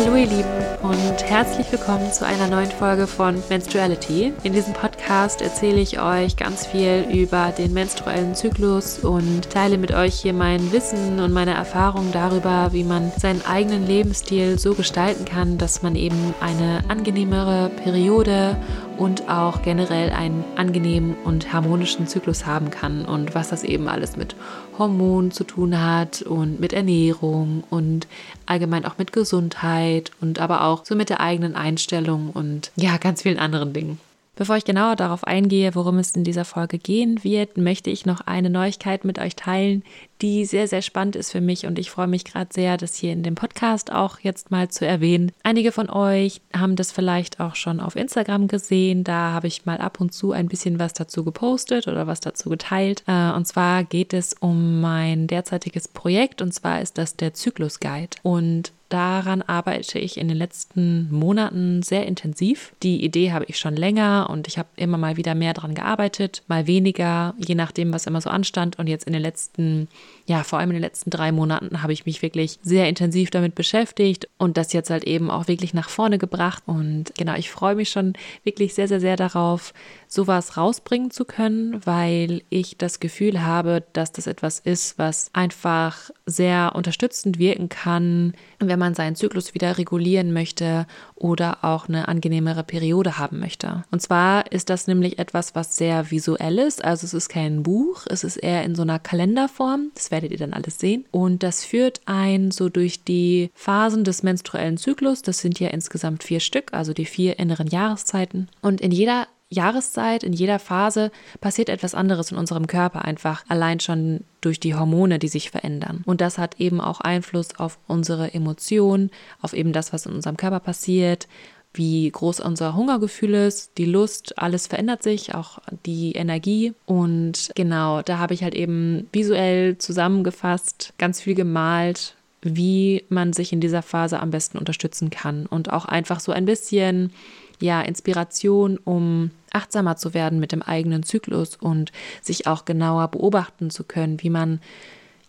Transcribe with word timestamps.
Hallo 0.00 0.14
ihr 0.14 0.28
Lieben 0.28 0.44
und 0.80 1.24
herzlich 1.24 1.72
willkommen 1.72 2.12
zu 2.12 2.24
einer 2.24 2.46
neuen 2.46 2.70
Folge 2.70 3.08
von 3.08 3.42
Menstruality. 3.48 4.32
In 4.44 4.52
diesem 4.52 4.72
Podcast 4.72 5.42
erzähle 5.42 5.80
ich 5.80 6.00
euch 6.00 6.36
ganz 6.36 6.64
viel 6.68 7.04
über 7.12 7.50
den 7.50 7.72
menstruellen 7.72 8.36
Zyklus 8.36 9.00
und 9.00 9.50
teile 9.50 9.76
mit 9.76 9.92
euch 9.92 10.14
hier 10.20 10.34
mein 10.34 10.70
Wissen 10.70 11.18
und 11.18 11.32
meine 11.32 11.54
Erfahrungen 11.54 12.12
darüber, 12.12 12.68
wie 12.70 12.84
man 12.84 13.10
seinen 13.18 13.44
eigenen 13.44 13.88
Lebensstil 13.88 14.56
so 14.56 14.74
gestalten 14.74 15.24
kann, 15.24 15.58
dass 15.58 15.82
man 15.82 15.96
eben 15.96 16.32
eine 16.40 16.84
angenehmere 16.86 17.68
Periode 17.82 18.56
und 18.98 19.28
auch 19.28 19.62
generell 19.62 20.10
einen 20.10 20.44
angenehmen 20.56 21.16
und 21.24 21.52
harmonischen 21.52 22.06
Zyklus 22.08 22.44
haben 22.44 22.70
kann 22.70 23.04
und 23.04 23.34
was 23.34 23.48
das 23.48 23.62
eben 23.62 23.88
alles 23.88 24.16
mit 24.16 24.34
Hormonen 24.76 25.30
zu 25.30 25.44
tun 25.44 25.80
hat 25.80 26.22
und 26.22 26.60
mit 26.60 26.72
Ernährung 26.72 27.64
und 27.70 28.06
allgemein 28.46 28.84
auch 28.84 28.98
mit 28.98 29.12
Gesundheit 29.12 30.10
und 30.20 30.40
aber 30.40 30.64
auch 30.64 30.84
so 30.84 30.94
mit 30.94 31.10
der 31.10 31.20
eigenen 31.20 31.54
Einstellung 31.54 32.30
und 32.30 32.72
ja, 32.76 32.96
ganz 32.96 33.22
vielen 33.22 33.38
anderen 33.38 33.72
Dingen. 33.72 34.00
Bevor 34.38 34.56
ich 34.56 34.64
genauer 34.64 34.94
darauf 34.94 35.24
eingehe, 35.24 35.74
worum 35.74 35.98
es 35.98 36.12
in 36.12 36.22
dieser 36.22 36.44
Folge 36.44 36.78
gehen 36.78 37.24
wird, 37.24 37.56
möchte 37.56 37.90
ich 37.90 38.06
noch 38.06 38.20
eine 38.20 38.50
Neuigkeit 38.50 39.04
mit 39.04 39.18
euch 39.18 39.34
teilen, 39.34 39.82
die 40.22 40.44
sehr, 40.44 40.68
sehr 40.68 40.80
spannend 40.80 41.16
ist 41.16 41.32
für 41.32 41.40
mich 41.40 41.66
und 41.66 41.76
ich 41.76 41.90
freue 41.90 42.06
mich 42.06 42.24
gerade 42.24 42.46
sehr, 42.52 42.76
das 42.76 42.94
hier 42.94 43.12
in 43.12 43.24
dem 43.24 43.34
Podcast 43.34 43.90
auch 43.90 44.20
jetzt 44.20 44.52
mal 44.52 44.68
zu 44.68 44.86
erwähnen. 44.86 45.32
Einige 45.42 45.72
von 45.72 45.90
euch 45.90 46.40
haben 46.56 46.76
das 46.76 46.92
vielleicht 46.92 47.40
auch 47.40 47.56
schon 47.56 47.80
auf 47.80 47.96
Instagram 47.96 48.46
gesehen. 48.46 49.02
Da 49.02 49.32
habe 49.32 49.48
ich 49.48 49.66
mal 49.66 49.78
ab 49.78 50.00
und 50.00 50.14
zu 50.14 50.30
ein 50.30 50.46
bisschen 50.46 50.78
was 50.78 50.92
dazu 50.92 51.24
gepostet 51.24 51.88
oder 51.88 52.06
was 52.06 52.20
dazu 52.20 52.48
geteilt. 52.48 53.02
Äh, 53.08 53.32
und 53.32 53.44
zwar 53.44 53.82
geht 53.82 54.14
es 54.14 54.34
um 54.34 54.80
mein 54.80 55.26
derzeitiges 55.26 55.88
Projekt 55.88 56.42
und 56.42 56.54
zwar 56.54 56.80
ist 56.80 56.96
das 56.96 57.16
der 57.16 57.34
Zyklus 57.34 57.80
Guide. 57.80 58.16
Und 58.22 58.70
Daran 58.88 59.42
arbeite 59.42 59.98
ich 59.98 60.16
in 60.16 60.28
den 60.28 60.36
letzten 60.38 61.12
Monaten 61.12 61.82
sehr 61.82 62.06
intensiv. 62.06 62.72
Die 62.82 63.04
Idee 63.04 63.32
habe 63.32 63.44
ich 63.46 63.58
schon 63.58 63.76
länger 63.76 64.28
und 64.30 64.48
ich 64.48 64.56
habe 64.56 64.68
immer 64.76 64.96
mal 64.96 65.18
wieder 65.18 65.34
mehr 65.34 65.52
daran 65.52 65.74
gearbeitet, 65.74 66.42
mal 66.48 66.66
weniger, 66.66 67.34
je 67.36 67.54
nachdem, 67.54 67.92
was 67.92 68.06
immer 68.06 68.22
so 68.22 68.30
anstand. 68.30 68.78
Und 68.78 68.86
jetzt 68.86 69.06
in 69.06 69.12
den 69.12 69.20
letzten, 69.20 69.88
ja, 70.28 70.44
vor 70.44 70.58
allem 70.58 70.70
in 70.70 70.74
den 70.74 70.82
letzten 70.82 71.08
drei 71.08 71.32
Monaten 71.32 71.82
habe 71.82 71.94
ich 71.94 72.04
mich 72.04 72.20
wirklich 72.20 72.58
sehr 72.62 72.86
intensiv 72.86 73.30
damit 73.30 73.54
beschäftigt 73.54 74.28
und 74.36 74.58
das 74.58 74.74
jetzt 74.74 74.90
halt 74.90 75.04
eben 75.04 75.30
auch 75.30 75.48
wirklich 75.48 75.72
nach 75.72 75.88
vorne 75.88 76.18
gebracht. 76.18 76.62
Und 76.66 77.14
genau, 77.16 77.34
ich 77.34 77.50
freue 77.50 77.74
mich 77.74 77.88
schon 77.88 78.12
wirklich 78.44 78.74
sehr, 78.74 78.88
sehr, 78.88 79.00
sehr 79.00 79.16
darauf, 79.16 79.72
sowas 80.06 80.58
rausbringen 80.58 81.10
zu 81.10 81.24
können, 81.24 81.80
weil 81.86 82.42
ich 82.50 82.76
das 82.76 83.00
Gefühl 83.00 83.42
habe, 83.42 83.84
dass 83.94 84.12
das 84.12 84.26
etwas 84.26 84.58
ist, 84.58 84.98
was 84.98 85.30
einfach 85.32 86.10
sehr 86.26 86.72
unterstützend 86.74 87.38
wirken 87.38 87.70
kann, 87.70 88.34
wenn 88.58 88.78
man 88.78 88.94
seinen 88.94 89.16
Zyklus 89.16 89.54
wieder 89.54 89.78
regulieren 89.78 90.34
möchte 90.34 90.86
oder 91.14 91.58
auch 91.64 91.88
eine 91.88 92.08
angenehmere 92.08 92.64
Periode 92.64 93.18
haben 93.18 93.38
möchte. 93.38 93.84
Und 93.90 94.02
zwar 94.02 94.52
ist 94.52 94.68
das 94.68 94.86
nämlich 94.86 95.18
etwas, 95.18 95.54
was 95.54 95.76
sehr 95.76 96.10
visuell 96.10 96.58
ist, 96.58 96.84
also 96.84 97.06
es 97.06 97.14
ist 97.14 97.28
kein 97.30 97.62
Buch, 97.62 98.04
es 98.08 98.24
ist 98.24 98.36
eher 98.36 98.64
in 98.64 98.74
so 98.74 98.82
einer 98.82 98.98
Kalenderform, 98.98 99.90
das 99.94 100.10
werdet 100.18 100.32
ihr 100.32 100.38
dann 100.38 100.52
alles 100.52 100.80
sehen. 100.80 101.04
Und 101.12 101.44
das 101.44 101.64
führt 101.64 102.00
ein 102.06 102.50
so 102.50 102.68
durch 102.68 103.04
die 103.04 103.50
Phasen 103.54 104.02
des 104.02 104.24
menstruellen 104.24 104.76
Zyklus, 104.76 105.22
das 105.22 105.38
sind 105.38 105.60
ja 105.60 105.68
insgesamt 105.68 106.24
vier 106.24 106.40
Stück, 106.40 106.72
also 106.72 106.92
die 106.92 107.06
vier 107.06 107.38
inneren 107.38 107.68
Jahreszeiten. 107.68 108.48
Und 108.60 108.80
in 108.80 108.90
jeder 108.90 109.28
Jahreszeit, 109.48 110.24
in 110.24 110.32
jeder 110.32 110.58
Phase 110.58 111.10
passiert 111.40 111.68
etwas 111.68 111.94
anderes 111.94 112.32
in 112.32 112.36
unserem 112.36 112.66
Körper, 112.66 113.04
einfach 113.04 113.44
allein 113.48 113.80
schon 113.80 114.24
durch 114.40 114.60
die 114.60 114.74
Hormone, 114.74 115.18
die 115.18 115.28
sich 115.28 115.50
verändern. 115.50 116.02
Und 116.04 116.20
das 116.20 116.36
hat 116.36 116.60
eben 116.60 116.80
auch 116.80 117.00
Einfluss 117.00 117.58
auf 117.58 117.78
unsere 117.86 118.34
Emotionen, 118.34 119.10
auf 119.40 119.54
eben 119.54 119.72
das, 119.72 119.92
was 119.92 120.04
in 120.04 120.12
unserem 120.12 120.36
Körper 120.36 120.60
passiert, 120.60 121.28
wie 121.74 122.10
groß 122.10 122.40
unser 122.40 122.74
Hungergefühl 122.74 123.34
ist, 123.34 123.72
die 123.78 123.84
Lust, 123.84 124.38
alles 124.38 124.66
verändert 124.66 125.02
sich, 125.02 125.34
auch 125.34 125.58
die 125.86 126.12
Energie. 126.12 126.74
Und 126.86 127.50
genau, 127.54 128.02
da 128.02 128.18
habe 128.18 128.34
ich 128.34 128.42
halt 128.42 128.54
eben 128.54 129.08
visuell 129.12 129.78
zusammengefasst, 129.78 130.92
ganz 130.98 131.20
viel 131.20 131.34
gemalt, 131.34 132.14
wie 132.42 133.04
man 133.08 133.32
sich 133.32 133.52
in 133.52 133.60
dieser 133.60 133.82
Phase 133.82 134.20
am 134.20 134.30
besten 134.30 134.58
unterstützen 134.58 135.10
kann 135.10 135.46
und 135.46 135.72
auch 135.72 135.84
einfach 135.84 136.20
so 136.20 136.32
ein 136.32 136.44
bisschen 136.44 137.12
ja, 137.60 137.80
Inspiration, 137.82 138.78
um 138.78 139.30
achtsamer 139.52 139.96
zu 139.96 140.14
werden 140.14 140.38
mit 140.38 140.52
dem 140.52 140.62
eigenen 140.62 141.02
Zyklus 141.02 141.56
und 141.56 141.92
sich 142.22 142.46
auch 142.46 142.64
genauer 142.64 143.08
beobachten 143.08 143.70
zu 143.70 143.84
können, 143.84 144.22
wie 144.22 144.30
man, 144.30 144.60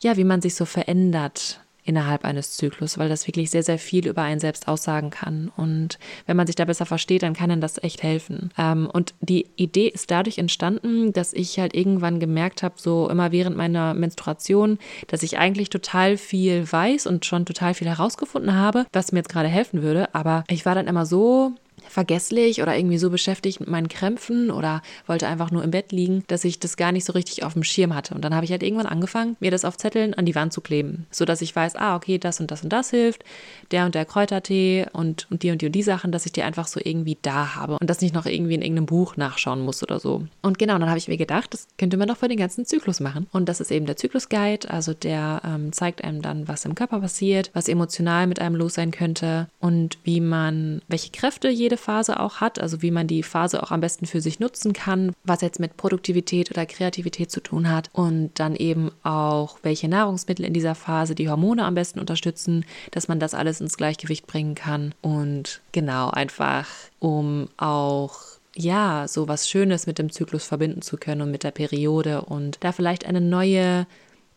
ja, 0.01 0.17
wie 0.17 0.23
man 0.23 0.41
sich 0.41 0.56
so 0.56 0.66
verändert 0.66 1.59
innerhalb 1.84 2.25
eines 2.25 2.56
Zyklus, 2.56 2.97
weil 2.97 3.09
das 3.09 3.28
wirklich 3.28 3.50
sehr, 3.50 3.63
sehr 3.63 3.79
viel 3.79 4.07
über 4.07 4.22
einen 4.22 4.40
selbst 4.40 4.67
aussagen 4.67 5.09
kann. 5.09 5.51
Und 5.56 5.97
wenn 6.25 6.38
man 6.38 6.47
sich 6.47 6.56
da 6.56 6.66
besser 6.66 6.85
versteht, 6.85 7.23
dann 7.23 7.34
kann 7.34 7.50
dann 7.50 7.62
das 7.62 7.81
echt 7.81 8.03
helfen. 8.03 8.51
Ähm, 8.57 8.90
und 8.91 9.13
die 9.22 9.47
Idee 9.56 9.88
ist 9.88 10.12
dadurch 10.12 10.38
entstanden, 10.38 11.13
dass 11.13 11.34
ich 11.34 11.59
halt 11.59 11.75
irgendwann 11.75 12.19
gemerkt 12.19 12.63
habe, 12.63 12.75
so 12.78 13.09
immer 13.09 13.31
während 13.31 13.57
meiner 13.57 13.94
Menstruation, 13.94 14.78
dass 15.07 15.23
ich 15.23 15.38
eigentlich 15.38 15.69
total 15.69 16.18
viel 16.18 16.72
weiß 16.72 17.07
und 17.07 17.25
schon 17.25 17.45
total 17.45 17.73
viel 17.73 17.88
herausgefunden 17.88 18.56
habe, 18.56 18.85
was 18.94 19.12
mir 19.12 19.19
jetzt 19.19 19.29
gerade 19.29 19.50
helfen 19.50 19.81
würde. 19.81 20.13
Aber 20.13 20.44
ich 20.47 20.66
war 20.66 20.75
dann 20.75 20.88
immer 20.88 21.06
so 21.06 21.53
vergesslich 21.88 22.62
oder 22.62 22.75
irgendwie 22.75 22.97
so 22.97 23.09
beschäftigt 23.09 23.59
mit 23.59 23.69
meinen 23.69 23.88
Krämpfen 23.88 24.51
oder 24.51 24.81
wollte 25.07 25.28
einfach 25.28 25.51
nur 25.51 25.63
im 25.63 25.72
Bett 25.72 25.91
liegen, 25.91 26.23
dass 26.28 26.44
ich 26.45 26.59
das 26.59 26.78
gar 26.78 26.91
nicht 26.91 27.06
so 27.06 27.13
richtig 27.13 27.44
auf 27.44 27.53
dem 27.53 27.63
Schirm 27.63 27.95
hatte. 27.95 28.13
Und 28.16 28.23
dann 28.23 28.35
habe 28.35 28.45
ich 28.45 28.51
halt 28.51 28.63
irgendwann 28.63 28.85
angefangen, 28.85 29.38
mir 29.40 29.51
das 29.51 29.66
auf 29.66 29.78
Zetteln 29.78 30.13
an 30.13 30.25
die 30.25 30.35
Wand 30.35 30.53
zu 30.53 30.62
kleben, 30.62 31.06
sodass 31.12 31.41
ich 31.41 31.56
weiß, 31.56 31.75
ah, 31.75 31.95
okay, 31.95 32.18
das 32.18 32.39
und 32.39 32.51
das 32.51 32.63
und 32.63 32.69
das 32.69 32.89
hilft, 32.89 33.23
der 33.72 33.85
und 33.85 33.95
der 33.95 34.06
Kräutertee 34.06 34.88
und, 34.94 35.28
und 35.29 35.44
die 35.44 35.51
und 35.51 35.62
die 35.62 35.68
und 35.68 35.73
die 35.73 35.84
Sachen, 35.84 36.12
dass 36.12 36.25
ich 36.25 36.31
die 36.31 36.44
einfach 36.44 36.68
so 36.68 36.79
irgendwie 36.84 37.18
da 37.22 37.56
habe 37.56 37.78
und 37.79 37.89
das 37.89 38.01
nicht 38.01 38.13
noch 38.13 38.25
irgendwie 38.25 38.56
in 38.56 38.62
irgendeinem 38.62 38.85
Buch 38.85 39.18
nachschauen 39.18 39.62
muss 39.62 39.84
oder 39.84 40.00
so. 40.00 40.23
Und 40.41 40.59
genau, 40.59 40.78
dann 40.78 40.89
habe 40.89 40.97
ich 40.97 41.07
mir 41.07 41.18
gedacht, 41.18 41.53
das 41.53 41.68
könnte 41.78 41.97
man 41.97 42.07
doch 42.07 42.18
für 42.18 42.28
den 42.28 42.38
ganzen 42.38 42.66
Zyklus 42.66 43.00
machen. 43.00 43.28
Und 43.31 43.50
das 43.50 43.59
ist 43.59 43.72
eben 43.72 43.85
der 43.85 43.97
Zyklus-Guide, 43.97 44.69
also 44.69 44.94
der 44.94 45.41
ähm, 45.45 45.72
zeigt 45.73 46.03
einem 46.03 46.22
dann, 46.22 46.47
was 46.47 46.66
im 46.66 46.75
Körper 46.75 47.00
passiert, 47.00 47.51
was 47.53 47.68
emotional 47.68 48.28
mit 48.28 48.39
einem 48.39 48.56
los 48.56 48.75
sein 48.75 48.91
könnte 48.91 49.47
und 49.59 49.97
wie 50.03 50.22
man, 50.22 50.81
welche 50.88 51.12
Kräfte 51.12 51.50
jede 51.50 51.78
Phase 51.79 52.19
auch 52.19 52.35
hat, 52.38 52.59
also 52.59 52.81
wie 52.81 52.91
man 52.91 53.07
die 53.07 53.23
Phase 53.23 53.63
auch 53.63 53.72
am 53.72 53.81
besten 53.81 54.06
für 54.06 54.22
sich 54.22 54.40
nutzen 54.40 54.73
kann, 54.73 55.13
was 55.23 55.41
jetzt 55.41 55.59
mit 55.59 55.78
Produktivität 55.78 56.51
oder 56.51 56.66
Kreativität 56.66 57.31
zu 57.31 57.41
tun 57.41 57.72
hat 57.72 57.90
und 57.94 58.31
dann 58.35 58.56
eben 58.56 58.91
auch, 59.03 59.57
welche 59.63 59.88
Nahrungsmittel 59.88 60.45
in 60.45 60.53
dieser 60.53 60.75
Phase 60.75 61.16
die 61.16 61.29
Hormone 61.29 61.66
am 61.66 61.75
besten 61.75 62.00
unterstützen, 62.00 62.66
dass 62.91 63.07
man 63.07 63.19
das 63.19 63.34
alles 63.34 63.62
ins 63.62 63.78
Gleichgewicht 63.78 64.28
bringen 64.28 64.56
kann 64.56 64.94
und 65.01 65.62
genau 65.72 66.09
einfach, 66.09 66.68
um 67.00 67.50
auch 67.57 68.19
ja, 68.56 69.07
so 69.07 69.28
was 69.28 69.50
Schönes 69.50 69.88
mit 69.88 70.00
dem 70.00 70.12
Zyklus 70.12 70.45
verbinden 70.45 70.81
zu 70.81 70.97
können 70.97 71.22
und 71.22 71.31
mit 71.31 71.44
der 71.44 71.51
Periode 71.51 72.22
und 72.22 72.57
da 72.62 72.72
vielleicht 72.72 73.06
eine 73.06 73.22
neue 73.22 73.88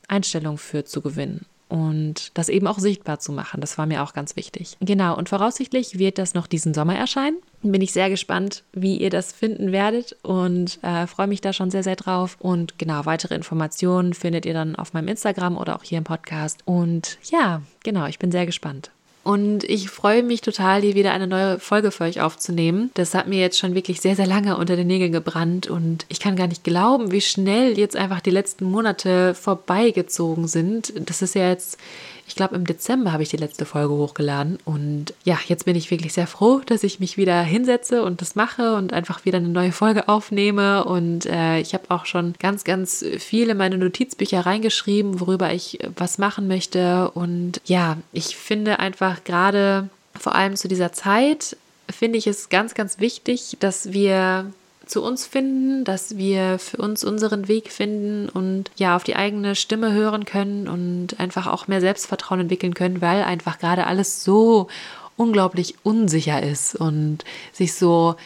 Einstellung 0.08 0.58
für 0.58 0.84
zu 0.84 1.00
gewinnen 1.00 1.46
und 1.72 2.36
das 2.36 2.50
eben 2.50 2.66
auch 2.66 2.78
sichtbar 2.78 3.18
zu 3.18 3.32
machen. 3.32 3.62
Das 3.62 3.78
war 3.78 3.86
mir 3.86 4.02
auch 4.02 4.12
ganz 4.12 4.36
wichtig. 4.36 4.76
Genau, 4.80 5.16
und 5.16 5.30
voraussichtlich 5.30 5.98
wird 5.98 6.18
das 6.18 6.34
noch 6.34 6.46
diesen 6.46 6.74
Sommer 6.74 6.96
erscheinen. 6.96 7.38
Bin 7.62 7.80
ich 7.80 7.94
sehr 7.94 8.10
gespannt, 8.10 8.62
wie 8.74 8.98
ihr 8.98 9.08
das 9.08 9.32
finden 9.32 9.72
werdet 9.72 10.14
und 10.22 10.78
äh, 10.82 11.06
freue 11.06 11.28
mich 11.28 11.40
da 11.40 11.54
schon 11.54 11.70
sehr, 11.70 11.82
sehr 11.82 11.96
drauf. 11.96 12.36
Und 12.40 12.78
genau, 12.78 13.06
weitere 13.06 13.34
Informationen 13.34 14.12
findet 14.12 14.44
ihr 14.44 14.52
dann 14.52 14.76
auf 14.76 14.92
meinem 14.92 15.08
Instagram 15.08 15.56
oder 15.56 15.76
auch 15.76 15.82
hier 15.82 15.96
im 15.96 16.04
Podcast. 16.04 16.60
Und 16.66 17.16
ja, 17.30 17.62
genau, 17.82 18.04
ich 18.04 18.18
bin 18.18 18.30
sehr 18.30 18.44
gespannt. 18.44 18.90
Und 19.24 19.62
ich 19.64 19.88
freue 19.88 20.24
mich 20.24 20.40
total, 20.40 20.82
hier 20.82 20.96
wieder 20.96 21.12
eine 21.12 21.28
neue 21.28 21.60
Folge 21.60 21.92
für 21.92 22.04
euch 22.04 22.20
aufzunehmen. 22.20 22.90
Das 22.94 23.14
hat 23.14 23.28
mir 23.28 23.38
jetzt 23.38 23.58
schon 23.58 23.74
wirklich 23.74 24.00
sehr, 24.00 24.16
sehr 24.16 24.26
lange 24.26 24.56
unter 24.56 24.74
den 24.74 24.88
Nägeln 24.88 25.12
gebrannt 25.12 25.68
und 25.68 26.06
ich 26.08 26.18
kann 26.18 26.34
gar 26.34 26.48
nicht 26.48 26.64
glauben, 26.64 27.12
wie 27.12 27.20
schnell 27.20 27.78
jetzt 27.78 27.94
einfach 27.94 28.20
die 28.20 28.30
letzten 28.30 28.64
Monate 28.64 29.34
vorbeigezogen 29.34 30.48
sind. 30.48 30.92
Das 31.08 31.22
ist 31.22 31.36
ja 31.36 31.48
jetzt 31.48 31.78
ich 32.26 32.34
glaube, 32.34 32.54
im 32.54 32.66
Dezember 32.66 33.12
habe 33.12 33.22
ich 33.22 33.28
die 33.28 33.36
letzte 33.36 33.64
Folge 33.64 33.94
hochgeladen. 33.94 34.58
Und 34.64 35.14
ja, 35.24 35.38
jetzt 35.46 35.64
bin 35.64 35.76
ich 35.76 35.90
wirklich 35.90 36.12
sehr 36.12 36.26
froh, 36.26 36.60
dass 36.64 36.82
ich 36.82 37.00
mich 37.00 37.16
wieder 37.16 37.42
hinsetze 37.42 38.02
und 38.02 38.20
das 38.20 38.34
mache 38.34 38.74
und 38.74 38.92
einfach 38.92 39.24
wieder 39.24 39.38
eine 39.38 39.48
neue 39.48 39.72
Folge 39.72 40.08
aufnehme. 40.08 40.84
Und 40.84 41.26
äh, 41.26 41.58
ich 41.60 41.74
habe 41.74 41.84
auch 41.88 42.06
schon 42.06 42.34
ganz, 42.38 42.64
ganz 42.64 43.04
viel 43.18 43.50
in 43.50 43.56
meine 43.56 43.78
Notizbücher 43.78 44.46
reingeschrieben, 44.46 45.20
worüber 45.20 45.52
ich 45.52 45.78
was 45.96 46.18
machen 46.18 46.48
möchte. 46.48 47.10
Und 47.10 47.60
ja, 47.64 47.98
ich 48.12 48.36
finde 48.36 48.78
einfach 48.78 49.24
gerade 49.24 49.88
vor 50.18 50.34
allem 50.34 50.56
zu 50.56 50.68
dieser 50.68 50.92
Zeit, 50.92 51.56
finde 51.90 52.18
ich 52.18 52.26
es 52.26 52.48
ganz, 52.48 52.74
ganz 52.74 52.98
wichtig, 53.00 53.56
dass 53.60 53.92
wir 53.92 54.52
zu 54.86 55.02
uns 55.02 55.26
finden, 55.26 55.84
dass 55.84 56.16
wir 56.16 56.58
für 56.58 56.78
uns 56.78 57.04
unseren 57.04 57.48
Weg 57.48 57.70
finden 57.72 58.28
und 58.28 58.70
ja 58.76 58.96
auf 58.96 59.04
die 59.04 59.16
eigene 59.16 59.54
Stimme 59.54 59.92
hören 59.92 60.24
können 60.24 60.68
und 60.68 61.18
einfach 61.20 61.46
auch 61.46 61.68
mehr 61.68 61.80
Selbstvertrauen 61.80 62.40
entwickeln 62.40 62.74
können, 62.74 63.00
weil 63.00 63.22
einfach 63.22 63.58
gerade 63.58 63.86
alles 63.86 64.24
so 64.24 64.68
unglaublich 65.16 65.76
unsicher 65.82 66.42
ist 66.42 66.74
und 66.74 67.24
sich 67.52 67.74
so 67.74 68.16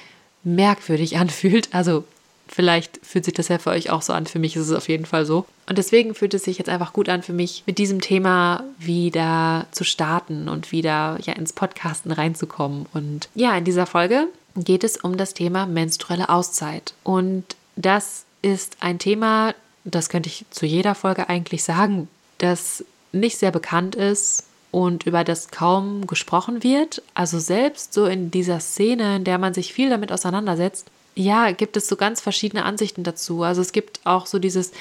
merkwürdig 0.45 1.17
anfühlt. 1.19 1.69
Also 1.73 2.05
Vielleicht 2.49 3.01
fühlt 3.05 3.25
sich 3.25 3.35
das 3.35 3.49
ja 3.49 3.59
für 3.59 3.71
euch 3.71 3.91
auch 3.91 4.03
so 4.03 4.13
an. 4.13 4.27
Für 4.27 4.39
mich 4.39 4.55
ist 4.55 4.69
es 4.69 4.73
auf 4.73 4.89
jeden 4.89 5.05
Fall 5.05 5.27
so. 5.27 5.47
Und 5.69 5.79
deswegen 5.79 6.15
fühlt 6.15 6.33
es 6.33 6.45
sich 6.45 6.59
jetzt 6.59 6.69
einfach 6.69 6.93
gut 6.93 7.09
an 7.09 7.23
für 7.23 7.33
mich, 7.33 7.65
mit 7.67 7.79
diesem 7.79 8.01
Thema 8.01 8.63
wieder 8.79 9.67
zu 9.73 9.83
starten 9.83 10.49
und 10.49 10.71
wieder 10.71 11.19
ja 11.23 11.33
ins 11.33 11.53
Podcasten 11.53 12.13
reinzukommen. 12.13 12.87
Und 12.95 13.29
ja, 13.35 13.57
in 13.57 13.65
dieser 13.65 13.87
Folge 13.87 14.29
geht 14.57 14.85
es 14.85 14.97
um 14.97 15.17
das 15.17 15.35
Thema 15.35 15.67
menstruelle 15.67 16.29
Auszeit. 16.29 16.95
Und 17.05 17.45
das 17.77 18.25
ist 18.43 18.79
ein 18.81 18.99
Thema, 18.99 19.55
das 19.85 20.09
könnte 20.09 20.29
ich 20.29 20.45
zu 20.51 20.67
jeder 20.67 20.95
Folge 20.95 21.29
eigentlich 21.29 21.63
sagen, 21.65 22.09
das 22.39 22.85
nicht 23.13 23.39
sehr 23.39 23.51
bekannt 23.51 23.95
ist 23.95 24.45
und 24.71 25.07
über 25.07 25.25
das 25.25 25.51
kaum 25.51 26.07
gesprochen 26.07 26.63
wird. 26.63 27.03
Also 27.15 27.39
selbst 27.39 27.95
so 27.95 28.07
in 28.07 28.31
dieser 28.31 28.61
Szene, 28.61 29.17
in 29.17 29.25
der 29.25 29.39
man 29.39 29.55
sich 29.55 29.73
viel 29.73 29.91
damit 29.91 30.13
auseinandersetzt, 30.13 30.91
ja, 31.17 31.51
gibt 31.53 31.77
es 31.77 31.89
so 31.89 31.97
ganz 31.97 32.21
verschiedene 32.21 32.65
Ansichten 32.65 33.03
dazu. 33.03 33.43
Also 33.43 33.63
es 33.63 33.73
gibt 33.73 34.01
auch 34.05 34.27
so 34.27 34.39
dieses, 34.39 34.73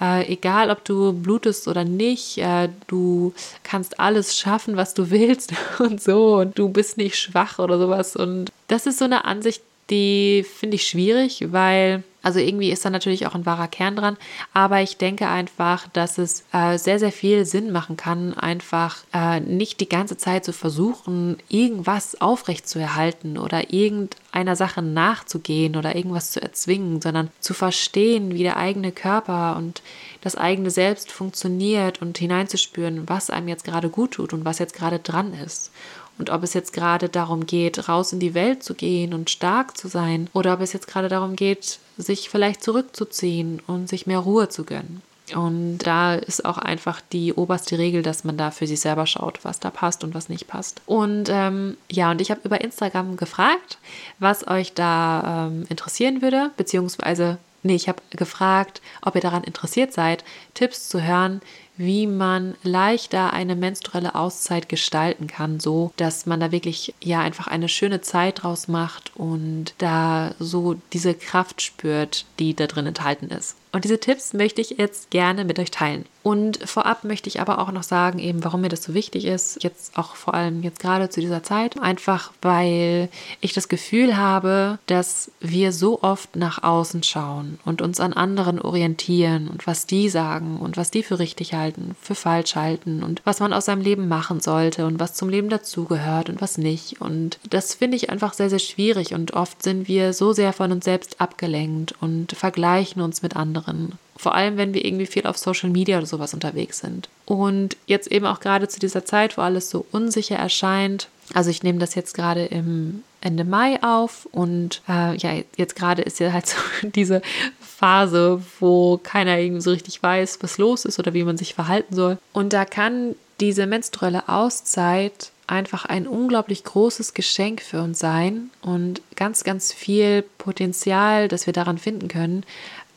äh, 0.00 0.26
egal 0.32 0.70
ob 0.70 0.84
du 0.84 1.12
blutest 1.12 1.68
oder 1.68 1.84
nicht, 1.84 2.38
äh, 2.38 2.70
du 2.86 3.34
kannst 3.62 4.00
alles 4.00 4.38
schaffen, 4.38 4.76
was 4.76 4.94
du 4.94 5.10
willst 5.10 5.52
und 5.78 6.02
so 6.02 6.36
und 6.38 6.58
du 6.58 6.70
bist 6.70 6.96
nicht 6.96 7.16
schwach 7.16 7.58
oder 7.58 7.78
sowas. 7.78 8.16
Und 8.16 8.50
das 8.68 8.86
ist 8.86 8.98
so 8.98 9.04
eine 9.04 9.26
Ansicht, 9.26 9.62
die 9.90 10.44
finde 10.58 10.76
ich 10.76 10.88
schwierig, 10.88 11.52
weil 11.52 12.02
also 12.22 12.38
irgendwie 12.38 12.70
ist 12.70 12.84
da 12.84 12.90
natürlich 12.90 13.26
auch 13.26 13.34
ein 13.34 13.46
wahrer 13.46 13.68
Kern 13.68 13.96
dran, 13.96 14.16
aber 14.52 14.80
ich 14.80 14.96
denke 14.96 15.28
einfach, 15.28 15.88
dass 15.88 16.18
es 16.18 16.44
äh, 16.52 16.78
sehr, 16.78 16.98
sehr 16.98 17.12
viel 17.12 17.44
Sinn 17.44 17.72
machen 17.72 17.96
kann, 17.96 18.34
einfach 18.34 18.98
äh, 19.12 19.40
nicht 19.40 19.80
die 19.80 19.88
ganze 19.88 20.16
Zeit 20.16 20.44
zu 20.44 20.52
versuchen, 20.52 21.36
irgendwas 21.48 22.20
aufrechtzuerhalten 22.20 23.38
oder 23.38 23.72
irgendeiner 23.72 24.56
Sache 24.56 24.82
nachzugehen 24.82 25.76
oder 25.76 25.96
irgendwas 25.96 26.30
zu 26.30 26.40
erzwingen, 26.40 27.00
sondern 27.00 27.30
zu 27.40 27.54
verstehen, 27.54 28.34
wie 28.34 28.42
der 28.42 28.56
eigene 28.56 28.92
Körper 28.92 29.56
und 29.56 29.82
das 30.20 30.36
eigene 30.36 30.70
Selbst 30.70 31.10
funktioniert 31.10 32.00
und 32.00 32.18
hineinzuspüren, 32.18 33.08
was 33.08 33.30
einem 33.30 33.48
jetzt 33.48 33.64
gerade 33.64 33.88
gut 33.88 34.12
tut 34.12 34.32
und 34.32 34.44
was 34.44 34.58
jetzt 34.58 34.74
gerade 34.74 35.00
dran 35.00 35.34
ist. 35.34 35.72
Und 36.18 36.30
ob 36.30 36.42
es 36.42 36.54
jetzt 36.54 36.72
gerade 36.72 37.08
darum 37.08 37.46
geht, 37.46 37.88
raus 37.88 38.12
in 38.12 38.20
die 38.20 38.34
Welt 38.34 38.62
zu 38.62 38.74
gehen 38.74 39.14
und 39.14 39.30
stark 39.30 39.76
zu 39.76 39.88
sein, 39.88 40.28
oder 40.32 40.54
ob 40.54 40.60
es 40.60 40.72
jetzt 40.72 40.86
gerade 40.86 41.08
darum 41.08 41.36
geht, 41.36 41.78
sich 41.96 42.28
vielleicht 42.28 42.62
zurückzuziehen 42.62 43.60
und 43.66 43.88
sich 43.88 44.06
mehr 44.06 44.18
Ruhe 44.18 44.48
zu 44.48 44.64
gönnen. 44.64 45.02
Und 45.34 45.78
da 45.78 46.14
ist 46.14 46.44
auch 46.44 46.58
einfach 46.58 47.00
die 47.12 47.32
oberste 47.32 47.78
Regel, 47.78 48.02
dass 48.02 48.24
man 48.24 48.36
da 48.36 48.50
für 48.50 48.66
sich 48.66 48.80
selber 48.80 49.06
schaut, 49.06 49.44
was 49.44 49.60
da 49.60 49.70
passt 49.70 50.04
und 50.04 50.14
was 50.14 50.28
nicht 50.28 50.46
passt. 50.46 50.82
Und 50.86 51.28
ähm, 51.30 51.76
ja, 51.90 52.10
und 52.10 52.20
ich 52.20 52.30
habe 52.30 52.40
über 52.44 52.60
Instagram 52.60 53.16
gefragt, 53.16 53.78
was 54.18 54.46
euch 54.46 54.74
da 54.74 55.46
ähm, 55.46 55.64
interessieren 55.68 56.22
würde, 56.22 56.50
beziehungsweise, 56.56 57.38
nee, 57.62 57.76
ich 57.76 57.88
habe 57.88 58.02
gefragt, 58.10 58.82
ob 59.00 59.14
ihr 59.14 59.20
daran 59.20 59.44
interessiert 59.44 59.92
seid, 59.92 60.24
Tipps 60.54 60.88
zu 60.88 61.02
hören, 61.02 61.40
wie 61.76 62.06
man 62.06 62.54
leichter 62.62 63.32
eine 63.32 63.56
menstruelle 63.56 64.14
Auszeit 64.14 64.68
gestalten 64.68 65.26
kann, 65.26 65.60
so 65.60 65.92
dass 65.96 66.26
man 66.26 66.40
da 66.40 66.52
wirklich 66.52 66.94
ja 67.02 67.20
einfach 67.20 67.46
eine 67.46 67.68
schöne 67.68 68.00
Zeit 68.00 68.42
draus 68.42 68.68
macht 68.68 69.12
und 69.16 69.74
da 69.78 70.34
so 70.38 70.76
diese 70.92 71.14
Kraft 71.14 71.62
spürt, 71.62 72.26
die 72.38 72.54
da 72.54 72.66
drin 72.66 72.86
enthalten 72.86 73.28
ist. 73.28 73.56
Und 73.72 73.84
diese 73.84 73.98
Tipps 73.98 74.34
möchte 74.34 74.60
ich 74.60 74.70
jetzt 74.76 75.10
gerne 75.10 75.46
mit 75.46 75.58
euch 75.58 75.70
teilen. 75.70 76.04
Und 76.22 76.58
vorab 76.68 77.04
möchte 77.04 77.28
ich 77.28 77.40
aber 77.40 77.58
auch 77.58 77.72
noch 77.72 77.82
sagen, 77.82 78.18
eben 78.18 78.44
warum 78.44 78.60
mir 78.60 78.68
das 78.68 78.84
so 78.84 78.92
wichtig 78.92 79.24
ist, 79.24 79.64
jetzt 79.64 79.96
auch 79.96 80.14
vor 80.14 80.34
allem 80.34 80.62
jetzt 80.62 80.78
gerade 80.78 81.08
zu 81.08 81.20
dieser 81.20 81.42
Zeit, 81.42 81.80
einfach 81.80 82.32
weil 82.42 83.08
ich 83.40 83.54
das 83.54 83.68
Gefühl 83.68 84.16
habe, 84.16 84.78
dass 84.86 85.32
wir 85.40 85.72
so 85.72 86.02
oft 86.02 86.36
nach 86.36 86.62
außen 86.62 87.02
schauen 87.02 87.58
und 87.64 87.80
uns 87.80 87.98
an 87.98 88.12
anderen 88.12 88.60
orientieren 88.60 89.48
und 89.48 89.66
was 89.66 89.86
die 89.86 90.10
sagen 90.10 90.58
und 90.58 90.76
was 90.76 90.90
die 90.90 91.02
für 91.02 91.18
richtig 91.18 91.54
halten, 91.54 91.61
für 92.00 92.14
falsch 92.14 92.56
halten 92.56 93.02
und 93.02 93.22
was 93.24 93.40
man 93.40 93.52
aus 93.52 93.66
seinem 93.66 93.82
Leben 93.82 94.08
machen 94.08 94.40
sollte 94.40 94.86
und 94.86 94.98
was 94.98 95.14
zum 95.14 95.28
Leben 95.28 95.48
dazugehört 95.48 96.28
und 96.28 96.40
was 96.40 96.58
nicht. 96.58 97.00
Und 97.00 97.38
das 97.48 97.74
finde 97.74 97.96
ich 97.96 98.10
einfach 98.10 98.32
sehr, 98.32 98.50
sehr 98.50 98.58
schwierig 98.58 99.14
und 99.14 99.34
oft 99.34 99.62
sind 99.62 99.88
wir 99.88 100.12
so 100.12 100.32
sehr 100.32 100.52
von 100.52 100.72
uns 100.72 100.84
selbst 100.84 101.20
abgelenkt 101.20 101.94
und 102.00 102.32
vergleichen 102.32 103.02
uns 103.02 103.22
mit 103.22 103.36
anderen 103.36 103.52
anderen. 103.52 103.98
Vor 104.16 104.34
allem, 104.34 104.56
wenn 104.56 104.74
wir 104.74 104.84
irgendwie 104.84 105.06
viel 105.06 105.26
auf 105.26 105.38
Social 105.38 105.70
Media 105.70 105.98
oder 105.98 106.06
sowas 106.06 106.34
unterwegs 106.34 106.78
sind. 106.78 107.08
Und 107.26 107.76
jetzt 107.86 108.10
eben 108.10 108.26
auch 108.26 108.40
gerade 108.40 108.68
zu 108.68 108.78
dieser 108.78 109.04
Zeit, 109.04 109.36
wo 109.36 109.42
alles 109.42 109.70
so 109.70 109.84
unsicher 109.90 110.36
erscheint. 110.36 111.08
Also 111.34 111.50
ich 111.50 111.62
nehme 111.62 111.78
das 111.78 111.94
jetzt 111.94 112.14
gerade 112.14 112.44
im 112.44 113.02
Ende 113.22 113.44
Mai 113.44 113.82
auf 113.82 114.26
und 114.32 114.82
äh, 114.88 115.16
ja, 115.16 115.42
jetzt 115.56 115.76
gerade 115.76 116.02
ist 116.02 116.20
ja 116.20 116.32
halt 116.32 116.46
so 116.48 116.56
diese 116.82 117.22
Phase, 117.60 118.42
wo 118.60 118.98
keiner 119.02 119.38
irgendwie 119.38 119.62
so 119.62 119.70
richtig 119.70 120.02
weiß, 120.02 120.38
was 120.42 120.58
los 120.58 120.84
ist 120.84 120.98
oder 120.98 121.14
wie 121.14 121.24
man 121.24 121.38
sich 121.38 121.54
verhalten 121.54 121.94
soll. 121.94 122.18
Und 122.32 122.52
da 122.52 122.64
kann 122.64 123.14
diese 123.40 123.66
menstruelle 123.66 124.28
Auszeit 124.28 125.30
einfach 125.46 125.84
ein 125.84 126.06
unglaublich 126.06 126.64
großes 126.64 127.14
Geschenk 127.14 127.60
für 127.60 127.82
uns 127.82 127.98
sein 127.98 128.50
und 128.62 129.02
ganz, 129.16 129.44
ganz 129.44 129.72
viel 129.72 130.22
Potenzial, 130.38 131.28
das 131.28 131.46
wir 131.46 131.52
daran 131.52 131.78
finden 131.78 132.08
können, 132.08 132.44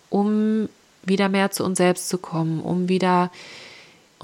um 0.10 0.70
wieder 1.04 1.30
mehr 1.30 1.52
zu 1.52 1.64
uns 1.64 1.78
selbst 1.78 2.10
zu 2.10 2.18
kommen, 2.18 2.62
um 2.62 2.90
wieder 2.90 3.32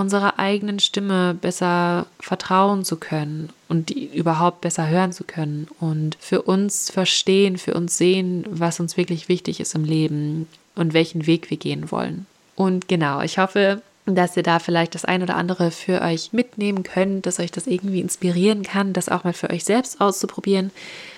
unserer 0.01 0.39
eigenen 0.39 0.79
Stimme 0.79 1.33
besser 1.33 2.07
vertrauen 2.19 2.83
zu 2.83 2.97
können 2.97 3.49
und 3.69 3.89
die 3.89 4.05
überhaupt 4.05 4.61
besser 4.61 4.89
hören 4.89 5.13
zu 5.13 5.23
können 5.23 5.67
und 5.79 6.17
für 6.19 6.41
uns 6.41 6.89
verstehen, 6.89 7.57
für 7.57 7.75
uns 7.75 7.97
sehen, 7.97 8.45
was 8.49 8.79
uns 8.79 8.97
wirklich 8.97 9.29
wichtig 9.29 9.59
ist 9.59 9.75
im 9.75 9.85
Leben 9.85 10.47
und 10.75 10.93
welchen 10.93 11.27
Weg 11.27 11.49
wir 11.49 11.57
gehen 11.57 11.91
wollen. 11.91 12.25
Und 12.55 12.87
genau, 12.87 13.21
ich 13.21 13.37
hoffe, 13.37 13.81
dass 14.05 14.35
ihr 14.35 14.43
da 14.43 14.59
vielleicht 14.59 14.95
das 14.95 15.05
ein 15.05 15.21
oder 15.21 15.35
andere 15.35 15.71
für 15.71 16.01
euch 16.01 16.33
mitnehmen 16.33 16.83
könnt, 16.83 17.25
dass 17.25 17.39
euch 17.39 17.51
das 17.51 17.67
irgendwie 17.67 18.01
inspirieren 18.01 18.63
kann, 18.63 18.93
das 18.93 19.09
auch 19.09 19.23
mal 19.23 19.33
für 19.33 19.49
euch 19.51 19.63
selbst 19.63 20.01
auszuprobieren. 20.01 20.71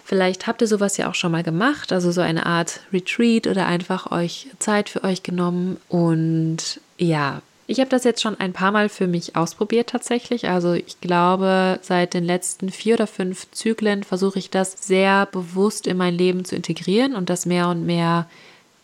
Vielleicht 0.04 0.48
habt 0.48 0.62
ihr 0.62 0.68
sowas 0.68 0.98
ja 0.98 1.10
auch 1.10 1.16
schon 1.16 1.32
mal 1.32 1.44
gemacht, 1.44 1.94
also 1.94 2.12
so 2.12 2.22
eine 2.22 2.46
Art 2.46 2.82
Retreat 2.92 3.48
oder 3.48 3.66
einfach 3.66 4.12
euch 4.12 4.48
Zeit 4.60 4.90
für 4.90 5.04
euch 5.04 5.24
genommen. 5.24 5.78
Und 5.88 6.82
ja, 6.98 7.42
ich 7.66 7.80
habe 7.80 7.90
das 7.90 8.04
jetzt 8.04 8.22
schon 8.22 8.40
ein 8.40 8.54
paar 8.54 8.72
Mal 8.72 8.90
für 8.90 9.08
mich 9.08 9.36
ausprobiert 9.36 9.90
tatsächlich. 9.90 10.50
Also 10.50 10.74
ich 10.74 11.00
glaube, 11.00 11.80
seit 11.82 12.14
den 12.14 12.26
letzten 12.26 12.70
vier 12.70 12.96
oder 12.96 13.08
fünf 13.08 13.50
Zyklen 13.52 14.04
versuche 14.04 14.40
ich 14.40 14.50
das 14.50 14.76
sehr 14.86 15.26
bewusst 15.28 15.88
in 15.88 15.98
mein 15.98 16.14
Leben 16.14 16.44
zu 16.44 16.56
integrieren 16.56 17.16
und 17.16 17.30
das 17.30 17.46
mehr 17.46 17.70
und 17.70 17.86
mehr 17.86 18.28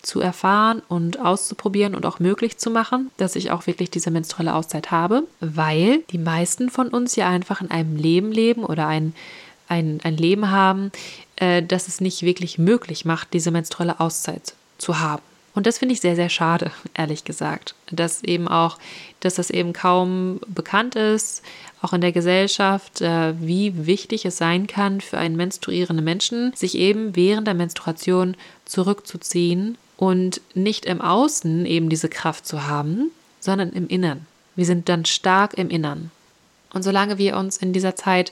zu 0.02 0.22
erfahren 0.22 0.82
und 0.88 1.20
auszuprobieren 1.20 1.94
und 1.94 2.06
auch 2.06 2.20
möglich 2.20 2.58
zu 2.58 2.70
machen, 2.70 3.12
dass 3.18 3.36
ich 3.36 3.52
auch 3.52 3.68
wirklich 3.68 3.92
diese 3.92 4.12
menstruelle 4.12 4.56
Auszeit 4.56 4.92
habe, 4.92 5.24
weil 5.42 6.00
die 6.12 6.18
meisten 6.18 6.70
von 6.70 6.88
uns 6.88 7.18
ja 7.18 7.28
einfach 7.28 7.60
in 7.60 7.70
einem 7.70 7.98
Leben 7.98 8.32
leben 8.32 8.64
oder 8.64 8.88
ein, 8.88 9.14
ein, 9.68 10.00
ein 10.04 10.16
Leben 10.16 10.52
haben, 10.52 10.92
äh, 11.36 11.62
das 11.62 11.90
es 11.90 12.00
nicht 12.00 12.22
wirklich 12.22 12.58
möglich 12.58 13.04
macht, 13.04 13.34
diese 13.34 13.52
menstruelle 13.52 14.00
Auszeit 14.00 14.54
zu 14.78 15.00
haben. 15.00 15.22
Und 15.56 15.66
das 15.66 15.80
finde 15.80 15.94
ich 15.94 16.02
sehr, 16.02 16.16
sehr 16.16 16.30
schade, 16.30 16.72
ehrlich 16.94 17.24
gesagt. 17.24 17.76
Dass 17.92 18.24
eben 18.24 18.48
auch, 18.48 18.78
dass 19.20 19.36
das 19.36 19.50
eben 19.50 19.74
kaum 19.74 20.40
bekannt 20.48 20.96
ist, 20.96 21.44
auch 21.82 21.94
in 21.94 22.02
der 22.02 22.12
Gesellschaft, 22.12 23.02
äh, 23.02 23.34
wie 23.40 23.86
wichtig 23.86 24.26
es 24.26 24.38
sein 24.38 24.68
kann 24.68 25.02
für 25.02 25.18
einen 25.18 25.36
menstruierenden 25.36 26.04
Menschen, 26.04 26.54
sich 26.56 26.76
eben 26.76 27.16
während 27.16 27.48
der 27.48 27.56
Menstruation 27.56 28.36
zurückzuziehen 28.66 29.78
und 29.98 30.42
nicht 30.54 30.86
im 30.86 31.02
Außen 31.02 31.66
eben 31.66 31.90
diese 31.90 32.10
Kraft 32.10 32.46
zu 32.46 32.68
haben, 32.68 33.12
sondern 33.40 33.72
im 33.72 33.88
Innern. 33.88 34.26
Wir 34.56 34.66
sind 34.66 34.90
dann 34.90 35.06
stark 35.06 35.56
im 35.56 35.70
Innern. 35.70 36.12
Und 36.74 36.84
solange 36.84 37.18
wir 37.18 37.38
uns 37.38 37.58
in 37.58 37.74
dieser 37.74 37.96
Zeit 37.96 38.32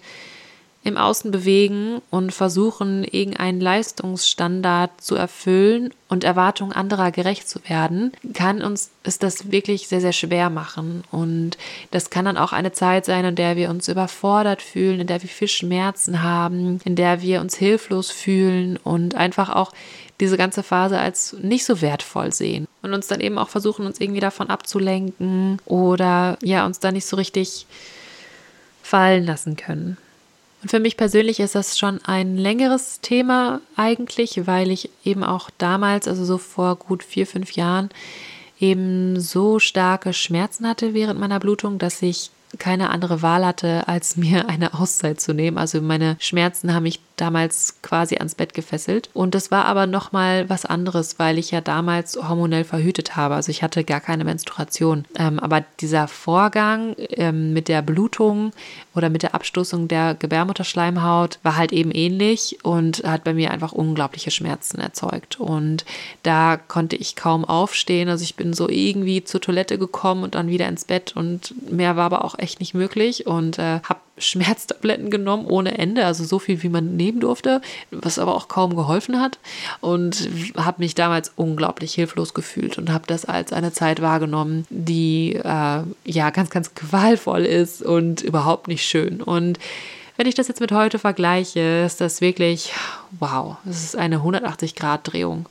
im 0.87 0.95
Außen 0.95 1.31
bewegen 1.31 2.01
und 2.11 2.33
versuchen, 2.33 3.03
irgendeinen 3.03 3.59
Leistungsstandard 3.59 4.89
zu 5.01 5.15
erfüllen 5.15 5.93
und 6.07 6.23
Erwartungen 6.23 6.71
anderer 6.71 7.11
gerecht 7.11 7.49
zu 7.49 7.59
werden, 7.67 8.13
kann 8.33 8.61
uns 8.61 8.89
es 9.03 9.19
das 9.19 9.51
wirklich 9.51 9.89
sehr, 9.89 9.99
sehr 9.99 10.13
schwer 10.13 10.49
machen. 10.49 11.03
Und 11.11 11.57
das 11.91 12.09
kann 12.09 12.23
dann 12.23 12.37
auch 12.37 12.53
eine 12.53 12.71
Zeit 12.71 13.03
sein, 13.03 13.25
in 13.25 13.35
der 13.35 13.57
wir 13.57 13.69
uns 13.69 13.89
überfordert 13.89 14.61
fühlen, 14.61 15.01
in 15.01 15.07
der 15.07 15.21
wir 15.21 15.29
viel 15.29 15.49
Schmerzen 15.49 16.23
haben, 16.23 16.79
in 16.85 16.95
der 16.95 17.21
wir 17.21 17.41
uns 17.41 17.57
hilflos 17.57 18.09
fühlen 18.09 18.77
und 18.77 19.13
einfach 19.13 19.49
auch 19.49 19.73
diese 20.21 20.37
ganze 20.37 20.63
Phase 20.63 20.97
als 20.97 21.35
nicht 21.41 21.65
so 21.65 21.81
wertvoll 21.81 22.31
sehen 22.31 22.65
und 22.81 22.93
uns 22.93 23.07
dann 23.07 23.19
eben 23.19 23.37
auch 23.37 23.49
versuchen, 23.49 23.85
uns 23.85 23.99
irgendwie 23.99 24.21
davon 24.21 24.49
abzulenken 24.49 25.59
oder 25.65 26.37
ja, 26.41 26.65
uns 26.65 26.79
da 26.79 26.93
nicht 26.93 27.05
so 27.05 27.17
richtig 27.17 27.67
fallen 28.81 29.25
lassen 29.25 29.57
können. 29.57 29.97
Für 30.67 30.79
mich 30.79 30.97
persönlich 30.97 31.39
ist 31.39 31.55
das 31.55 31.77
schon 31.77 31.99
ein 32.03 32.37
längeres 32.37 32.99
Thema 33.01 33.61
eigentlich, 33.75 34.47
weil 34.47 34.71
ich 34.71 34.89
eben 35.03 35.23
auch 35.23 35.49
damals, 35.57 36.07
also 36.07 36.25
so 36.25 36.37
vor 36.37 36.75
gut 36.75 37.03
vier, 37.03 37.25
fünf 37.25 37.53
Jahren, 37.53 37.89
eben 38.59 39.19
so 39.19 39.59
starke 39.59 40.13
Schmerzen 40.13 40.67
hatte 40.67 40.93
während 40.93 41.19
meiner 41.19 41.39
Blutung, 41.39 41.77
dass 41.77 42.01
ich 42.01 42.31
keine 42.59 42.89
andere 42.89 43.21
Wahl 43.21 43.45
hatte, 43.45 43.87
als 43.87 44.15
mir 44.17 44.47
eine 44.49 44.73
Auszeit 44.73 45.19
zu 45.19 45.33
nehmen. 45.33 45.57
Also 45.57 45.81
meine 45.81 46.17
Schmerzen 46.19 46.73
haben 46.73 46.83
mich 46.83 47.01
damals 47.15 47.81
quasi 47.81 48.15
ans 48.17 48.35
Bett 48.35 48.53
gefesselt. 48.53 49.09
Und 49.13 49.35
das 49.35 49.51
war 49.51 49.65
aber 49.65 49.87
nochmal 49.87 50.49
was 50.49 50.65
anderes, 50.65 51.19
weil 51.19 51.37
ich 51.37 51.51
ja 51.51 51.61
damals 51.61 52.15
hormonell 52.15 52.63
verhütet 52.63 53.15
habe. 53.15 53.35
Also 53.35 53.49
ich 53.49 53.63
hatte 53.63 53.83
gar 53.83 53.99
keine 53.99 54.23
Menstruation. 54.23 55.05
Ähm, 55.17 55.39
aber 55.39 55.65
dieser 55.79 56.07
Vorgang 56.07 56.95
ähm, 56.97 57.53
mit 57.53 57.67
der 57.67 57.81
Blutung 57.81 58.51
oder 58.97 59.09
mit 59.09 59.21
der 59.21 59.35
Abstoßung 59.35 59.87
der 59.87 60.15
Gebärmutterschleimhaut 60.15 61.37
war 61.43 61.55
halt 61.55 61.71
eben 61.71 61.91
ähnlich 61.91 62.57
und 62.63 63.03
hat 63.03 63.23
bei 63.23 63.33
mir 63.33 63.51
einfach 63.51 63.71
unglaubliche 63.71 64.31
Schmerzen 64.31 64.79
erzeugt. 64.79 65.39
Und 65.39 65.85
da 66.23 66.57
konnte 66.57 66.95
ich 66.95 67.15
kaum 67.15 67.45
aufstehen. 67.45 68.09
Also 68.09 68.23
ich 68.23 68.35
bin 68.35 68.53
so 68.53 68.67
irgendwie 68.67 69.23
zur 69.23 69.39
Toilette 69.39 69.77
gekommen 69.77 70.23
und 70.23 70.33
dann 70.33 70.49
wieder 70.49 70.67
ins 70.67 70.85
Bett 70.85 71.15
und 71.15 71.53
mehr 71.71 71.95
war 71.95 72.05
aber 72.05 72.25
auch 72.25 72.39
echt 72.39 72.59
nicht 72.59 72.73
möglich 72.73 73.27
und 73.27 73.59
äh, 73.59 73.79
habe 73.83 73.99
Schmerztabletten 74.17 75.09
genommen 75.09 75.45
ohne 75.45 75.77
Ende, 75.77 76.05
also 76.05 76.23
so 76.23 76.39
viel, 76.39 76.63
wie 76.63 76.69
man 76.69 76.95
nehmen 76.95 77.19
durfte, 77.19 77.61
was 77.91 78.19
aber 78.19 78.35
auch 78.35 78.47
kaum 78.47 78.75
geholfen 78.75 79.19
hat 79.19 79.39
und 79.81 80.29
habe 80.55 80.81
mich 80.81 80.95
damals 80.95 81.31
unglaublich 81.35 81.93
hilflos 81.93 82.33
gefühlt 82.33 82.77
und 82.77 82.91
habe 82.91 83.05
das 83.07 83.25
als 83.25 83.53
eine 83.53 83.71
Zeit 83.71 84.01
wahrgenommen, 84.01 84.65
die 84.69 85.35
äh, 85.35 85.81
ja 86.05 86.29
ganz, 86.31 86.49
ganz 86.49 86.73
qualvoll 86.75 87.45
ist 87.45 87.81
und 87.81 88.21
überhaupt 88.21 88.67
nicht 88.67 88.85
schön. 88.85 89.21
Und 89.21 89.59
wenn 90.17 90.27
ich 90.27 90.35
das 90.35 90.47
jetzt 90.47 90.61
mit 90.61 90.71
heute 90.71 90.97
vergleiche, 90.97 91.83
ist 91.85 92.01
das 92.01 92.21
wirklich, 92.21 92.73
wow, 93.19 93.57
es 93.69 93.83
ist 93.83 93.95
eine 93.95 94.17
180-Grad-Drehung. 94.17 95.47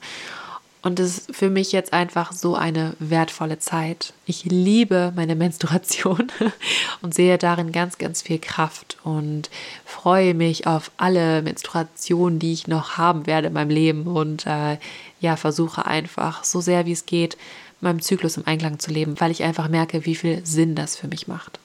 Und 0.87 1.01
es 1.01 1.17
ist 1.17 1.35
für 1.35 1.49
mich 1.49 1.73
jetzt 1.73 1.91
einfach 1.91 2.31
so 2.31 2.55
eine 2.55 2.93
wertvolle 2.99 3.59
Zeit. 3.59 4.13
Ich 4.25 4.45
liebe 4.45 5.11
meine 5.17 5.35
Menstruation 5.35 6.31
und 7.01 7.13
sehe 7.13 7.37
darin 7.37 7.73
ganz, 7.73 7.97
ganz 7.97 8.21
viel 8.21 8.39
Kraft 8.39 8.95
und 9.03 9.49
freue 9.83 10.33
mich 10.33 10.65
auf 10.65 10.91
alle 10.95 11.41
Menstruationen, 11.41 12.39
die 12.39 12.53
ich 12.53 12.69
noch 12.69 12.97
haben 12.97 13.27
werde 13.27 13.47
in 13.47 13.53
meinem 13.53 13.69
Leben 13.69 14.07
und 14.07 14.47
äh, 14.47 14.77
ja, 15.19 15.35
versuche 15.35 15.85
einfach 15.85 16.45
so 16.45 16.61
sehr 16.61 16.85
wie 16.85 16.93
es 16.93 17.05
geht, 17.05 17.35
meinem 17.81 18.01
Zyklus 18.01 18.37
im 18.37 18.47
Einklang 18.47 18.79
zu 18.79 18.89
leben, 18.89 19.19
weil 19.19 19.31
ich 19.31 19.43
einfach 19.43 19.67
merke, 19.67 20.05
wie 20.05 20.15
viel 20.15 20.45
Sinn 20.45 20.73
das 20.73 20.95
für 20.95 21.09
mich 21.09 21.27
macht. 21.27 21.59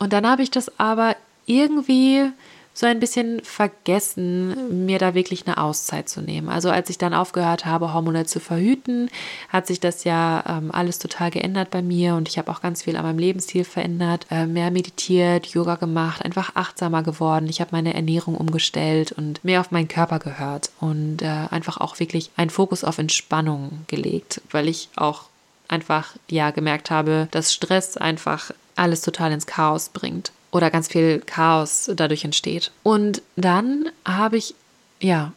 Und 0.00 0.12
dann 0.12 0.26
habe 0.26 0.42
ich 0.42 0.50
das 0.50 0.80
aber 0.80 1.14
irgendwie 1.46 2.32
so 2.78 2.86
ein 2.86 3.00
bisschen 3.00 3.42
vergessen, 3.42 4.84
mir 4.86 5.00
da 5.00 5.12
wirklich 5.12 5.48
eine 5.48 5.58
Auszeit 5.58 6.08
zu 6.08 6.20
nehmen. 6.20 6.48
Also 6.48 6.70
als 6.70 6.88
ich 6.90 6.96
dann 6.96 7.12
aufgehört 7.12 7.66
habe, 7.66 7.92
hormonell 7.92 8.26
zu 8.26 8.38
verhüten, 8.38 9.10
hat 9.48 9.66
sich 9.66 9.80
das 9.80 10.04
ja 10.04 10.44
ähm, 10.46 10.70
alles 10.70 11.00
total 11.00 11.32
geändert 11.32 11.72
bei 11.72 11.82
mir 11.82 12.14
und 12.14 12.28
ich 12.28 12.38
habe 12.38 12.52
auch 12.52 12.62
ganz 12.62 12.84
viel 12.84 12.94
an 12.94 13.02
meinem 13.02 13.18
Lebensstil 13.18 13.64
verändert, 13.64 14.26
äh, 14.30 14.46
mehr 14.46 14.70
meditiert, 14.70 15.46
Yoga 15.46 15.74
gemacht, 15.74 16.24
einfach 16.24 16.54
achtsamer 16.54 17.02
geworden. 17.02 17.48
Ich 17.48 17.60
habe 17.60 17.70
meine 17.72 17.94
Ernährung 17.94 18.36
umgestellt 18.36 19.10
und 19.10 19.42
mehr 19.42 19.58
auf 19.58 19.72
meinen 19.72 19.88
Körper 19.88 20.20
gehört 20.20 20.70
und 20.78 21.20
äh, 21.22 21.48
einfach 21.50 21.78
auch 21.78 21.98
wirklich 21.98 22.30
einen 22.36 22.50
Fokus 22.50 22.84
auf 22.84 22.98
Entspannung 22.98 23.86
gelegt, 23.88 24.40
weil 24.52 24.68
ich 24.68 24.88
auch 24.94 25.24
einfach 25.66 26.14
ja 26.30 26.52
gemerkt 26.52 26.92
habe, 26.92 27.26
dass 27.32 27.52
Stress 27.52 27.96
einfach 27.96 28.52
alles 28.76 29.00
total 29.00 29.32
ins 29.32 29.46
Chaos 29.46 29.88
bringt 29.88 30.30
oder 30.50 30.70
ganz 30.70 30.88
viel 30.88 31.20
Chaos 31.20 31.90
dadurch 31.94 32.24
entsteht. 32.24 32.70
Und 32.82 33.22
dann 33.36 33.90
habe 34.04 34.36
ich, 34.36 34.54
ja, 35.00 35.32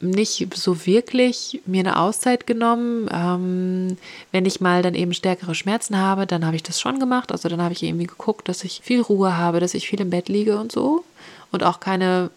nicht 0.00 0.54
so 0.54 0.86
wirklich 0.86 1.60
mir 1.66 1.80
eine 1.80 1.98
Auszeit 1.98 2.46
genommen. 2.46 3.08
Ähm, 3.12 3.96
wenn 4.30 4.46
ich 4.46 4.60
mal 4.60 4.82
dann 4.82 4.94
eben 4.94 5.12
stärkere 5.12 5.54
Schmerzen 5.54 5.98
habe, 5.98 6.26
dann 6.26 6.46
habe 6.46 6.56
ich 6.56 6.62
das 6.62 6.80
schon 6.80 7.00
gemacht. 7.00 7.32
Also 7.32 7.48
dann 7.48 7.60
habe 7.60 7.72
ich 7.72 7.82
irgendwie 7.82 8.06
geguckt, 8.06 8.48
dass 8.48 8.62
ich 8.64 8.80
viel 8.84 9.00
Ruhe 9.00 9.36
habe, 9.36 9.60
dass 9.60 9.74
ich 9.74 9.88
viel 9.88 10.00
im 10.00 10.10
Bett 10.10 10.28
liege 10.28 10.58
und 10.58 10.70
so. 10.70 11.04
Und 11.50 11.64
auch 11.64 11.80
keine 11.80 12.30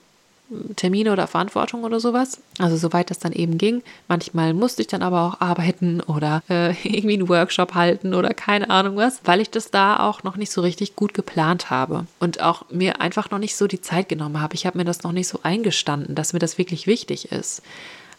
Termine 0.75 1.11
oder 1.11 1.27
Verantwortung 1.27 1.83
oder 1.83 1.99
sowas. 1.99 2.41
Also 2.59 2.77
soweit 2.77 3.09
das 3.09 3.19
dann 3.19 3.31
eben 3.31 3.57
ging. 3.57 3.83
Manchmal 4.07 4.53
musste 4.53 4.81
ich 4.81 4.87
dann 4.87 5.03
aber 5.03 5.21
auch 5.23 5.41
arbeiten 5.41 6.01
oder 6.01 6.43
äh, 6.49 6.71
irgendwie 6.83 7.15
einen 7.15 7.29
Workshop 7.29 7.73
halten 7.73 8.13
oder 8.13 8.33
keine 8.33 8.69
Ahnung 8.69 8.95
was, 8.97 9.21
weil 9.23 9.41
ich 9.41 9.49
das 9.49 9.71
da 9.71 9.99
auch 9.99 10.23
noch 10.23 10.37
nicht 10.37 10.51
so 10.51 10.61
richtig 10.61 10.95
gut 10.95 11.13
geplant 11.13 11.69
habe 11.69 12.05
und 12.19 12.41
auch 12.41 12.69
mir 12.69 13.01
einfach 13.01 13.31
noch 13.31 13.39
nicht 13.39 13.55
so 13.55 13.67
die 13.67 13.81
Zeit 13.81 14.09
genommen 14.09 14.41
habe. 14.41 14.55
Ich 14.55 14.65
habe 14.65 14.77
mir 14.77 14.85
das 14.85 15.03
noch 15.03 15.11
nicht 15.11 15.27
so 15.27 15.39
eingestanden, 15.43 16.15
dass 16.15 16.33
mir 16.33 16.39
das 16.39 16.57
wirklich 16.57 16.87
wichtig 16.87 17.31
ist. 17.31 17.61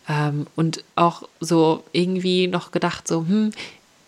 Ähm, 0.08 0.46
und 0.56 0.84
auch 0.96 1.28
so 1.40 1.84
irgendwie 1.92 2.48
noch 2.48 2.72
gedacht, 2.72 3.06
so, 3.06 3.20
hm, 3.20 3.52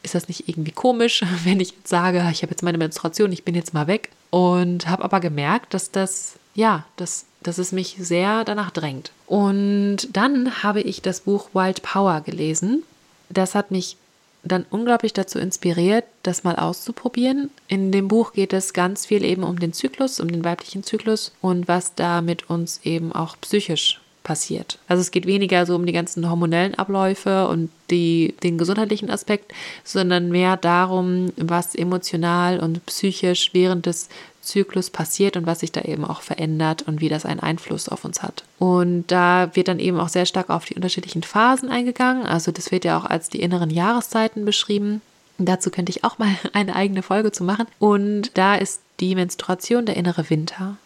ist 0.02 0.14
das 0.14 0.28
nicht 0.28 0.48
irgendwie 0.48 0.72
komisch, 0.72 1.22
wenn 1.44 1.60
ich 1.60 1.72
jetzt 1.72 1.88
sage, 1.88 2.18
ich 2.32 2.42
habe 2.42 2.50
jetzt 2.50 2.62
meine 2.62 2.78
Menstruation, 2.78 3.32
ich 3.32 3.44
bin 3.44 3.54
jetzt 3.54 3.74
mal 3.74 3.86
weg. 3.86 4.10
Und 4.30 4.88
habe 4.88 5.04
aber 5.04 5.20
gemerkt, 5.20 5.74
dass 5.74 5.92
das, 5.92 6.34
ja, 6.54 6.84
das 6.96 7.26
dass 7.44 7.58
es 7.58 7.70
mich 7.70 7.96
sehr 8.00 8.44
danach 8.44 8.70
drängt. 8.70 9.12
Und 9.26 10.08
dann 10.12 10.62
habe 10.64 10.80
ich 10.80 11.02
das 11.02 11.20
Buch 11.20 11.50
Wild 11.52 11.82
Power 11.82 12.20
gelesen. 12.22 12.82
Das 13.28 13.54
hat 13.54 13.70
mich 13.70 13.96
dann 14.42 14.66
unglaublich 14.70 15.12
dazu 15.12 15.38
inspiriert, 15.38 16.04
das 16.22 16.44
mal 16.44 16.56
auszuprobieren. 16.56 17.50
In 17.68 17.92
dem 17.92 18.08
Buch 18.08 18.32
geht 18.32 18.52
es 18.52 18.72
ganz 18.72 19.06
viel 19.06 19.24
eben 19.24 19.42
um 19.42 19.58
den 19.58 19.72
Zyklus, 19.72 20.20
um 20.20 20.30
den 20.30 20.44
weiblichen 20.44 20.82
Zyklus 20.82 21.32
und 21.40 21.68
was 21.68 21.94
da 21.94 22.20
mit 22.20 22.50
uns 22.50 22.80
eben 22.84 23.12
auch 23.12 23.36
psychisch 23.40 24.00
passiert. 24.22 24.78
Also 24.88 25.02
es 25.02 25.10
geht 25.10 25.26
weniger 25.26 25.66
so 25.66 25.76
um 25.76 25.86
die 25.86 25.92
ganzen 25.92 26.28
hormonellen 26.28 26.74
Abläufe 26.74 27.46
und 27.46 27.70
die, 27.90 28.34
den 28.42 28.58
gesundheitlichen 28.58 29.10
Aspekt, 29.10 29.52
sondern 29.84 30.30
mehr 30.30 30.56
darum, 30.56 31.32
was 31.36 31.74
emotional 31.74 32.58
und 32.58 32.84
psychisch 32.86 33.50
während 33.52 33.86
des 33.86 34.08
Zyklus 34.44 34.90
passiert 34.90 35.36
und 35.36 35.46
was 35.46 35.60
sich 35.60 35.72
da 35.72 35.82
eben 35.82 36.04
auch 36.04 36.22
verändert 36.22 36.82
und 36.82 37.00
wie 37.00 37.08
das 37.08 37.26
einen 37.26 37.40
Einfluss 37.40 37.88
auf 37.88 38.04
uns 38.04 38.22
hat. 38.22 38.44
Und 38.58 39.06
da 39.08 39.50
wird 39.54 39.68
dann 39.68 39.78
eben 39.78 39.98
auch 40.00 40.08
sehr 40.08 40.26
stark 40.26 40.50
auf 40.50 40.64
die 40.64 40.74
unterschiedlichen 40.74 41.22
Phasen 41.22 41.68
eingegangen. 41.68 42.26
Also 42.26 42.52
das 42.52 42.70
wird 42.70 42.84
ja 42.84 42.98
auch 42.98 43.04
als 43.04 43.28
die 43.28 43.40
inneren 43.40 43.70
Jahreszeiten 43.70 44.44
beschrieben. 44.44 45.00
Dazu 45.38 45.70
könnte 45.70 45.90
ich 45.90 46.04
auch 46.04 46.18
mal 46.18 46.34
eine 46.52 46.76
eigene 46.76 47.02
Folge 47.02 47.32
zu 47.32 47.44
machen. 47.44 47.66
Und 47.78 48.36
da 48.36 48.54
ist 48.54 48.80
die 49.00 49.14
Menstruation 49.14 49.86
der 49.86 49.96
innere 49.96 50.30
Winter. 50.30 50.76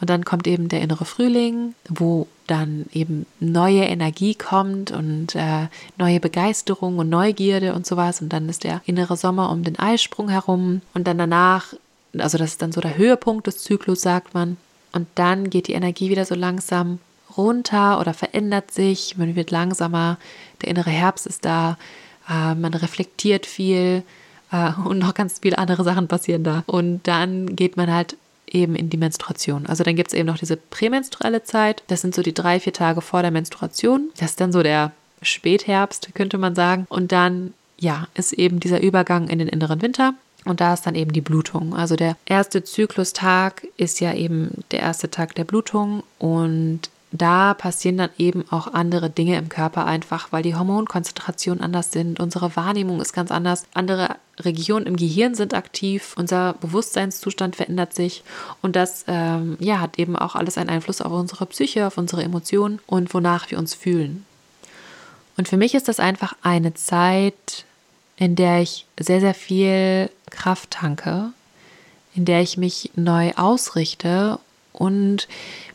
Und 0.00 0.10
dann 0.10 0.24
kommt 0.26 0.46
eben 0.46 0.68
der 0.68 0.82
innere 0.82 1.06
Frühling, 1.06 1.74
wo 1.88 2.26
dann 2.46 2.84
eben 2.92 3.24
neue 3.40 3.84
Energie 3.84 4.34
kommt 4.34 4.90
und 4.90 5.34
äh, 5.34 5.68
neue 5.96 6.20
Begeisterung 6.20 6.98
und 6.98 7.08
Neugierde 7.08 7.74
und 7.74 7.86
sowas. 7.86 8.20
Und 8.20 8.28
dann 8.32 8.48
ist 8.48 8.64
der 8.64 8.82
innere 8.84 9.16
Sommer 9.16 9.50
um 9.50 9.62
den 9.62 9.78
Eisprung 9.78 10.28
herum. 10.28 10.82
Und 10.92 11.06
dann 11.06 11.16
danach 11.16 11.72
also 12.20 12.38
das 12.38 12.52
ist 12.52 12.62
dann 12.62 12.72
so 12.72 12.80
der 12.80 12.96
Höhepunkt 12.96 13.46
des 13.46 13.58
Zyklus, 13.58 14.02
sagt 14.02 14.34
man. 14.34 14.56
Und 14.92 15.08
dann 15.14 15.50
geht 15.50 15.68
die 15.68 15.74
Energie 15.74 16.10
wieder 16.10 16.24
so 16.24 16.34
langsam 16.34 16.98
runter 17.36 18.00
oder 18.00 18.14
verändert 18.14 18.70
sich, 18.70 19.16
man 19.16 19.36
wird 19.36 19.50
langsamer, 19.50 20.18
der 20.62 20.70
innere 20.70 20.90
Herbst 20.90 21.26
ist 21.26 21.44
da, 21.44 21.76
äh, 22.28 22.54
man 22.54 22.72
reflektiert 22.72 23.46
viel 23.46 24.02
äh, 24.52 24.72
und 24.84 24.98
noch 24.98 25.14
ganz 25.14 25.40
viele 25.40 25.58
andere 25.58 25.84
Sachen 25.84 26.08
passieren 26.08 26.44
da. 26.44 26.64
Und 26.66 27.02
dann 27.04 27.54
geht 27.54 27.76
man 27.76 27.92
halt 27.92 28.16
eben 28.46 28.74
in 28.74 28.90
die 28.90 28.96
Menstruation. 28.96 29.66
Also 29.66 29.84
dann 29.84 29.96
gibt 29.96 30.08
es 30.08 30.14
eben 30.14 30.26
noch 30.26 30.38
diese 30.38 30.56
prämenstruelle 30.56 31.42
Zeit. 31.42 31.82
Das 31.88 32.00
sind 32.00 32.14
so 32.14 32.22
die 32.22 32.34
drei, 32.34 32.60
vier 32.60 32.72
Tage 32.72 33.00
vor 33.00 33.22
der 33.22 33.30
Menstruation. 33.30 34.10
Das 34.18 34.30
ist 34.30 34.40
dann 34.40 34.52
so 34.52 34.62
der 34.62 34.92
Spätherbst, 35.22 36.10
könnte 36.14 36.38
man 36.38 36.54
sagen. 36.54 36.86
Und 36.88 37.12
dann, 37.12 37.54
ja, 37.78 38.06
ist 38.14 38.32
eben 38.32 38.60
dieser 38.60 38.80
Übergang 38.80 39.28
in 39.28 39.38
den 39.38 39.48
inneren 39.48 39.82
Winter. 39.82 40.14
Und 40.46 40.60
da 40.60 40.74
ist 40.74 40.86
dann 40.86 40.94
eben 40.94 41.12
die 41.12 41.20
Blutung. 41.20 41.74
Also 41.74 41.96
der 41.96 42.16
erste 42.24 42.64
Zyklustag 42.64 43.66
ist 43.76 44.00
ja 44.00 44.14
eben 44.14 44.64
der 44.70 44.80
erste 44.80 45.10
Tag 45.10 45.34
der 45.34 45.44
Blutung. 45.44 46.02
Und 46.18 46.90
da 47.12 47.54
passieren 47.54 47.96
dann 47.96 48.10
eben 48.18 48.44
auch 48.50 48.66
andere 48.72 49.10
Dinge 49.10 49.38
im 49.38 49.48
Körper 49.48 49.86
einfach, 49.86 50.32
weil 50.32 50.42
die 50.42 50.54
Hormonkonzentrationen 50.54 51.62
anders 51.62 51.92
sind, 51.92 52.20
unsere 52.20 52.56
Wahrnehmung 52.56 53.00
ist 53.00 53.12
ganz 53.12 53.30
anders, 53.30 53.64
andere 53.74 54.16
Regionen 54.40 54.86
im 54.86 54.96
Gehirn 54.96 55.34
sind 55.34 55.54
aktiv, 55.54 56.14
unser 56.18 56.54
Bewusstseinszustand 56.54 57.56
verändert 57.56 57.94
sich. 57.94 58.22
Und 58.60 58.76
das 58.76 59.04
ähm, 59.06 59.56
ja, 59.60 59.80
hat 59.80 59.98
eben 59.98 60.16
auch 60.16 60.34
alles 60.34 60.58
einen 60.58 60.68
Einfluss 60.68 61.00
auf 61.00 61.12
unsere 61.12 61.46
Psyche, 61.46 61.86
auf 61.86 61.96
unsere 61.96 62.22
Emotionen 62.22 62.80
und 62.86 63.14
wonach 63.14 63.50
wir 63.50 63.58
uns 63.58 63.74
fühlen. 63.74 64.26
Und 65.36 65.48
für 65.48 65.56
mich 65.56 65.74
ist 65.74 65.88
das 65.88 66.00
einfach 66.00 66.34
eine 66.42 66.74
Zeit, 66.74 67.64
in 68.16 68.36
der 68.36 68.62
ich 68.62 68.86
sehr, 68.98 69.20
sehr 69.20 69.34
viel 69.34 70.10
Kraft 70.30 70.70
tanke, 70.70 71.30
in 72.14 72.24
der 72.24 72.40
ich 72.40 72.56
mich 72.56 72.90
neu 72.94 73.32
ausrichte 73.34 74.38
und 74.72 75.28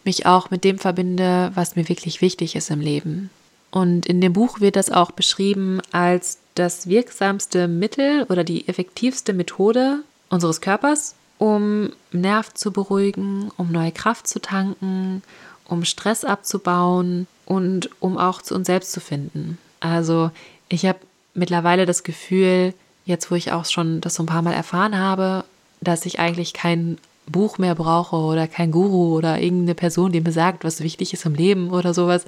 mich 0.03 0.25
auch 0.25 0.49
mit 0.49 0.63
dem 0.63 0.79
verbinde, 0.79 1.51
was 1.55 1.75
mir 1.75 1.87
wirklich 1.89 2.21
wichtig 2.21 2.55
ist 2.55 2.69
im 2.69 2.81
Leben. 2.81 3.29
Und 3.71 4.05
in 4.05 4.19
dem 4.21 4.33
Buch 4.33 4.59
wird 4.59 4.75
das 4.75 4.91
auch 4.91 5.11
beschrieben 5.11 5.79
als 5.91 6.39
das 6.55 6.87
wirksamste 6.87 7.67
Mittel 7.67 8.23
oder 8.23 8.43
die 8.43 8.67
effektivste 8.67 9.33
Methode 9.33 9.99
unseres 10.29 10.61
Körpers, 10.61 11.15
um 11.37 11.91
Nerv 12.11 12.53
zu 12.53 12.71
beruhigen, 12.71 13.49
um 13.57 13.71
neue 13.71 13.91
Kraft 13.91 14.27
zu 14.27 14.39
tanken, 14.41 15.23
um 15.65 15.85
Stress 15.85 16.25
abzubauen 16.25 17.27
und 17.45 17.89
um 18.01 18.17
auch 18.17 18.41
zu 18.41 18.55
uns 18.55 18.67
selbst 18.67 18.91
zu 18.91 18.99
finden. 18.99 19.57
Also 19.79 20.31
ich 20.69 20.85
habe 20.85 20.99
mittlerweile 21.33 21.85
das 21.85 22.03
Gefühl, 22.03 22.73
jetzt 23.11 23.29
wo 23.29 23.35
ich 23.35 23.51
auch 23.51 23.65
schon 23.65 24.01
das 24.01 24.15
so 24.15 24.23
ein 24.23 24.27
paar 24.27 24.41
Mal 24.41 24.53
erfahren 24.53 24.97
habe, 24.97 25.43
dass 25.81 26.05
ich 26.07 26.19
eigentlich 26.19 26.53
kein 26.53 26.97
Buch 27.27 27.59
mehr 27.59 27.75
brauche 27.75 28.15
oder 28.15 28.47
kein 28.47 28.71
Guru 28.71 29.15
oder 29.15 29.39
irgendeine 29.39 29.75
Person, 29.75 30.11
die 30.11 30.21
mir 30.21 30.31
sagt, 30.31 30.63
was 30.63 30.81
wichtig 30.81 31.13
ist 31.13 31.25
im 31.25 31.35
Leben 31.35 31.69
oder 31.69 31.93
sowas. 31.93 32.25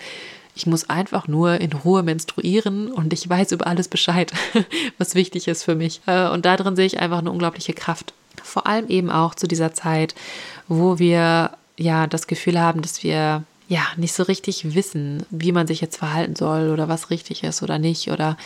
Ich 0.55 0.67
muss 0.67 0.89
einfach 0.89 1.27
nur 1.27 1.59
in 1.59 1.73
Ruhe 1.73 2.03
menstruieren 2.03 2.91
und 2.91 3.11
ich 3.11 3.27
weiß 3.27 3.53
über 3.53 3.65
alles 3.65 3.87
Bescheid, 3.87 4.31
was 4.99 5.15
wichtig 5.15 5.47
ist 5.47 5.63
für 5.63 5.73
mich. 5.73 6.01
Äh, 6.05 6.29
und 6.29 6.45
darin 6.45 6.75
sehe 6.75 6.85
ich 6.85 6.99
einfach 6.99 7.17
eine 7.19 7.31
unglaubliche 7.31 7.73
Kraft. 7.73 8.13
Vor 8.43 8.67
allem 8.67 8.87
eben 8.87 9.09
auch 9.09 9.33
zu 9.33 9.47
dieser 9.47 9.73
Zeit, 9.73 10.13
wo 10.67 10.99
wir 10.99 11.51
ja 11.77 12.05
das 12.05 12.27
Gefühl 12.27 12.59
haben, 12.59 12.83
dass 12.83 13.01
wir 13.01 13.43
ja 13.67 13.81
nicht 13.97 14.13
so 14.13 14.23
richtig 14.23 14.75
wissen, 14.75 15.25
wie 15.31 15.51
man 15.51 15.65
sich 15.65 15.81
jetzt 15.81 15.97
verhalten 15.97 16.35
soll 16.35 16.69
oder 16.69 16.87
was 16.87 17.09
richtig 17.09 17.43
ist 17.43 17.63
oder 17.63 17.79
nicht 17.79 18.11
oder 18.11 18.37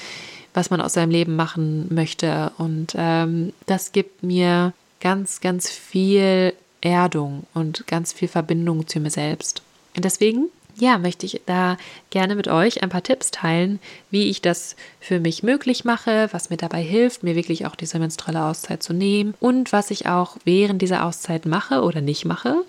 was 0.58 0.72
man 0.72 0.82
aus 0.82 0.94
seinem 0.94 1.12
Leben 1.12 1.36
machen 1.36 1.86
möchte. 1.94 2.52
Und 2.58 2.96
ähm, 2.98 3.54
das 3.68 3.92
gibt 3.92 4.24
mir 4.24 4.74
ganz, 5.00 5.40
ganz 5.40 5.70
viel 5.70 6.52
Erdung 6.82 7.46
und 7.54 7.86
ganz 7.86 8.12
viel 8.12 8.28
Verbindung 8.28 8.88
zu 8.88 9.00
mir 9.00 9.12
selbst. 9.12 9.62
Und 9.96 10.04
deswegen, 10.04 10.46
ja, 10.76 10.98
möchte 10.98 11.28
ich 11.28 11.42
da 11.46 11.78
gerne 12.10 12.34
mit 12.34 12.48
euch 12.48 12.82
ein 12.82 12.90
paar 12.90 13.04
Tipps 13.04 13.30
teilen, 13.30 13.80
wie 14.10 14.32
ich 14.32 14.42
das 14.42 14.76
für 15.00 15.20
mich 15.20 15.44
möglich 15.44 15.86
mache, 15.86 16.28
was 16.32 16.50
mir 16.50 16.58
dabei 16.58 16.82
hilft, 16.82 17.22
mir 17.22 17.36
wirklich 17.36 17.68
auch 17.68 17.76
diese 17.76 18.00
menstruelle 18.00 18.44
Auszeit 18.44 18.82
zu 18.82 18.94
nehmen 18.94 19.36
und 19.40 19.72
was 19.72 19.92
ich 19.92 20.08
auch 20.08 20.38
während 20.44 20.82
dieser 20.82 21.06
Auszeit 21.06 21.46
mache 21.46 21.84
oder 21.84 22.02
nicht 22.02 22.26
mache, 22.26 22.64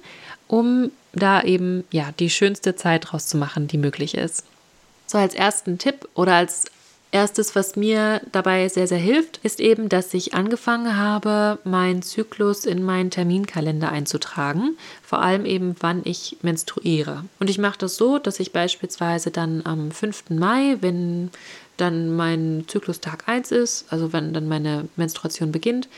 um 0.46 0.90
da 1.14 1.40
eben 1.40 1.84
ja 1.90 2.12
die 2.18 2.28
schönste 2.28 2.76
Zeit 2.76 3.10
draus 3.10 3.28
zu 3.28 3.38
machen, 3.38 3.66
die 3.66 3.78
möglich 3.78 4.14
ist. 4.14 4.44
So 5.06 5.16
als 5.16 5.34
ersten 5.34 5.78
Tipp 5.78 6.06
oder 6.12 6.34
als 6.34 6.66
Erstes, 7.10 7.56
was 7.56 7.74
mir 7.74 8.20
dabei 8.32 8.68
sehr, 8.68 8.86
sehr 8.86 8.98
hilft, 8.98 9.38
ist 9.38 9.60
eben, 9.60 9.88
dass 9.88 10.12
ich 10.12 10.34
angefangen 10.34 10.96
habe, 10.96 11.58
meinen 11.64 12.02
Zyklus 12.02 12.66
in 12.66 12.82
meinen 12.82 13.10
Terminkalender 13.10 13.90
einzutragen. 13.90 14.76
Vor 15.02 15.22
allem 15.22 15.46
eben, 15.46 15.74
wann 15.80 16.02
ich 16.04 16.36
menstruiere. 16.42 17.24
Und 17.40 17.48
ich 17.48 17.58
mache 17.58 17.78
das 17.78 17.96
so, 17.96 18.18
dass 18.18 18.40
ich 18.40 18.52
beispielsweise 18.52 19.30
dann 19.30 19.62
am 19.64 19.90
5. 19.90 20.24
Mai, 20.30 20.76
wenn 20.82 21.30
dann 21.78 22.14
mein 22.14 22.64
Zyklus 22.66 23.00
Tag 23.00 23.26
1 23.26 23.52
ist, 23.52 23.86
also 23.90 24.12
wenn 24.12 24.34
dann 24.34 24.46
meine 24.46 24.86
Menstruation 24.96 25.50
beginnt, 25.50 25.88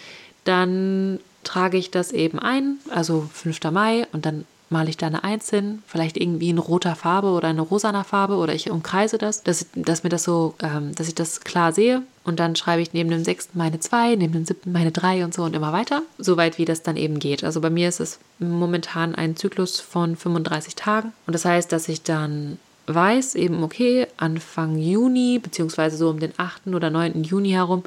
dann 0.44 1.18
trage 1.42 1.78
ich 1.78 1.90
das 1.90 2.12
eben 2.12 2.38
ein, 2.38 2.78
also 2.90 3.28
5. 3.32 3.60
Mai 3.72 4.06
und 4.12 4.26
dann 4.26 4.44
male 4.70 4.88
ich 4.88 4.96
da 4.96 5.08
eine 5.08 5.24
Eins 5.24 5.50
hin, 5.50 5.82
vielleicht 5.86 6.16
irgendwie 6.16 6.48
in 6.48 6.58
roter 6.58 6.94
Farbe 6.94 7.28
oder 7.28 7.50
in 7.50 7.58
rosaner 7.58 8.04
Farbe 8.04 8.36
oder 8.36 8.54
ich 8.54 8.70
umkreise 8.70 9.18
das, 9.18 9.42
dass, 9.42 9.66
dass 9.74 10.04
mir 10.04 10.10
das 10.10 10.22
so, 10.24 10.54
ähm, 10.62 10.94
dass 10.94 11.08
ich 11.08 11.14
das 11.14 11.40
klar 11.40 11.72
sehe 11.72 12.02
und 12.24 12.40
dann 12.40 12.54
schreibe 12.54 12.80
ich 12.80 12.92
neben 12.92 13.10
dem 13.10 13.24
sechsten 13.24 13.58
meine 13.58 13.80
zwei, 13.80 14.14
neben 14.14 14.32
dem 14.32 14.46
siebten 14.46 14.72
meine 14.72 14.92
drei 14.92 15.24
und 15.24 15.34
so 15.34 15.42
und 15.42 15.54
immer 15.54 15.72
weiter, 15.72 16.02
soweit 16.18 16.56
wie 16.56 16.64
das 16.64 16.82
dann 16.82 16.96
eben 16.96 17.18
geht. 17.18 17.42
Also 17.42 17.60
bei 17.60 17.70
mir 17.70 17.88
ist 17.88 18.00
es 18.00 18.20
momentan 18.38 19.14
ein 19.14 19.36
Zyklus 19.36 19.80
von 19.80 20.16
35 20.16 20.76
Tagen 20.76 21.12
und 21.26 21.34
das 21.34 21.44
heißt, 21.44 21.72
dass 21.72 21.88
ich 21.88 22.02
dann 22.02 22.58
weiß 22.86 23.34
eben, 23.34 23.62
okay, 23.62 24.06
Anfang 24.16 24.78
Juni, 24.78 25.38
beziehungsweise 25.38 25.96
so 25.96 26.10
um 26.10 26.20
den 26.20 26.32
8. 26.36 26.68
oder 26.68 26.90
9. 26.90 27.24
Juni 27.24 27.50
herum, 27.50 27.82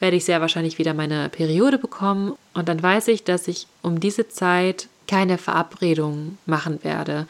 werde 0.00 0.16
ich 0.16 0.24
sehr 0.24 0.40
wahrscheinlich 0.40 0.78
wieder 0.78 0.94
meine 0.94 1.28
Periode 1.28 1.78
bekommen. 1.78 2.34
Und 2.52 2.68
dann 2.68 2.82
weiß 2.82 3.08
ich, 3.08 3.24
dass 3.24 3.48
ich 3.48 3.66
um 3.82 4.00
diese 4.00 4.28
Zeit 4.28 4.88
keine 5.06 5.38
Verabredung 5.38 6.38
machen 6.46 6.82
werde. 6.82 7.26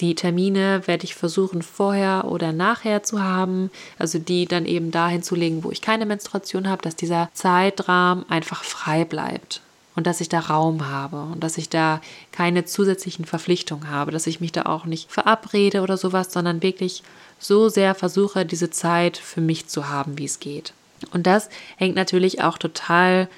Die 0.00 0.14
Termine 0.14 0.86
werde 0.86 1.04
ich 1.04 1.14
versuchen 1.14 1.62
vorher 1.62 2.26
oder 2.26 2.52
nachher 2.52 3.02
zu 3.02 3.22
haben, 3.22 3.70
also 3.98 4.18
die 4.18 4.46
dann 4.46 4.66
eben 4.66 4.90
dahin 4.90 5.22
zu 5.22 5.34
legen, 5.34 5.64
wo 5.64 5.70
ich 5.70 5.80
keine 5.80 6.06
Menstruation 6.06 6.68
habe, 6.68 6.82
dass 6.82 6.94
dieser 6.94 7.30
Zeitrahmen 7.32 8.28
einfach 8.28 8.64
frei 8.64 9.04
bleibt 9.04 9.60
und 9.96 10.06
dass 10.06 10.20
ich 10.20 10.28
da 10.28 10.38
Raum 10.38 10.88
habe 10.88 11.22
und 11.22 11.42
dass 11.42 11.58
ich 11.58 11.68
da 11.68 12.00
keine 12.30 12.64
zusätzlichen 12.64 13.24
Verpflichtungen 13.24 13.90
habe, 13.90 14.12
dass 14.12 14.28
ich 14.28 14.40
mich 14.40 14.52
da 14.52 14.62
auch 14.66 14.84
nicht 14.84 15.10
verabrede 15.10 15.80
oder 15.80 15.96
sowas, 15.96 16.32
sondern 16.32 16.62
wirklich 16.62 17.02
so 17.40 17.68
sehr 17.68 17.96
versuche, 17.96 18.46
diese 18.46 18.70
Zeit 18.70 19.16
für 19.16 19.40
mich 19.40 19.66
zu 19.66 19.88
haben, 19.88 20.18
wie 20.18 20.26
es 20.26 20.38
geht. 20.38 20.72
Und 21.12 21.26
das 21.26 21.48
hängt 21.76 21.96
natürlich 21.96 22.42
auch 22.42 22.58
total 22.58 23.28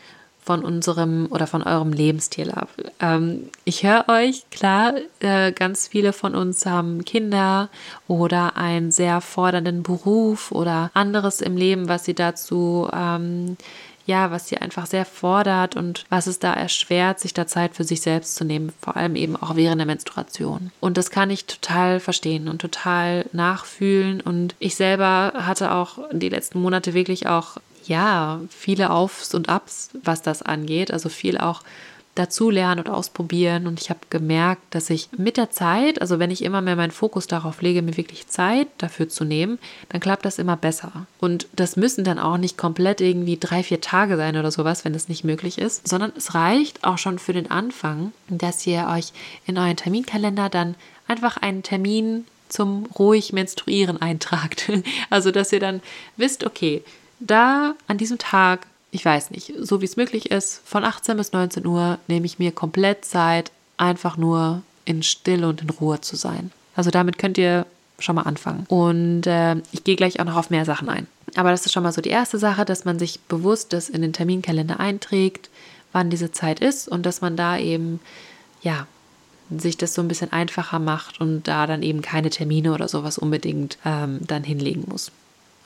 von 0.43 0.65
unserem 0.65 1.29
oder 1.31 1.47
von 1.47 1.63
eurem 1.63 1.93
Lebensstil 1.93 2.51
ab. 2.51 2.69
Ähm, 3.01 3.51
ich 3.65 3.85
höre 3.85 4.07
euch, 4.09 4.45
klar, 4.51 4.95
äh, 5.21 5.53
ganz 5.53 5.89
viele 5.89 6.13
von 6.13 6.35
uns 6.35 6.67
haben 6.67 7.05
Kinder 7.05 7.69
oder 8.09 8.57
einen 8.57 8.91
sehr 8.91 9.21
fordernden 9.21 9.83
Beruf 9.83 10.53
oder 10.53 10.91
anderes 10.95 11.41
im 11.41 11.57
Leben, 11.57 11.89
was 11.89 12.05
sie 12.05 12.15
dazu, 12.15 12.89
ähm, 12.93 13.57
ja, 14.07 14.31
was 14.31 14.49
sie 14.49 14.57
einfach 14.59 14.87
sehr 14.87 15.05
fordert 15.05 15.77
und 15.77 16.05
was 16.09 16.27
es 16.27 16.41
da 16.41 16.53
erschwert, 16.53 17.21
sich 17.21 17.33
da 17.33 17.47
Zeit 17.47 17.77
für 17.77 17.85
sich 17.85 18.01
selbst 18.01 18.35
zu 18.35 18.45
nehmen, 18.45 18.73
vor 18.81 18.97
allem 18.97 19.15
eben 19.15 19.37
auch 19.37 19.55
während 19.55 19.79
der 19.79 19.87
Menstruation. 19.87 20.73
Und 20.81 20.97
das 20.97 21.11
kann 21.11 21.31
ich 21.31 21.47
total 21.47 22.01
verstehen 22.01 22.49
und 22.49 22.61
total 22.61 23.27
nachfühlen. 23.33 24.21
Und 24.21 24.57
ich 24.59 24.75
selber 24.75 25.33
hatte 25.37 25.73
auch 25.73 25.99
die 26.13 26.29
letzten 26.29 26.61
Monate 26.61 26.93
wirklich 26.93 27.29
auch 27.29 27.59
ja, 27.91 28.41
viele 28.51 28.91
Aufs 28.91 29.35
und 29.35 29.51
Ups, 29.51 29.91
was 30.05 30.23
das 30.23 30.43
angeht. 30.43 30.93
Also 30.93 31.09
viel 31.09 31.39
auch 31.39 31.63
dazu 32.15 32.51
lernen 32.51 32.85
und 32.85 32.89
ausprobieren. 32.89 33.67
Und 33.67 33.81
ich 33.81 33.91
habe 33.91 33.99
gemerkt, 34.11 34.63
dass 34.71 34.91
ich 34.91 35.09
mit 35.17 35.37
der 35.37 35.51
Zeit, 35.51 36.01
also 36.01 36.21
wenn 36.21 36.31
ich 36.31 36.45
immer 36.45 36.61
mehr 36.61 36.77
meinen 36.77 36.93
Fokus 36.93 37.27
darauf 37.27 37.63
lege, 37.63 37.83
mir 37.83 37.97
wirklich 37.97 38.29
Zeit 38.29 38.69
dafür 38.79 39.09
zu 39.09 39.25
nehmen, 39.25 39.59
dann 39.89 40.01
klappt 40.01 40.25
das 40.25 40.39
immer 40.39 40.57
besser. 40.57 41.07
Und 41.19 41.49
das 41.53 41.77
müssen 41.77 42.05
dann 42.05 42.21
auch 42.21 42.37
nicht 42.37 42.57
komplett 42.57 43.01
irgendwie 43.01 43.39
drei, 43.39 43.65
vier 43.65 43.81
Tage 43.81 44.17
sein 44.17 44.37
oder 44.37 44.53
sowas, 44.53 44.85
wenn 44.85 44.93
das 44.93 45.09
nicht 45.09 45.25
möglich 45.25 45.59
ist, 45.59 45.89
sondern 45.89 46.13
es 46.17 46.35
reicht 46.35 46.85
auch 46.85 46.99
schon 46.99 47.19
für 47.19 47.33
den 47.33 47.51
Anfang, 47.51 48.13
dass 48.29 48.65
ihr 48.69 48.87
euch 48.89 49.13
in 49.47 49.59
euren 49.59 49.77
Terminkalender 49.77 50.49
dann 50.49 50.77
einfach 51.09 51.39
einen 51.39 51.65
Termin 51.65 52.25
zum 52.49 52.87
ruhig 52.99 53.33
menstruieren 53.33 54.01
eintragt. 54.01 54.71
Also, 55.11 55.33
dass 55.33 55.53
ihr 55.53 55.61
dann 55.61 55.81
wisst, 56.17 56.45
okay, 56.45 56.83
da 57.21 57.75
an 57.87 57.99
diesem 57.99 58.19
Tag, 58.19 58.67
ich 58.91 59.05
weiß 59.05 59.31
nicht, 59.31 59.53
so 59.59 59.81
wie 59.81 59.85
es 59.85 59.97
möglich 59.97 60.31
ist, 60.31 60.63
von 60.65 60.85
18 60.85 61.17
bis 61.17 61.33
19 61.33 61.67
Uhr 61.67 61.99
nehme 62.09 62.27
ich 62.27 62.39
mir 62.39 62.53
komplett 62.53 63.05
Zeit, 63.05 63.53
einfach 63.77 64.17
nur 64.17 64.63
in 64.85 65.03
Stille 65.03 65.49
und 65.49 65.63
in 65.63 65.71
Ruhe 65.71 66.01
zu 66.01 66.17
sein. 66.17 66.51
Also 66.75 66.91
damit 66.91 67.19
könnt 67.19 67.39
ihr 67.39 67.67
schon 67.99 68.17
mal 68.17 68.23
anfangen. 68.23 68.65
Und 68.69 69.27
äh, 69.27 69.57
ich 69.73 69.85
gehe 69.85 69.97
gleich 69.97 70.21
auch 70.21 70.25
noch 70.25 70.37
auf 70.37 70.51
mehr 70.51 70.65
Sachen 70.65 70.89
ein. 70.89 71.07
Aber 71.37 71.51
das 71.51 71.67
ist 71.67 71.73
schon 71.73 71.83
mal 71.83 71.93
so 71.93 72.01
die 72.01 72.11
erste 72.11 72.39
Sache, 72.39 72.65
dass 72.65 72.85
man 72.85 72.99
sich 72.99 73.21
bewusst 73.21 73.73
das 73.73 73.89
in 73.89 74.03
den 74.03 74.13
Terminkalender 74.13 74.81
einträgt, 74.81 75.51
wann 75.93 76.11
diese 76.11 76.33
Zeit 76.33 76.61
ist 76.61 76.89
und 76.89 77.07
dass 77.07 77.21
man 77.21 77.37
da 77.37 77.59
eben, 77.59 78.01
ja, 78.63 78.87
sich 79.57 79.77
das 79.77 79.95
so 79.95 80.03
ein 80.03 80.09
bisschen 80.09 80.33
einfacher 80.33 80.79
macht 80.79 81.21
und 81.21 81.43
da 81.49 81.67
dann 81.67 81.83
eben 81.83 82.03
keine 82.03 82.31
Termine 82.31 82.73
oder 82.73 82.89
sowas 82.89 83.19
unbedingt 83.19 83.79
ähm, 83.85 84.21
dann 84.27 84.45
hinlegen 84.45 84.85
muss. 84.89 85.11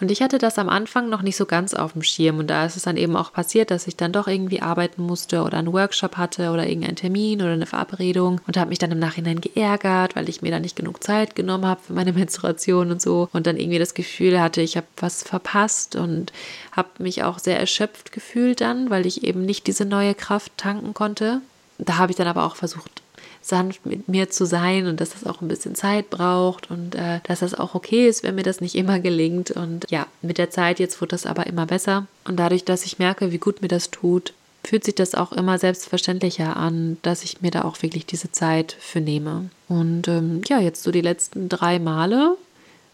Und 0.05 0.11
ich 0.11 0.21
hatte 0.21 0.37
das 0.37 0.59
am 0.59 0.69
Anfang 0.69 1.09
noch 1.09 1.23
nicht 1.23 1.35
so 1.35 1.47
ganz 1.47 1.73
auf 1.73 1.95
dem 1.95 2.03
Schirm. 2.03 2.39
Und 2.39 2.49
da 2.49 2.67
ist 2.67 2.77
es 2.77 2.83
dann 2.83 2.99
eben 2.99 3.17
auch 3.17 3.33
passiert, 3.33 3.71
dass 3.71 3.87
ich 3.87 3.97
dann 3.97 4.13
doch 4.13 4.29
irgendwie 4.29 4.61
arbeiten 4.61 5.01
musste 5.01 5.41
oder 5.41 5.57
einen 5.57 5.73
Workshop 5.73 6.19
hatte 6.19 6.51
oder 6.51 6.69
irgendeinen 6.69 6.97
Termin 6.97 7.41
oder 7.41 7.53
eine 7.53 7.65
Verabredung 7.65 8.39
und 8.47 8.59
habe 8.59 8.69
mich 8.69 8.79
dann 8.79 8.93
im 8.93 8.99
Nachhinein 8.99 9.41
geärgert, 9.41 10.15
weil 10.15 10.29
ich 10.29 10.43
mir 10.43 10.51
da 10.51 10.61
nicht 10.61 10.77
genug 10.77 11.03
Zeit 11.03 11.35
genommen 11.35 11.65
habe 11.65 11.81
für 11.87 11.95
meine 11.95 12.13
Menstruation 12.13 12.91
und 12.91 13.01
so. 13.01 13.31
Und 13.33 13.47
dann 13.47 13.57
irgendwie 13.57 13.79
das 13.79 13.95
Gefühl 13.95 14.39
hatte, 14.43 14.61
ich 14.61 14.77
habe 14.77 14.87
was 14.99 15.23
verpasst 15.23 15.97
und 15.97 16.35
habe 16.73 16.91
mich 16.99 17.23
auch 17.23 17.39
sehr 17.39 17.59
erschöpft 17.59 18.13
gefühlt 18.13 18.61
dann, 18.61 18.91
weil 18.91 19.07
ich 19.07 19.25
eben 19.25 19.47
nicht 19.47 19.67
diese 19.67 19.87
neue 19.87 20.15
Kraft 20.15 20.53
tanken 20.59 20.93
konnte. 20.93 21.41
Da 21.79 21.97
habe 21.97 22.13
ich 22.13 22.17
dann 22.19 22.29
aber 22.29 22.45
auch 22.45 22.57
versucht, 22.57 23.01
sanft 23.47 23.85
mit 23.85 24.09
mir 24.09 24.31
zu 24.31 24.47
sein 24.47 24.87
und 24.87 25.01
dass 25.01 25.11
das 25.11 25.27
auch 25.27 25.41
ein 25.41 25.49
bisschen 25.49 25.75
Zeit 25.75 26.09
braucht 26.09 26.71
und 26.71 26.95
äh, 26.95 27.21
dass 27.25 27.41
das 27.41 27.55
auch 27.55 27.75
okay 27.75 28.09
ist, 28.09 28.23
wenn 28.23 28.37
mir 28.37 28.43
das 28.43 28.61
nicht 28.61 28.75
immer 28.75 29.01
gelingt. 29.01 29.51
Und 29.51 29.85
ja, 29.91 30.07
mit 30.23 30.39
der 30.39 30.51
Zeit 30.51 30.79
jetzt 30.79 31.01
wird 31.01 31.13
das 31.13 31.27
aber 31.27 31.47
immer 31.47 31.67
besser. 31.67 32.07
Und 32.25 32.39
dadurch, 32.39 32.65
dass 32.65 32.87
ich 32.87 32.99
merke, 32.99 33.33
wie 33.33 33.39
gut 33.39 33.61
mir 33.61 33.69
das 33.69 33.91
tut, 33.91 34.33
fühlt 34.65 34.85
sich 34.85 34.95
das 34.95 35.15
auch 35.15 35.33
immer 35.33 35.59
selbstverständlicher 35.59 36.57
an, 36.57 36.97
dass 37.03 37.23
ich 37.23 37.43
mir 37.43 37.51
da 37.51 37.65
auch 37.65 37.83
wirklich 37.83 38.07
diese 38.07 38.33
Zeit 38.33 38.75
für 38.81 39.01
nehme. 39.01 39.51
Und 39.69 40.09
ähm, 40.09 40.41
ja, 40.47 40.59
jetzt 40.59 40.83
so 40.83 40.91
die 40.91 41.03
letzten 41.03 41.51
drei 41.51 41.79
Male 41.79 42.37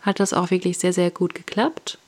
hat 0.00 0.18
das 0.18 0.32
auch 0.32 0.50
wirklich 0.50 0.78
sehr, 0.78 0.92
sehr 0.92 1.12
gut 1.12 1.34
geklappt. 1.34 1.98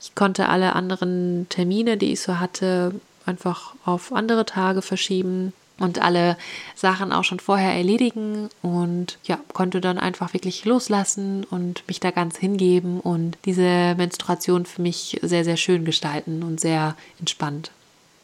Ich 0.00 0.16
konnte 0.16 0.48
alle 0.48 0.74
anderen 0.74 1.46
Termine, 1.50 1.96
die 1.96 2.12
ich 2.12 2.20
so 2.20 2.40
hatte, 2.40 2.94
einfach 3.26 3.74
auf 3.84 4.12
andere 4.12 4.44
Tage 4.44 4.82
verschieben 4.82 5.52
und 5.82 6.00
alle 6.00 6.36
Sachen 6.74 7.12
auch 7.12 7.24
schon 7.24 7.40
vorher 7.40 7.74
erledigen 7.74 8.48
und 8.62 9.18
ja, 9.24 9.38
konnte 9.52 9.80
dann 9.80 9.98
einfach 9.98 10.32
wirklich 10.32 10.64
loslassen 10.64 11.44
und 11.44 11.86
mich 11.88 12.00
da 12.00 12.10
ganz 12.10 12.36
hingeben 12.36 13.00
und 13.00 13.36
diese 13.44 13.94
Menstruation 13.96 14.64
für 14.64 14.82
mich 14.82 15.18
sehr, 15.22 15.44
sehr 15.44 15.56
schön 15.56 15.84
gestalten 15.84 16.42
und 16.42 16.60
sehr 16.60 16.96
entspannt. 17.18 17.72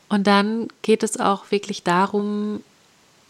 Und 0.09 0.27
dann 0.27 0.69
geht 0.83 1.03
es 1.03 1.21
auch 1.21 1.51
wirklich 1.51 1.83
darum, 1.83 2.63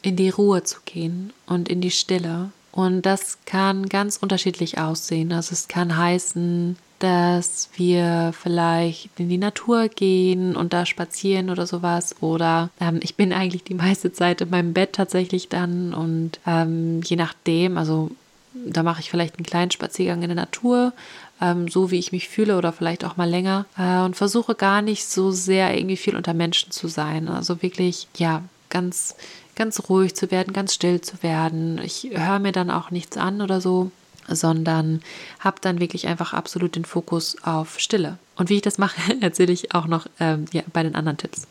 in 0.03 0.17
die 0.17 0.31
Ruhe 0.31 0.63
zu 0.63 0.79
gehen 0.85 1.33
und 1.47 1.69
in 1.69 1.81
die 1.81 1.91
Stille 1.91 2.51
Und 2.73 3.03
das 3.03 3.39
kann 3.47 3.89
ganz 3.89 4.19
unterschiedlich 4.19 4.79
aussehen. 4.79 5.33
Also 5.33 5.53
es 5.53 5.69
kann 5.69 5.97
heißen, 5.97 6.77
dass 6.99 7.71
wir 7.77 8.33
vielleicht 8.39 9.11
in 9.19 9.29
die 9.29 9.39
Natur 9.39 9.89
gehen 9.89 10.57
und 10.57 10.73
da 10.73 10.85
spazieren 10.85 11.51
oder 11.51 11.67
sowas. 11.67 12.17
Oder 12.21 12.71
ähm, 12.81 13.01
ich 13.03 13.15
bin 13.15 13.33
eigentlich 13.33 13.65
die 13.65 13.75
meiste 13.75 14.13
Zeit 14.13 14.41
in 14.41 14.51
meinem 14.51 14.73
Bett 14.73 14.95
tatsächlich 14.95 15.49
dann 15.49 15.95
und 15.95 16.41
ähm, 16.47 17.01
je 17.05 17.17
nachdem, 17.17 17.79
also 17.79 18.11
da 18.53 18.83
mache 18.83 19.01
ich 19.01 19.11
vielleicht 19.11 19.37
einen 19.37 19.47
kleinen 19.47 19.71
Spaziergang 19.71 20.23
in 20.23 20.29
der 20.29 20.37
Natur, 20.37 20.93
ähm, 21.41 21.69
so 21.69 21.91
wie 21.91 21.99
ich 21.99 22.13
mich 22.13 22.29
fühle 22.29 22.57
oder 22.57 22.73
vielleicht 22.73 23.05
auch 23.05 23.17
mal 23.17 23.29
länger 23.29 23.67
äh, 23.77 24.01
und 24.01 24.17
versuche 24.17 24.55
gar 24.55 24.83
nicht 24.83 25.07
so 25.07 25.31
sehr 25.31 25.77
irgendwie 25.77 25.97
viel 25.97 26.17
unter 26.17 26.35
Menschen 26.35 26.73
zu 26.73 26.89
sein. 26.89 27.29
Also 27.29 27.63
wirklich, 27.63 28.09
ja, 28.17 28.43
ganz, 28.71 29.15
ganz 29.59 29.91
ruhig 29.91 30.15
zu 30.15 30.31
werden, 30.31 30.55
ganz 30.55 30.73
still 30.73 31.01
zu 31.01 31.23
werden. 31.23 31.79
Ich 31.85 32.09
höre 32.13 32.39
mir 32.39 32.53
dann 32.53 32.71
auch 32.71 32.91
nichts 32.91 33.17
an 33.19 33.43
oder 33.43 33.61
so, 33.61 33.91
sondern 34.29 35.03
habe 35.41 35.59
dann 35.61 35.81
wirklich 35.81 36.07
einfach 36.07 36.33
absolut 36.33 36.77
den 36.77 36.85
Fokus 36.85 37.37
auf 37.43 37.79
Stille. 37.79 38.19
Und 38.37 38.49
wie 38.49 38.57
ich 38.57 38.63
das 38.63 38.79
mache, 38.79 39.01
erzähle 39.21 39.53
ich 39.53 39.75
auch 39.75 39.87
noch 39.87 40.07
ähm, 40.21 40.47
ja, 40.53 40.63
bei 40.73 40.83
den 40.83 40.95
anderen 40.95 41.19
Tipps. 41.19 41.47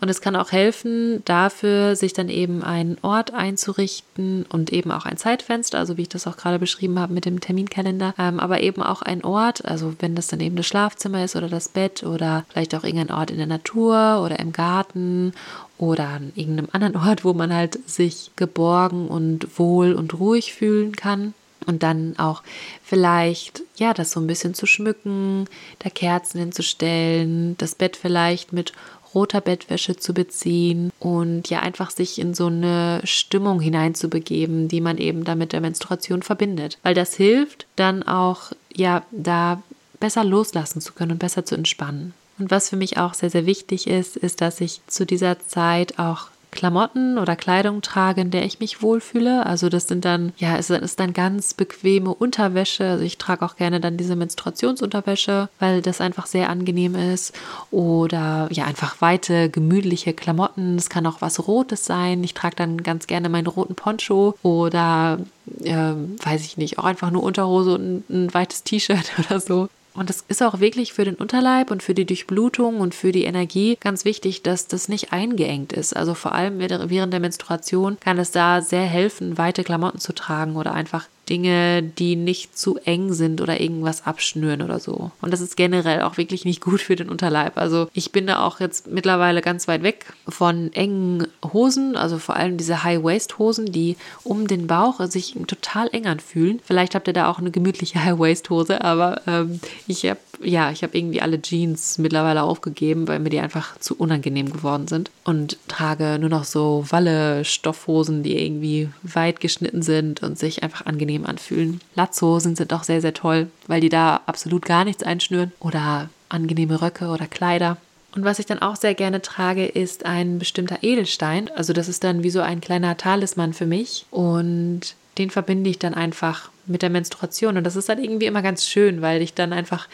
Und 0.00 0.08
es 0.08 0.20
kann 0.20 0.36
auch 0.36 0.52
helfen, 0.52 1.24
dafür 1.24 1.96
sich 1.96 2.12
dann 2.12 2.28
eben 2.28 2.62
einen 2.62 2.98
Ort 3.02 3.34
einzurichten 3.34 4.46
und 4.48 4.72
eben 4.72 4.92
auch 4.92 5.06
ein 5.06 5.16
Zeitfenster, 5.16 5.78
also 5.78 5.96
wie 5.96 6.02
ich 6.02 6.08
das 6.08 6.28
auch 6.28 6.36
gerade 6.36 6.60
beschrieben 6.60 7.00
habe 7.00 7.12
mit 7.12 7.24
dem 7.24 7.40
Terminkalender, 7.40 8.14
ähm, 8.16 8.38
aber 8.38 8.60
eben 8.60 8.80
auch 8.80 9.02
ein 9.02 9.24
Ort, 9.24 9.64
also 9.64 9.94
wenn 9.98 10.14
das 10.14 10.28
dann 10.28 10.38
eben 10.38 10.54
das 10.54 10.66
Schlafzimmer 10.66 11.24
ist 11.24 11.34
oder 11.34 11.48
das 11.48 11.68
Bett 11.68 12.04
oder 12.04 12.44
vielleicht 12.48 12.76
auch 12.76 12.84
irgendein 12.84 13.16
Ort 13.16 13.32
in 13.32 13.38
der 13.38 13.46
Natur 13.48 14.22
oder 14.24 14.38
im 14.38 14.52
Garten 14.52 15.32
oder 15.78 16.08
an 16.08 16.32
irgendeinem 16.36 16.68
anderen 16.70 16.96
Ort, 16.96 17.24
wo 17.24 17.34
man 17.34 17.52
halt 17.52 17.78
sich 17.88 18.30
geborgen 18.36 19.08
und 19.08 19.58
wohl 19.58 19.94
und 19.94 20.18
ruhig 20.18 20.54
fühlen 20.54 20.94
kann. 20.94 21.34
Und 21.66 21.82
dann 21.82 22.14
auch 22.18 22.42
vielleicht, 22.82 23.62
ja, 23.76 23.92
das 23.92 24.12
so 24.12 24.20
ein 24.20 24.26
bisschen 24.26 24.54
zu 24.54 24.64
schmücken, 24.64 25.46
da 25.80 25.90
Kerzen 25.90 26.38
hinzustellen, 26.38 27.58
das 27.58 27.74
Bett 27.74 27.96
vielleicht 27.96 28.54
mit 28.54 28.72
roter 29.14 29.40
Bettwäsche 29.40 29.96
zu 29.96 30.14
beziehen 30.14 30.92
und 30.98 31.48
ja 31.50 31.60
einfach 31.60 31.90
sich 31.90 32.18
in 32.18 32.34
so 32.34 32.46
eine 32.46 33.00
Stimmung 33.04 33.60
hineinzubegeben, 33.60 34.68
die 34.68 34.80
man 34.80 34.98
eben 34.98 35.24
da 35.24 35.34
mit 35.34 35.52
der 35.52 35.60
Menstruation 35.60 36.22
verbindet. 36.22 36.78
Weil 36.82 36.94
das 36.94 37.14
hilft 37.14 37.66
dann 37.76 38.02
auch, 38.02 38.52
ja, 38.74 39.04
da 39.10 39.62
besser 40.00 40.24
loslassen 40.24 40.80
zu 40.80 40.92
können 40.92 41.12
und 41.12 41.18
besser 41.18 41.44
zu 41.44 41.54
entspannen. 41.54 42.14
Und 42.38 42.50
was 42.50 42.68
für 42.68 42.76
mich 42.76 42.98
auch 42.98 43.14
sehr, 43.14 43.30
sehr 43.30 43.46
wichtig 43.46 43.88
ist, 43.88 44.16
ist, 44.16 44.40
dass 44.40 44.60
ich 44.60 44.80
zu 44.86 45.04
dieser 45.04 45.40
Zeit 45.40 45.98
auch 45.98 46.28
Klamotten 46.50 47.18
oder 47.18 47.36
Kleidung 47.36 47.82
trage, 47.82 48.20
in 48.20 48.30
der 48.30 48.44
ich 48.44 48.60
mich 48.60 48.82
wohlfühle. 48.82 49.46
Also 49.46 49.68
das 49.68 49.88
sind 49.88 50.04
dann, 50.04 50.32
ja, 50.38 50.56
es 50.56 50.70
ist 50.70 51.00
dann 51.00 51.12
ganz 51.12 51.54
bequeme 51.54 52.12
Unterwäsche. 52.14 52.84
Also 52.84 53.04
ich 53.04 53.18
trage 53.18 53.44
auch 53.44 53.56
gerne 53.56 53.80
dann 53.80 53.96
diese 53.96 54.16
Menstruationsunterwäsche, 54.16 55.48
weil 55.58 55.82
das 55.82 56.00
einfach 56.00 56.26
sehr 56.26 56.48
angenehm 56.48 56.94
ist. 56.94 57.34
Oder 57.70 58.48
ja, 58.50 58.64
einfach 58.64 59.00
weite, 59.00 59.50
gemütliche 59.50 60.12
Klamotten. 60.12 60.76
Es 60.76 60.90
kann 60.90 61.06
auch 61.06 61.20
was 61.20 61.46
Rotes 61.46 61.84
sein. 61.84 62.24
Ich 62.24 62.34
trage 62.34 62.56
dann 62.56 62.82
ganz 62.82 63.06
gerne 63.06 63.28
meinen 63.28 63.46
roten 63.46 63.74
Poncho 63.74 64.34
oder 64.42 65.18
äh, 65.62 65.74
weiß 65.74 66.44
ich 66.44 66.56
nicht, 66.56 66.78
auch 66.78 66.84
einfach 66.84 67.10
nur 67.10 67.22
Unterhose 67.22 67.74
und 67.74 68.10
ein, 68.10 68.24
ein 68.24 68.34
weites 68.34 68.64
T-Shirt 68.64 69.12
oder 69.18 69.40
so. 69.40 69.68
Und 69.98 70.10
es 70.10 70.24
ist 70.28 70.44
auch 70.44 70.60
wirklich 70.60 70.92
für 70.92 71.04
den 71.04 71.16
Unterleib 71.16 71.72
und 71.72 71.82
für 71.82 71.92
die 71.92 72.06
Durchblutung 72.06 72.78
und 72.78 72.94
für 72.94 73.10
die 73.10 73.24
Energie 73.24 73.76
ganz 73.80 74.04
wichtig, 74.04 74.44
dass 74.44 74.68
das 74.68 74.88
nicht 74.88 75.12
eingeengt 75.12 75.72
ist. 75.72 75.96
Also 75.96 76.14
vor 76.14 76.36
allem 76.36 76.60
während 76.60 77.12
der 77.12 77.18
Menstruation 77.18 77.98
kann 77.98 78.18
es 78.18 78.30
da 78.30 78.60
sehr 78.60 78.84
helfen, 78.84 79.38
weite 79.38 79.64
Klamotten 79.64 79.98
zu 79.98 80.12
tragen 80.12 80.54
oder 80.54 80.72
einfach 80.72 81.08
Dinge, 81.28 81.82
die 81.82 82.16
nicht 82.16 82.58
zu 82.58 82.78
eng 82.84 83.12
sind 83.12 83.40
oder 83.40 83.60
irgendwas 83.60 84.06
abschnüren 84.06 84.62
oder 84.62 84.78
so. 84.78 85.10
Und 85.20 85.32
das 85.32 85.40
ist 85.40 85.56
generell 85.56 86.02
auch 86.02 86.16
wirklich 86.16 86.44
nicht 86.44 86.60
gut 86.60 86.80
für 86.80 86.96
den 86.96 87.08
Unterleib. 87.08 87.58
Also 87.58 87.88
ich 87.92 88.12
bin 88.12 88.26
da 88.26 88.44
auch 88.44 88.60
jetzt 88.60 88.86
mittlerweile 88.88 89.42
ganz 89.42 89.68
weit 89.68 89.82
weg 89.82 90.06
von 90.28 90.72
engen 90.72 91.26
Hosen, 91.52 91.96
also 91.96 92.18
vor 92.18 92.36
allem 92.36 92.56
diese 92.56 92.84
High-Waist-Hosen, 92.84 93.66
die 93.66 93.96
um 94.24 94.46
den 94.46 94.66
Bauch 94.66 95.00
sich 95.06 95.34
total 95.46 95.88
eng 95.92 96.06
anfühlen. 96.06 96.60
Vielleicht 96.64 96.94
habt 96.94 97.08
ihr 97.08 97.14
da 97.14 97.30
auch 97.30 97.38
eine 97.38 97.50
gemütliche 97.50 98.02
High-Waist-Hose, 98.04 98.82
aber 98.82 99.22
ähm, 99.26 99.60
ich 99.86 100.04
habe 100.06 100.18
ja, 100.42 100.70
ich 100.70 100.82
habe 100.82 100.96
irgendwie 100.96 101.20
alle 101.20 101.40
Jeans 101.40 101.98
mittlerweile 101.98 102.42
aufgegeben, 102.42 103.08
weil 103.08 103.18
mir 103.18 103.30
die 103.30 103.40
einfach 103.40 103.78
zu 103.78 103.96
unangenehm 103.96 104.52
geworden 104.52 104.86
sind 104.86 105.10
und 105.24 105.58
trage 105.68 106.18
nur 106.20 106.30
noch 106.30 106.44
so 106.44 106.84
Walle-Stoffhosen, 106.88 108.22
die 108.22 108.38
irgendwie 108.38 108.88
weit 109.02 109.40
geschnitten 109.40 109.82
sind 109.82 110.22
und 110.22 110.38
sich 110.38 110.62
einfach 110.62 110.86
angenehm 110.86 111.17
anfühlen. 111.26 111.80
Latzhosen 111.94 112.56
sind 112.56 112.72
auch 112.72 112.84
sehr, 112.84 113.00
sehr 113.00 113.14
toll, 113.14 113.48
weil 113.66 113.80
die 113.80 113.88
da 113.88 114.20
absolut 114.26 114.64
gar 114.64 114.84
nichts 114.84 115.02
einschnüren 115.02 115.52
oder 115.60 116.08
angenehme 116.28 116.80
Röcke 116.80 117.08
oder 117.08 117.26
Kleider. 117.26 117.76
Und 118.14 118.24
was 118.24 118.38
ich 118.38 118.46
dann 118.46 118.60
auch 118.60 118.76
sehr 118.76 118.94
gerne 118.94 119.22
trage, 119.22 119.66
ist 119.66 120.06
ein 120.06 120.38
bestimmter 120.38 120.78
Edelstein. 120.82 121.50
Also 121.54 121.72
das 121.72 121.88
ist 121.88 122.04
dann 122.04 122.22
wie 122.22 122.30
so 122.30 122.40
ein 122.40 122.60
kleiner 122.60 122.96
Talisman 122.96 123.52
für 123.52 123.66
mich. 123.66 124.06
Und 124.10 124.94
den 125.18 125.30
verbinde 125.30 125.70
ich 125.70 125.78
dann 125.78 125.94
einfach 125.94 126.50
mit 126.66 126.82
der 126.82 126.90
Menstruation. 126.90 127.56
Und 127.56 127.64
das 127.64 127.76
ist 127.76 127.88
dann 127.88 128.02
irgendwie 128.02 128.26
immer 128.26 128.42
ganz 128.42 128.66
schön, 128.66 129.02
weil 129.02 129.22
ich 129.22 129.34
dann 129.34 129.52
einfach 129.52 129.88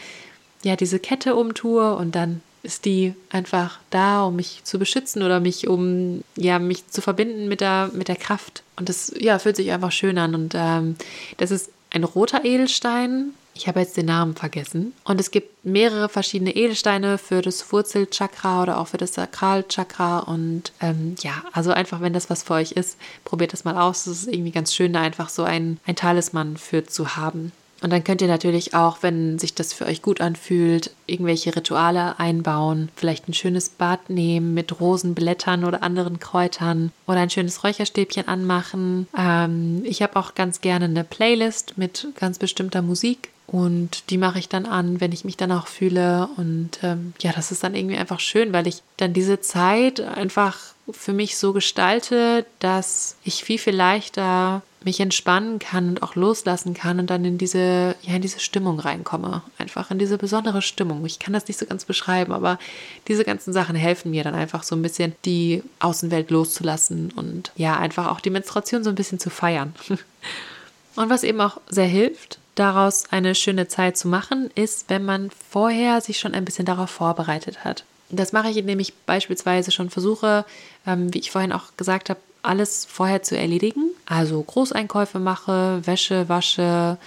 ja 0.63 0.75
diese 0.75 0.99
Kette 0.99 1.35
umtue 1.35 1.95
und 1.95 2.15
dann 2.15 2.41
ist 2.65 2.85
die 2.85 3.13
einfach 3.29 3.79
da, 3.89 4.23
um 4.23 4.35
mich 4.35 4.61
zu 4.63 4.79
beschützen 4.79 5.23
oder 5.23 5.39
mich 5.39 5.67
um 5.67 6.23
ja 6.35 6.59
mich 6.59 6.87
zu 6.87 7.01
verbinden 7.01 7.47
mit 7.47 7.61
der 7.61 7.89
mit 7.93 8.07
der 8.07 8.15
Kraft 8.15 8.63
und 8.75 8.89
das 8.89 9.13
ja 9.17 9.39
fühlt 9.39 9.55
sich 9.55 9.71
einfach 9.71 9.91
schön 9.91 10.17
an 10.17 10.35
und 10.35 10.53
ähm, 10.55 10.95
das 11.37 11.51
ist 11.51 11.69
ein 11.95 12.03
roter 12.03 12.43
Edelstein. 12.43 13.31
Ich 13.57 13.69
habe 13.69 13.79
jetzt 13.79 13.95
den 13.95 14.07
Namen 14.07 14.35
vergessen. 14.35 14.91
Und 15.05 15.19
es 15.21 15.31
gibt 15.31 15.65
mehrere 15.65 16.09
verschiedene 16.09 16.53
Edelsteine 16.53 17.17
für 17.17 17.41
das 17.41 17.71
Wurzelchakra 17.71 18.63
oder 18.63 18.77
auch 18.79 18.89
für 18.89 18.97
das 18.97 19.13
Sakralchakra. 19.13 20.19
Und 20.19 20.73
ähm, 20.81 21.15
ja, 21.21 21.41
also 21.53 21.71
einfach, 21.71 22.01
wenn 22.01 22.11
das 22.11 22.29
was 22.29 22.43
für 22.43 22.55
euch 22.55 22.73
ist, 22.73 22.97
probiert 23.23 23.53
das 23.53 23.63
mal 23.63 23.77
aus. 23.77 24.07
Es 24.07 24.23
ist 24.23 24.27
irgendwie 24.27 24.51
ganz 24.51 24.75
schön, 24.75 24.91
da 24.91 25.01
einfach 25.01 25.29
so 25.29 25.43
ein, 25.43 25.79
ein 25.85 25.95
Talisman 25.95 26.57
für 26.57 26.85
zu 26.85 27.15
haben. 27.15 27.53
Und 27.81 27.91
dann 27.91 28.03
könnt 28.03 28.21
ihr 28.21 28.27
natürlich 28.27 28.73
auch, 28.73 28.97
wenn 29.01 29.37
sich 29.37 29.53
das 29.53 29.73
für 29.73 29.85
euch 29.85 30.01
gut 30.01 30.21
anfühlt, 30.21 30.91
irgendwelche 31.07 31.55
Rituale 31.55 32.19
einbauen. 32.19 32.89
Vielleicht 32.95 33.27
ein 33.27 33.33
schönes 33.33 33.69
Bad 33.69 34.09
nehmen 34.09 34.53
mit 34.53 34.79
Rosenblättern 34.79 35.65
oder 35.65 35.83
anderen 35.83 36.19
Kräutern 36.19 36.91
oder 37.05 37.19
ein 37.19 37.29
schönes 37.29 37.63
Räucherstäbchen 37.63 38.27
anmachen. 38.27 39.07
Ähm, 39.17 39.81
ich 39.83 40.01
habe 40.01 40.15
auch 40.17 40.35
ganz 40.35 40.61
gerne 40.61 40.85
eine 40.85 41.03
Playlist 41.03 41.77
mit 41.77 42.07
ganz 42.15 42.39
bestimmter 42.39 42.81
Musik. 42.81 43.29
Und 43.47 44.09
die 44.09 44.17
mache 44.17 44.39
ich 44.39 44.49
dann 44.49 44.65
an, 44.65 44.99
wenn 45.01 45.11
ich 45.11 45.23
mich 45.23 45.37
dann 45.37 45.51
auch 45.51 45.67
fühle. 45.67 46.29
Und 46.37 46.79
ähm, 46.81 47.13
ja, 47.21 47.31
das 47.31 47.51
ist 47.51 47.63
dann 47.63 47.75
irgendwie 47.75 47.97
einfach 47.97 48.19
schön, 48.19 48.53
weil 48.53 48.67
ich 48.67 48.81
dann 48.97 49.13
diese 49.13 49.39
Zeit 49.41 49.99
einfach 50.01 50.57
für 50.89 51.13
mich 51.13 51.37
so 51.37 51.53
gestalte, 51.53 52.45
dass 52.59 53.17
ich 53.23 53.43
viel, 53.43 53.59
viel 53.59 53.75
leichter 53.75 54.63
mich 54.85 54.99
entspannen 54.99 55.57
kann 55.57 55.89
und 55.89 56.03
auch 56.03 56.15
loslassen 56.15 56.75
kann 56.75 56.99
und 56.99 57.09
dann 57.09 57.25
in 57.25 57.37
diese, 57.39 57.95
ja, 58.03 58.15
in 58.15 58.21
diese 58.21 58.39
Stimmung 58.39 58.79
reinkomme. 58.79 59.41
Einfach 59.57 59.89
in 59.89 59.97
diese 59.97 60.17
besondere 60.17 60.61
Stimmung. 60.61 61.03
Ich 61.05 61.17
kann 61.17 61.33
das 61.33 61.47
nicht 61.47 61.59
so 61.59 61.65
ganz 61.65 61.85
beschreiben, 61.85 62.31
aber 62.31 62.59
diese 63.07 63.25
ganzen 63.25 63.51
Sachen 63.51 63.75
helfen 63.75 64.11
mir 64.11 64.23
dann 64.23 64.35
einfach 64.35 64.61
so 64.63 64.75
ein 64.75 64.83
bisschen, 64.83 65.15
die 65.25 65.63
Außenwelt 65.79 66.29
loszulassen 66.29 67.11
und 67.15 67.51
ja, 67.55 67.77
einfach 67.77 68.07
auch 68.07 68.19
die 68.19 68.29
Menstruation 68.29 68.83
so 68.83 68.91
ein 68.91 68.95
bisschen 68.95 69.19
zu 69.19 69.31
feiern. 69.31 69.73
und 70.95 71.09
was 71.09 71.23
eben 71.23 71.41
auch 71.41 71.59
sehr 71.67 71.87
hilft, 71.87 72.37
daraus 72.53 73.05
eine 73.11 73.33
schöne 73.33 73.67
Zeit 73.67 73.97
zu 73.97 74.07
machen, 74.07 74.51
ist, 74.53 74.89
wenn 74.89 75.03
man 75.03 75.31
vorher 75.49 75.99
sich 75.99 76.19
schon 76.19 76.35
ein 76.35 76.45
bisschen 76.45 76.65
darauf 76.65 76.91
vorbereitet 76.91 77.65
hat. 77.65 77.85
Das 78.11 78.33
mache 78.33 78.51
ich, 78.51 78.57
indem 78.57 78.79
ich 78.79 78.93
beispielsweise 78.93 79.71
schon 79.71 79.89
versuche, 79.89 80.45
ähm, 80.85 81.11
wie 81.11 81.19
ich 81.19 81.31
vorhin 81.31 81.51
auch 81.51 81.75
gesagt 81.75 82.11
habe, 82.11 82.19
alles 82.45 82.85
vorher 82.85 83.23
zu 83.23 83.37
erledigen. 83.37 83.91
Also 84.05 84.41
Großeinkäufe 84.41 85.19
mache, 85.19 85.81
Wäsche 85.85 86.29
wasche, 86.29 86.97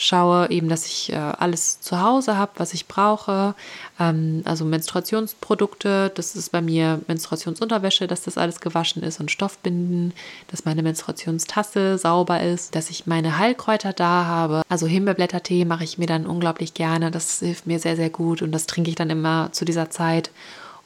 schaue 0.00 0.48
eben, 0.50 0.70
dass 0.70 0.86
ich 0.86 1.12
äh, 1.12 1.16
alles 1.16 1.80
zu 1.80 2.00
Hause 2.00 2.38
habe, 2.38 2.52
was 2.56 2.72
ich 2.72 2.86
brauche. 2.86 3.54
Ähm, 3.98 4.40
also 4.46 4.64
Menstruationsprodukte, 4.64 6.10
das 6.14 6.34
ist 6.36 6.52
bei 6.52 6.62
mir 6.62 7.02
Menstruationsunterwäsche, 7.06 8.06
dass 8.06 8.22
das 8.22 8.38
alles 8.38 8.60
gewaschen 8.60 9.02
ist 9.02 9.20
und 9.20 9.30
Stoffbinden, 9.30 10.14
dass 10.48 10.64
meine 10.64 10.82
Menstruationstasse 10.82 11.98
sauber 11.98 12.40
ist, 12.40 12.74
dass 12.74 12.88
ich 12.88 13.06
meine 13.06 13.36
Heilkräuter 13.36 13.92
da 13.92 14.24
habe. 14.24 14.62
Also 14.70 14.86
Himbeerblättertee 14.86 15.66
mache 15.66 15.84
ich 15.84 15.98
mir 15.98 16.06
dann 16.06 16.24
unglaublich 16.24 16.72
gerne. 16.72 17.10
Das 17.10 17.40
hilft 17.40 17.66
mir 17.66 17.78
sehr, 17.78 17.96
sehr 17.96 18.10
gut 18.10 18.40
und 18.40 18.52
das 18.52 18.66
trinke 18.66 18.88
ich 18.88 18.96
dann 18.96 19.10
immer 19.10 19.50
zu 19.52 19.66
dieser 19.66 19.90
Zeit. 19.90 20.30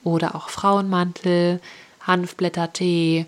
Oder 0.03 0.35
auch 0.35 0.49
Frauenmantel, 0.49 1.61
Hanfblättertee, 2.01 3.27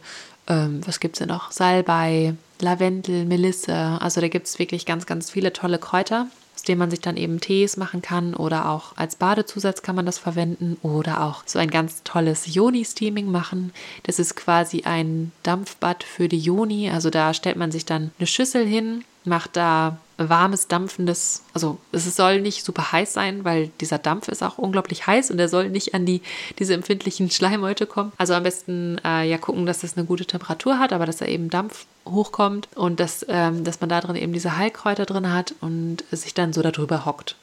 ähm, 0.48 0.80
was 0.86 1.00
gibt 1.00 1.16
es 1.16 1.18
denn 1.20 1.28
noch? 1.28 1.50
Salbei, 1.50 2.34
Lavendel, 2.60 3.24
Melisse. 3.24 3.98
Also 4.00 4.20
da 4.20 4.28
gibt 4.28 4.46
es 4.46 4.58
wirklich 4.58 4.86
ganz, 4.86 5.06
ganz 5.06 5.30
viele 5.30 5.52
tolle 5.52 5.78
Kräuter. 5.78 6.26
Was 6.54 6.62
dem 6.62 6.78
man 6.78 6.90
sich 6.90 7.00
dann 7.00 7.18
eben 7.18 7.40
Tees 7.40 7.76
machen 7.76 8.00
kann 8.00 8.34
oder 8.34 8.70
auch 8.70 8.96
als 8.96 9.16
Badezusatz 9.16 9.82
kann 9.82 9.94
man 9.94 10.06
das 10.06 10.16
verwenden 10.16 10.78
oder 10.82 11.22
auch 11.22 11.42
so 11.44 11.58
ein 11.58 11.68
ganz 11.70 12.02
tolles 12.02 12.54
Yoni-Steaming 12.54 13.30
machen. 13.30 13.72
Das 14.04 14.18
ist 14.18 14.36
quasi 14.36 14.84
ein 14.84 15.32
Dampfbad 15.42 16.02
für 16.02 16.28
die 16.28 16.38
Yoni. 16.38 16.88
Also 16.88 17.10
da 17.10 17.34
stellt 17.34 17.56
man 17.56 17.72
sich 17.72 17.84
dann 17.84 18.10
eine 18.18 18.26
Schüssel 18.26 18.66
hin, 18.66 19.04
macht 19.26 19.56
da 19.56 19.98
warmes, 20.18 20.68
dampfendes, 20.68 21.42
also 21.52 21.78
es 21.92 22.16
soll 22.16 22.40
nicht 22.40 22.64
super 22.64 22.92
heiß 22.92 23.12
sein, 23.12 23.44
weil 23.44 23.70
dieser 23.80 23.98
Dampf 23.98 24.28
ist 24.28 24.42
auch 24.42 24.58
unglaublich 24.58 25.06
heiß 25.06 25.30
und 25.30 25.38
er 25.38 25.48
soll 25.48 25.68
nicht 25.68 25.94
an 25.94 26.06
die, 26.06 26.22
diese 26.58 26.74
empfindlichen 26.74 27.30
Schleimhäute 27.30 27.86
kommen. 27.86 28.12
Also 28.16 28.34
am 28.34 28.42
besten 28.42 28.98
äh, 29.04 29.28
ja 29.28 29.38
gucken, 29.38 29.66
dass 29.66 29.80
das 29.80 29.96
eine 29.96 30.06
gute 30.06 30.24
Temperatur 30.24 30.78
hat, 30.78 30.92
aber 30.92 31.06
dass 31.06 31.18
da 31.18 31.26
eben 31.26 31.50
Dampf 31.50 31.86
hochkommt 32.06 32.68
und 32.74 33.00
dass, 33.00 33.26
ähm, 33.28 33.64
dass 33.64 33.80
man 33.80 33.90
da 33.90 34.00
drin 34.00 34.16
eben 34.16 34.32
diese 34.32 34.56
Heilkräuter 34.56 35.04
drin 35.04 35.32
hat 35.32 35.54
und 35.60 36.04
sich 36.10 36.32
dann 36.34 36.52
so 36.52 36.62
darüber 36.62 37.04
hockt. 37.04 37.36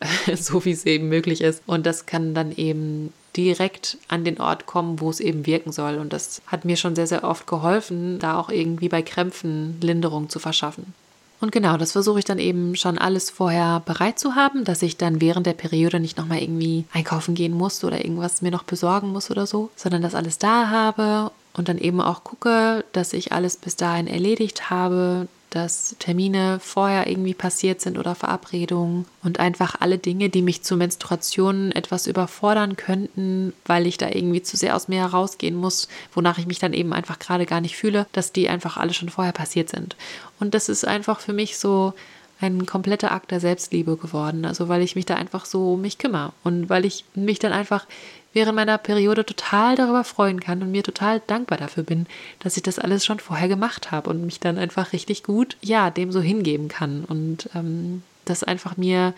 so 0.34 0.64
wie 0.64 0.70
es 0.70 0.86
eben 0.86 1.08
möglich 1.08 1.40
ist. 1.40 1.62
Und 1.66 1.84
das 1.86 2.06
kann 2.06 2.34
dann 2.34 2.52
eben 2.52 3.12
direkt 3.36 3.98
an 4.08 4.24
den 4.24 4.40
Ort 4.40 4.66
kommen, 4.66 5.00
wo 5.00 5.10
es 5.10 5.20
eben 5.20 5.46
wirken 5.46 5.72
soll. 5.72 5.96
Und 5.96 6.12
das 6.12 6.42
hat 6.46 6.64
mir 6.64 6.76
schon 6.76 6.94
sehr, 6.94 7.06
sehr 7.06 7.24
oft 7.24 7.46
geholfen, 7.46 8.18
da 8.18 8.38
auch 8.38 8.48
irgendwie 8.48 8.88
bei 8.88 9.02
Krämpfen 9.02 9.80
Linderung 9.80 10.28
zu 10.28 10.38
verschaffen. 10.38 10.94
Und 11.40 11.52
genau, 11.52 11.76
das 11.76 11.92
versuche 11.92 12.18
ich 12.18 12.24
dann 12.24 12.38
eben 12.38 12.74
schon 12.74 12.98
alles 12.98 13.30
vorher 13.30 13.80
bereit 13.86 14.18
zu 14.18 14.34
haben, 14.34 14.64
dass 14.64 14.82
ich 14.82 14.96
dann 14.96 15.20
während 15.20 15.46
der 15.46 15.52
Periode 15.52 16.00
nicht 16.00 16.18
nochmal 16.18 16.42
irgendwie 16.42 16.84
einkaufen 16.92 17.34
gehen 17.34 17.52
muss 17.52 17.84
oder 17.84 18.04
irgendwas 18.04 18.42
mir 18.42 18.50
noch 18.50 18.64
besorgen 18.64 19.12
muss 19.12 19.30
oder 19.30 19.46
so, 19.46 19.70
sondern 19.76 20.02
das 20.02 20.16
alles 20.16 20.38
da 20.38 20.68
habe 20.68 21.30
und 21.54 21.68
dann 21.68 21.78
eben 21.78 22.00
auch 22.00 22.24
gucke, 22.24 22.84
dass 22.92 23.12
ich 23.12 23.32
alles 23.32 23.56
bis 23.56 23.76
dahin 23.76 24.08
erledigt 24.08 24.70
habe, 24.70 25.28
dass 25.50 25.96
Termine 25.98 26.58
vorher 26.60 27.06
irgendwie 27.06 27.34
passiert 27.34 27.80
sind 27.80 27.98
oder 27.98 28.14
Verabredungen 28.14 29.06
und 29.22 29.40
einfach 29.40 29.76
alle 29.80 29.98
Dinge, 29.98 30.28
die 30.28 30.42
mich 30.42 30.62
zu 30.62 30.76
Menstruationen 30.76 31.72
etwas 31.72 32.06
überfordern 32.06 32.76
könnten, 32.76 33.52
weil 33.64 33.86
ich 33.86 33.96
da 33.96 34.08
irgendwie 34.08 34.42
zu 34.42 34.56
sehr 34.56 34.76
aus 34.76 34.88
mir 34.88 35.00
herausgehen 35.00 35.56
muss, 35.56 35.88
wonach 36.12 36.38
ich 36.38 36.46
mich 36.46 36.58
dann 36.58 36.72
eben 36.72 36.92
einfach 36.92 37.18
gerade 37.18 37.46
gar 37.46 37.60
nicht 37.60 37.76
fühle, 37.76 38.06
dass 38.12 38.32
die 38.32 38.48
einfach 38.48 38.76
alle 38.76 38.92
schon 38.92 39.08
vorher 39.08 39.32
passiert 39.32 39.70
sind. 39.70 39.96
Und 40.38 40.54
das 40.54 40.68
ist 40.68 40.86
einfach 40.86 41.20
für 41.20 41.32
mich 41.32 41.58
so 41.58 41.94
ein 42.40 42.66
kompletter 42.66 43.12
Akt 43.12 43.30
der 43.30 43.40
Selbstliebe 43.40 43.96
geworden. 43.96 44.44
Also 44.44 44.68
weil 44.68 44.82
ich 44.82 44.94
mich 44.94 45.06
da 45.06 45.14
einfach 45.14 45.44
so 45.44 45.74
um 45.74 45.80
mich 45.80 45.98
kümmere 45.98 46.32
und 46.44 46.68
weil 46.68 46.84
ich 46.84 47.04
mich 47.14 47.38
dann 47.38 47.52
einfach 47.52 47.86
während 48.32 48.56
meiner 48.56 48.78
Periode 48.78 49.24
total 49.24 49.76
darüber 49.76 50.04
freuen 50.04 50.40
kann 50.40 50.62
und 50.62 50.70
mir 50.70 50.82
total 50.82 51.20
dankbar 51.26 51.58
dafür 51.58 51.82
bin, 51.82 52.06
dass 52.40 52.56
ich 52.56 52.62
das 52.62 52.78
alles 52.78 53.04
schon 53.04 53.20
vorher 53.20 53.48
gemacht 53.48 53.90
habe 53.90 54.10
und 54.10 54.24
mich 54.24 54.40
dann 54.40 54.58
einfach 54.58 54.92
richtig 54.92 55.22
gut, 55.22 55.56
ja, 55.60 55.90
dem 55.90 56.12
so 56.12 56.20
hingeben 56.20 56.68
kann 56.68 57.04
und 57.04 57.50
ähm, 57.54 58.02
das 58.24 58.44
einfach 58.44 58.76
mir 58.76 59.14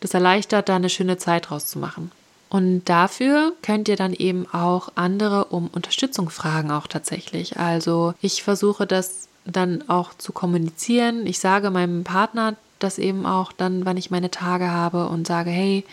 das 0.00 0.14
erleichtert, 0.14 0.68
da 0.68 0.76
eine 0.76 0.88
schöne 0.90 1.18
Zeit 1.18 1.50
draus 1.50 1.66
zu 1.66 1.78
machen. 1.78 2.12
Und 2.50 2.84
dafür 2.84 3.52
könnt 3.62 3.88
ihr 3.88 3.96
dann 3.96 4.14
eben 4.14 4.46
auch 4.52 4.90
andere 4.94 5.46
um 5.46 5.68
Unterstützung 5.68 6.30
fragen, 6.30 6.70
auch 6.70 6.86
tatsächlich. 6.86 7.58
Also 7.58 8.14
ich 8.22 8.42
versuche 8.42 8.86
das 8.86 9.28
dann 9.44 9.88
auch 9.88 10.14
zu 10.14 10.32
kommunizieren. 10.32 11.26
Ich 11.26 11.40
sage 11.40 11.70
meinem 11.70 12.04
Partner 12.04 12.56
das 12.78 12.98
eben 12.98 13.26
auch 13.26 13.52
dann, 13.52 13.84
wann 13.84 13.96
ich 13.96 14.10
meine 14.10 14.30
Tage 14.30 14.70
habe 14.70 15.08
und 15.08 15.26
sage, 15.26 15.50
hey, 15.50 15.84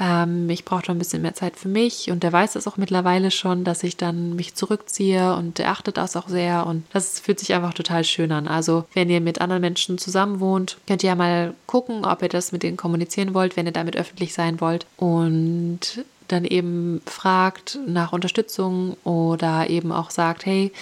ähm, 0.00 0.50
ich 0.50 0.64
brauche 0.64 0.90
ein 0.90 0.98
bisschen 0.98 1.22
mehr 1.22 1.34
Zeit 1.34 1.56
für 1.56 1.68
mich 1.68 2.10
und 2.10 2.22
der 2.22 2.32
weiß 2.32 2.54
das 2.54 2.66
auch 2.66 2.76
mittlerweile 2.76 3.30
schon, 3.30 3.64
dass 3.64 3.82
ich 3.82 3.96
dann 3.96 4.34
mich 4.34 4.54
zurückziehe 4.54 5.34
und 5.36 5.58
der 5.58 5.70
achtet 5.70 5.96
das 5.96 6.16
auch 6.16 6.28
sehr 6.28 6.66
und 6.66 6.84
das 6.92 7.20
fühlt 7.20 7.38
sich 7.38 7.54
einfach 7.54 7.74
total 7.74 8.04
schön 8.04 8.32
an. 8.32 8.48
Also 8.48 8.84
wenn 8.94 9.10
ihr 9.10 9.20
mit 9.20 9.40
anderen 9.40 9.60
Menschen 9.60 9.98
zusammen 9.98 10.40
wohnt, 10.40 10.78
könnt 10.86 11.02
ihr 11.02 11.10
ja 11.10 11.14
mal 11.14 11.54
gucken, 11.66 12.04
ob 12.04 12.22
ihr 12.22 12.28
das 12.28 12.50
mit 12.50 12.62
denen 12.62 12.76
kommunizieren 12.76 13.34
wollt, 13.34 13.56
wenn 13.56 13.66
ihr 13.66 13.72
damit 13.72 13.96
öffentlich 13.96 14.34
sein 14.34 14.60
wollt 14.60 14.86
und 14.96 16.04
dann 16.28 16.44
eben 16.44 17.02
fragt 17.06 17.78
nach 17.86 18.12
Unterstützung 18.12 18.96
oder 19.04 19.68
eben 19.68 19.92
auch 19.92 20.10
sagt, 20.10 20.46
hey, 20.46 20.72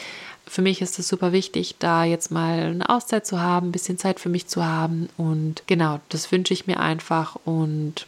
für 0.47 0.63
mich 0.63 0.83
ist 0.83 0.99
es 0.99 1.09
super 1.09 1.33
wichtig, 1.33 1.77
da 1.79 2.05
jetzt 2.05 2.31
mal 2.31 2.59
eine 2.59 2.89
Auszeit 2.89 3.27
zu 3.27 3.41
haben, 3.41 3.69
ein 3.69 3.73
bisschen 3.73 3.97
Zeit 3.99 4.21
für 4.21 4.29
mich 4.29 4.49
zu 4.49 4.65
haben. 4.65 5.09
Und 5.17 5.63
genau, 5.67 6.01
das 6.11 6.31
wünsche 6.31 6.53
ich 6.53 6.67
mir 6.67 6.79
einfach. 6.79 7.37
Und 7.45 8.07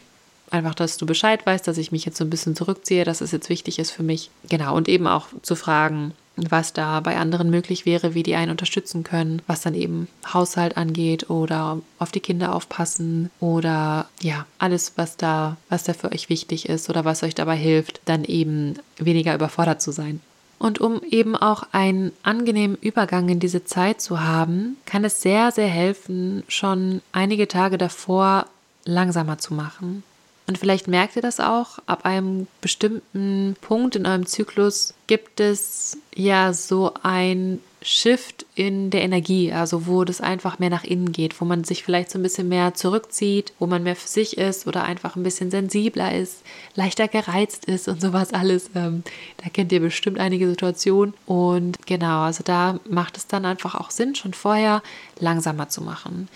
einfach, 0.55 0.75
dass 0.75 0.97
du 0.97 1.05
Bescheid 1.05 1.45
weißt, 1.45 1.67
dass 1.67 1.77
ich 1.77 1.91
mich 1.91 2.05
jetzt 2.05 2.17
so 2.17 2.23
ein 2.23 2.29
bisschen 2.29 2.55
zurückziehe, 2.55 3.03
dass 3.03 3.21
es 3.21 3.31
jetzt 3.31 3.49
wichtig 3.49 3.79
ist 3.79 3.91
für 3.91 4.03
mich. 4.03 4.29
Genau, 4.49 4.75
und 4.75 4.87
eben 4.89 5.07
auch 5.07 5.27
zu 5.41 5.55
fragen, 5.55 6.13
was 6.35 6.73
da 6.73 6.99
bei 6.99 7.17
anderen 7.17 7.49
möglich 7.49 7.85
wäre, 7.85 8.13
wie 8.13 8.23
die 8.23 8.35
einen 8.35 8.51
unterstützen 8.51 9.03
können, 9.03 9.41
was 9.47 9.61
dann 9.61 9.73
eben 9.73 10.07
Haushalt 10.33 10.77
angeht 10.77 11.29
oder 11.29 11.79
auf 11.99 12.11
die 12.11 12.19
Kinder 12.19 12.53
aufpassen 12.53 13.29
oder 13.39 14.09
ja, 14.21 14.45
alles, 14.57 14.93
was 14.97 15.17
da, 15.17 15.57
was 15.69 15.83
da 15.83 15.93
für 15.93 16.11
euch 16.11 16.29
wichtig 16.29 16.67
ist 16.67 16.89
oder 16.89 17.05
was 17.05 17.23
euch 17.23 17.35
dabei 17.35 17.55
hilft, 17.55 18.01
dann 18.05 18.23
eben 18.25 18.75
weniger 18.97 19.33
überfordert 19.33 19.81
zu 19.81 19.91
sein. 19.91 20.19
Und 20.57 20.79
um 20.79 21.01
eben 21.03 21.35
auch 21.35 21.63
einen 21.73 22.11
angenehmen 22.23 22.77
Übergang 22.79 23.29
in 23.29 23.39
diese 23.39 23.65
Zeit 23.65 24.01
zu 24.01 24.21
haben, 24.21 24.77
kann 24.85 25.03
es 25.03 25.21
sehr, 25.21 25.51
sehr 25.51 25.67
helfen, 25.67 26.43
schon 26.47 27.01
einige 27.11 27.47
Tage 27.47 27.77
davor 27.77 28.45
langsamer 28.85 29.37
zu 29.37 29.53
machen. 29.53 30.03
Und 30.47 30.57
vielleicht 30.59 30.87
merkt 30.87 31.15
ihr 31.15 31.21
das 31.21 31.39
auch, 31.39 31.79
ab 31.87 32.05
einem 32.05 32.47
bestimmten 32.61 33.55
Punkt 33.61 33.95
in 33.95 34.05
eurem 34.05 34.27
Zyklus 34.27 34.93
gibt 35.07 35.39
es 35.39 35.97
ja 36.13 36.53
so 36.53 36.93
ein 37.01 37.59
Shift 37.81 38.47
in 38.55 38.89
der 38.89 39.03
Energie, 39.03 39.53
also 39.53 39.85
wo 39.85 40.03
das 40.03 40.19
einfach 40.19 40.57
mehr 40.57 40.71
nach 40.71 40.83
innen 40.83 41.11
geht, 41.11 41.39
wo 41.39 41.45
man 41.45 41.63
sich 41.63 41.83
vielleicht 41.83 42.09
so 42.09 42.17
ein 42.17 42.23
bisschen 42.23 42.49
mehr 42.49 42.73
zurückzieht, 42.73 43.53
wo 43.59 43.67
man 43.67 43.83
mehr 43.83 43.95
für 43.95 44.07
sich 44.07 44.39
ist 44.39 44.65
oder 44.65 44.83
einfach 44.83 45.15
ein 45.15 45.21
bisschen 45.21 45.51
sensibler 45.51 46.15
ist, 46.15 46.41
leichter 46.73 47.07
gereizt 47.07 47.65
ist 47.65 47.87
und 47.87 48.01
sowas 48.01 48.33
alles. 48.33 48.71
Ähm, 48.73 49.03
da 49.37 49.49
kennt 49.49 49.71
ihr 49.71 49.81
bestimmt 49.81 50.19
einige 50.19 50.49
Situationen. 50.49 51.13
Und 51.27 51.85
genau, 51.85 52.21
also 52.21 52.43
da 52.43 52.79
macht 52.89 53.17
es 53.17 53.27
dann 53.27 53.45
einfach 53.45 53.75
auch 53.75 53.91
Sinn, 53.91 54.15
schon 54.15 54.33
vorher 54.33 54.81
langsamer 55.19 55.69
zu 55.69 55.81
machen 55.81 56.27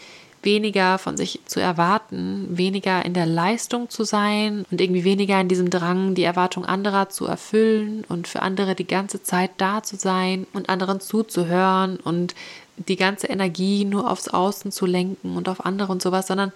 weniger 0.41 0.97
von 0.97 1.17
sich 1.17 1.39
zu 1.45 1.59
erwarten, 1.59 2.47
weniger 2.49 3.05
in 3.05 3.13
der 3.13 3.25
Leistung 3.25 3.89
zu 3.89 4.03
sein 4.03 4.65
und 4.71 4.79
irgendwie 4.79 5.03
weniger 5.03 5.39
in 5.39 5.47
diesem 5.47 5.69
Drang, 5.69 6.15
die 6.15 6.23
Erwartung 6.23 6.65
anderer 6.65 7.09
zu 7.09 7.25
erfüllen 7.25 8.05
und 8.07 8.27
für 8.27 8.41
andere 8.41 8.75
die 8.75 8.87
ganze 8.87 9.21
Zeit 9.21 9.51
da 9.57 9.83
zu 9.83 9.95
sein 9.95 10.47
und 10.53 10.69
anderen 10.69 11.01
zuzuhören 11.01 11.97
und 11.97 12.35
die 12.77 12.95
ganze 12.95 13.27
Energie 13.27 13.83
nur 13.83 14.09
aufs 14.09 14.29
Außen 14.29 14.71
zu 14.71 14.85
lenken 14.85 15.35
und 15.35 15.49
auf 15.49 15.65
andere 15.65 15.91
und 15.91 16.01
sowas, 16.01 16.27
sondern 16.27 16.53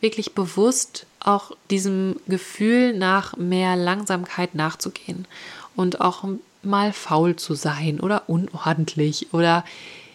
wirklich 0.00 0.34
bewusst 0.34 1.06
auch 1.20 1.52
diesem 1.70 2.16
Gefühl 2.26 2.92
nach 2.92 3.36
mehr 3.36 3.76
Langsamkeit 3.76 4.54
nachzugehen 4.54 5.26
und 5.76 6.00
auch 6.00 6.24
mal 6.62 6.92
faul 6.92 7.36
zu 7.36 7.54
sein 7.54 8.00
oder 8.00 8.28
unordentlich 8.28 9.32
oder 9.32 9.64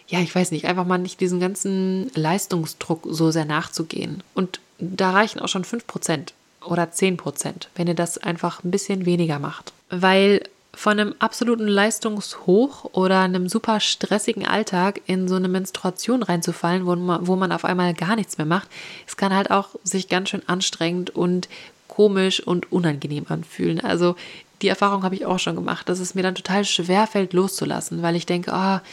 ja, 0.08 0.20
ich 0.20 0.34
weiß 0.34 0.50
nicht, 0.50 0.64
einfach 0.64 0.86
mal 0.86 0.98
nicht 0.98 1.20
diesen 1.20 1.38
ganzen 1.38 2.10
Leistungsdruck 2.14 3.06
so 3.10 3.30
sehr 3.30 3.44
nachzugehen. 3.44 4.22
Und 4.34 4.60
da 4.78 5.10
reichen 5.10 5.40
auch 5.40 5.48
schon 5.48 5.64
5% 5.64 6.32
oder 6.64 6.84
10%, 6.84 7.66
wenn 7.76 7.86
ihr 7.86 7.94
das 7.94 8.18
einfach 8.18 8.64
ein 8.64 8.70
bisschen 8.70 9.04
weniger 9.06 9.38
macht. 9.38 9.72
Weil 9.90 10.42
von 10.72 10.98
einem 10.98 11.14
absoluten 11.18 11.66
Leistungshoch 11.66 12.84
oder 12.92 13.20
einem 13.20 13.48
super 13.48 13.80
stressigen 13.80 14.46
Alltag 14.46 15.00
in 15.06 15.28
so 15.28 15.34
eine 15.34 15.48
Menstruation 15.48 16.22
reinzufallen, 16.22 16.86
wo 16.86 16.94
man, 16.94 17.26
wo 17.26 17.36
man 17.36 17.52
auf 17.52 17.64
einmal 17.64 17.94
gar 17.94 18.16
nichts 18.16 18.38
mehr 18.38 18.46
macht, 18.46 18.68
es 19.06 19.16
kann 19.16 19.34
halt 19.34 19.50
auch 19.50 19.70
sich 19.82 20.08
ganz 20.08 20.30
schön 20.30 20.48
anstrengend 20.48 21.10
und 21.10 21.48
komisch 21.88 22.40
und 22.40 22.70
unangenehm 22.70 23.26
anfühlen. 23.28 23.80
Also 23.80 24.14
die 24.62 24.68
Erfahrung 24.68 25.02
habe 25.02 25.16
ich 25.16 25.26
auch 25.26 25.38
schon 25.38 25.56
gemacht, 25.56 25.88
dass 25.88 25.98
es 25.98 26.14
mir 26.14 26.22
dann 26.22 26.34
total 26.34 26.64
schwer 26.64 27.06
fällt, 27.06 27.32
loszulassen, 27.32 28.02
weil 28.02 28.14
ich 28.14 28.26
denke, 28.26 28.52
ah, 28.52 28.76
oh, 28.76 28.88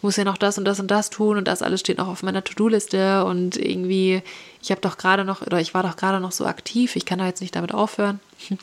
ich 0.00 0.02
muss 0.02 0.16
ja 0.16 0.24
noch 0.24 0.38
das 0.38 0.56
und 0.56 0.64
das 0.64 0.80
und 0.80 0.90
das 0.90 1.10
tun 1.10 1.36
und 1.36 1.46
das 1.46 1.60
alles 1.60 1.80
steht 1.80 1.98
noch 1.98 2.08
auf 2.08 2.22
meiner 2.22 2.42
To-Do-Liste 2.42 3.22
und 3.26 3.58
irgendwie, 3.58 4.22
ich 4.62 4.70
habe 4.70 4.80
doch 4.80 4.96
gerade 4.96 5.26
noch, 5.26 5.42
oder 5.42 5.60
ich 5.60 5.74
war 5.74 5.82
doch 5.82 5.94
gerade 5.96 6.20
noch 6.20 6.32
so 6.32 6.46
aktiv, 6.46 6.96
ich 6.96 7.04
kann 7.04 7.18
da 7.18 7.26
jetzt 7.26 7.42
nicht 7.42 7.54
damit 7.54 7.74
aufhören. 7.74 8.18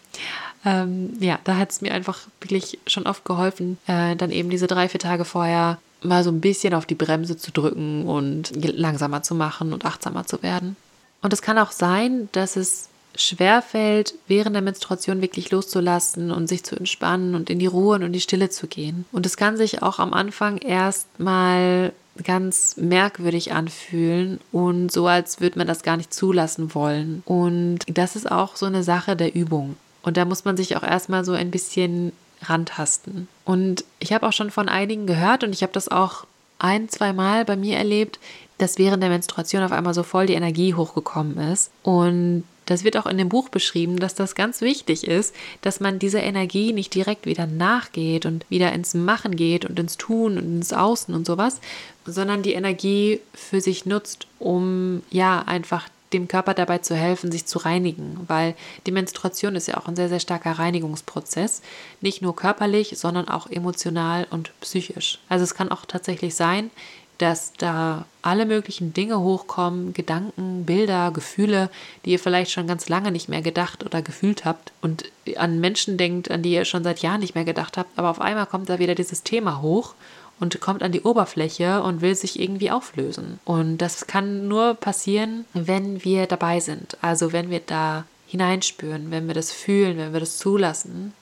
ähm, 0.65 1.13
ja, 1.19 1.38
da 1.43 1.58
hat 1.58 1.69
es 1.69 1.82
mir 1.82 1.93
einfach 1.93 2.21
wirklich 2.41 2.80
schon 2.88 3.06
oft 3.06 3.23
geholfen, 3.23 3.78
äh, 3.86 4.15
dann 4.15 4.32
eben 4.32 4.50
diese 4.50 4.65
drei, 4.65 4.89
vier 4.89 5.00
Tage 5.00 5.26
vorher 5.26 5.78
mal 6.02 6.23
so 6.23 6.32
ein 6.32 6.41
bisschen 6.41 6.73
auf 6.73 6.88
die 6.88 6.95
Bremse 6.95 7.38
zu 7.38 7.52
drücken 7.52 8.08
und 8.08 8.54
langsamer 8.56 9.21
zu 9.21 9.36
machen 9.36 9.73
und 9.73 9.86
achtsamer 9.86 10.26
zu 10.26 10.41
werden. 10.41 10.76
Und 11.21 11.34
es 11.34 11.43
kann 11.43 11.60
auch 11.60 11.71
sein, 11.71 12.30
dass 12.32 12.56
es 12.56 12.89
schwerfällt, 13.17 14.13
während 14.27 14.56
der 14.56 14.62
Menstruation 14.62 15.21
wirklich 15.21 15.51
loszulassen 15.51 16.32
und 16.32 16.47
sich 16.47 16.63
zu 16.63 16.75
entspannen 16.75 17.36
und 17.36 17.49
in 17.49 17.60
die 17.60 17.65
Ruhe 17.65 17.95
und 17.95 18.03
in 18.03 18.13
die 18.13 18.21
Stille 18.21 18.49
zu 18.49 18.67
gehen. 18.67 19.06
Und 19.12 19.25
es 19.25 19.38
kann 19.38 19.58
sich 19.58 19.82
auch 19.82 19.99
am 19.99 20.13
Anfang 20.13 20.58
erstmal 20.58 21.91
ganz 22.23 22.77
merkwürdig 22.77 23.53
anfühlen 23.53 24.39
und 24.51 24.91
so, 24.91 25.08
als 25.08 25.39
würde 25.39 25.60
man 25.60 25.67
das 25.67 25.84
gar 25.84 25.97
nicht 25.97 26.13
zulassen 26.13 26.73
wollen. 26.73 27.21
Und 27.25 27.80
das 27.88 28.15
ist 28.15 28.32
auch 28.32 28.56
so 28.56 28.65
eine 28.65 28.84
Sache 28.84 29.15
der 29.15 29.36
Übung. 29.36 29.75
Und 30.01 30.17
da 30.17 30.25
muss 30.25 30.45
man 30.45 30.58
sich 30.58 30.77
auch 30.77 30.84
erstmal 30.84 31.25
so 31.25 31.34
ein 31.34 31.51
bisschen 31.51 32.13
rantasten. 32.43 33.27
Und 33.45 33.84
ich 33.99 34.13
habe 34.13 34.27
auch 34.27 34.34
schon 34.34 34.51
von 34.51 34.69
einigen 34.69 35.08
gehört 35.08 35.43
und 35.43 35.53
ich 35.53 35.63
habe 35.63 35.73
das 35.73 35.89
auch 35.89 36.25
ein, 36.60 36.89
zwei 36.89 37.13
Mal 37.13 37.45
bei 37.45 37.56
mir 37.56 37.77
erlebt, 37.77 38.19
dass 38.58 38.77
während 38.77 39.03
der 39.03 39.10
Menstruation 39.10 39.63
auf 39.63 39.71
einmal 39.71 39.93
so 39.93 40.03
voll 40.03 40.25
die 40.25 40.34
Energie 40.34 40.73
hochgekommen 40.73 41.38
ist. 41.51 41.71
Und 41.84 42.43
das 42.67 42.84
wird 42.84 42.97
auch 42.97 43.08
in 43.08 43.17
dem 43.17 43.30
Buch 43.30 43.49
beschrieben, 43.49 43.97
dass 43.97 44.13
das 44.13 44.36
ganz 44.36 44.62
wichtig 44.62 45.08
ist, 45.08 45.34
dass 45.62 45.80
man 45.80 45.99
dieser 45.99 46.21
Energie 46.21 46.73
nicht 46.73 46.93
direkt 46.93 47.25
wieder 47.25 47.47
nachgeht 47.47 48.25
und 48.25 48.45
wieder 48.49 48.71
ins 48.73 48.93
Machen 48.93 49.36
geht 49.36 49.65
und 49.65 49.80
ins 49.80 49.97
Tun 49.97 50.38
und 50.38 50.43
ins 50.43 50.73
Außen 50.73 51.15
und 51.15 51.25
sowas, 51.25 51.60
sondern 52.06 52.43
die 52.43 52.53
Energie 52.53 53.21
für 53.34 53.62
sich 53.62 53.86
nutzt, 53.86 54.27
um 54.38 55.01
ja 55.10 55.43
einfach 55.45 55.88
dem 56.13 56.27
Körper 56.27 56.53
dabei 56.53 56.77
zu 56.77 56.95
helfen, 56.95 57.32
sich 57.32 57.45
zu 57.45 57.60
reinigen, 57.60 58.19
weil 58.27 58.56
die 58.86 58.91
Menstruation 58.91 59.56
ist 59.56 59.67
ja 59.67 59.77
auch 59.77 59.88
ein 59.88 59.95
sehr, 59.95 60.10
sehr 60.10 60.19
starker 60.19 60.53
Reinigungsprozess, 60.53 61.62
nicht 62.01 62.21
nur 62.21 62.36
körperlich, 62.36 62.93
sondern 62.97 63.27
auch 63.27 63.49
emotional 63.49 64.25
und 64.30 64.51
psychisch. 64.62 65.19
Also 65.27 65.43
es 65.43 65.53
kann 65.53 65.69
auch 65.69 65.86
tatsächlich 65.86 66.36
sein, 66.36 66.69
dass 67.17 67.53
da 67.53 68.06
alle 68.21 68.45
möglichen 68.45 68.93
Dinge 68.93 69.19
hochkommen, 69.19 69.93
Gedanken, 69.93 70.65
Bilder, 70.65 71.12
Gefühle, 71.12 71.69
die 72.06 72.12
ihr 72.12 72.19
vielleicht 72.19 72.51
schon 72.51 72.67
ganz 72.67 72.89
lange 72.89 73.12
nicht 73.12 73.30
mehr 73.30 73.41
gedacht 73.41 73.84
oder 73.84 74.01
gefühlt 74.01 74.45
habt 74.45 74.71
und 74.82 75.06
an 75.36 75.60
Menschen 75.60 75.97
denkt, 75.97 76.30
an 76.30 76.43
die 76.43 76.53
ihr 76.53 76.65
schon 76.65 76.84
seit 76.84 76.99
Jahren 76.99 77.21
nicht 77.21 77.36
mehr 77.36 77.45
gedacht 77.45 77.77
habt, 77.77 77.97
aber 77.97 78.10
auf 78.10 78.21
einmal 78.21 78.45
kommt 78.45 78.69
da 78.69 78.80
wieder 78.80 78.95
dieses 78.95 79.23
Thema 79.23 79.62
hoch 79.62 79.95
und 80.39 80.60
kommt 80.62 80.84
an 80.84 80.91
die 80.91 81.01
Oberfläche 81.01 81.82
und 81.82 82.01
will 82.01 82.15
sich 82.15 82.39
irgendwie 82.39 82.71
auflösen. 82.71 83.39
Und 83.43 83.80
das 83.80 84.08
kann 84.08 84.47
nur 84.47 84.75
passieren, 84.75 85.45
wenn 85.53 86.03
wir 86.03 86.27
dabei 86.27 86.60
sind, 86.60 86.97
also 87.01 87.34
wenn 87.34 87.49
wir 87.49 87.62
da 87.65 88.06
hineinspüren, 88.27 89.10
wenn 89.10 89.27
wir 89.27 89.34
das 89.34 89.51
fühlen, 89.51 89.97
wenn 89.97 90.13
wir 90.13 90.19
das 90.19 90.38
zulassen 90.38 91.13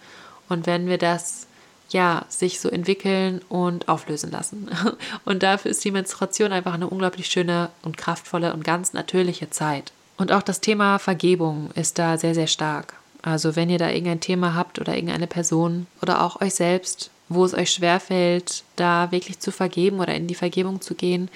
und 0.49 0.65
wenn 0.65 0.87
wir 0.87 0.97
das 0.97 1.47
ja, 1.95 2.25
sich 2.27 2.59
so 2.59 2.67
entwickeln 2.67 3.39
und 3.47 3.87
auflösen 3.87 4.29
lassen. 4.29 4.67
Und 5.25 5.43
dafür 5.43 5.71
ist 5.71 5.85
die 5.85 5.91
Menstruation 5.91 6.51
einfach 6.51 6.73
eine 6.73 6.89
unglaublich 6.89 7.27
schöne 7.27 7.69
und 7.83 7.95
kraftvolle 7.95 8.53
und 8.53 8.65
ganz 8.65 8.91
natürliche 8.91 9.49
Zeit. 9.49 9.93
Und 10.17 10.33
auch 10.33 10.41
das 10.41 10.59
Thema 10.59 10.99
Vergebung 10.99 11.69
ist 11.73 11.97
da 11.97 12.17
sehr, 12.17 12.35
sehr 12.35 12.47
stark. 12.47 12.95
Also 13.21 13.55
wenn 13.55 13.69
ihr 13.69 13.77
da 13.77 13.89
irgendein 13.89 14.19
Thema 14.19 14.55
habt 14.55 14.77
oder 14.79 14.93
irgendeine 14.93 15.25
Person 15.25 15.87
oder 16.01 16.21
auch 16.21 16.41
euch 16.41 16.55
selbst, 16.55 17.11
wo 17.29 17.45
es 17.45 17.53
euch 17.53 17.71
schwerfällt, 17.71 18.65
da 18.75 19.09
wirklich 19.13 19.39
zu 19.39 19.53
vergeben 19.53 20.01
oder 20.01 20.13
in 20.13 20.27
die 20.27 20.35
Vergebung 20.35 20.81
zu 20.81 20.95
gehen, 20.95 21.29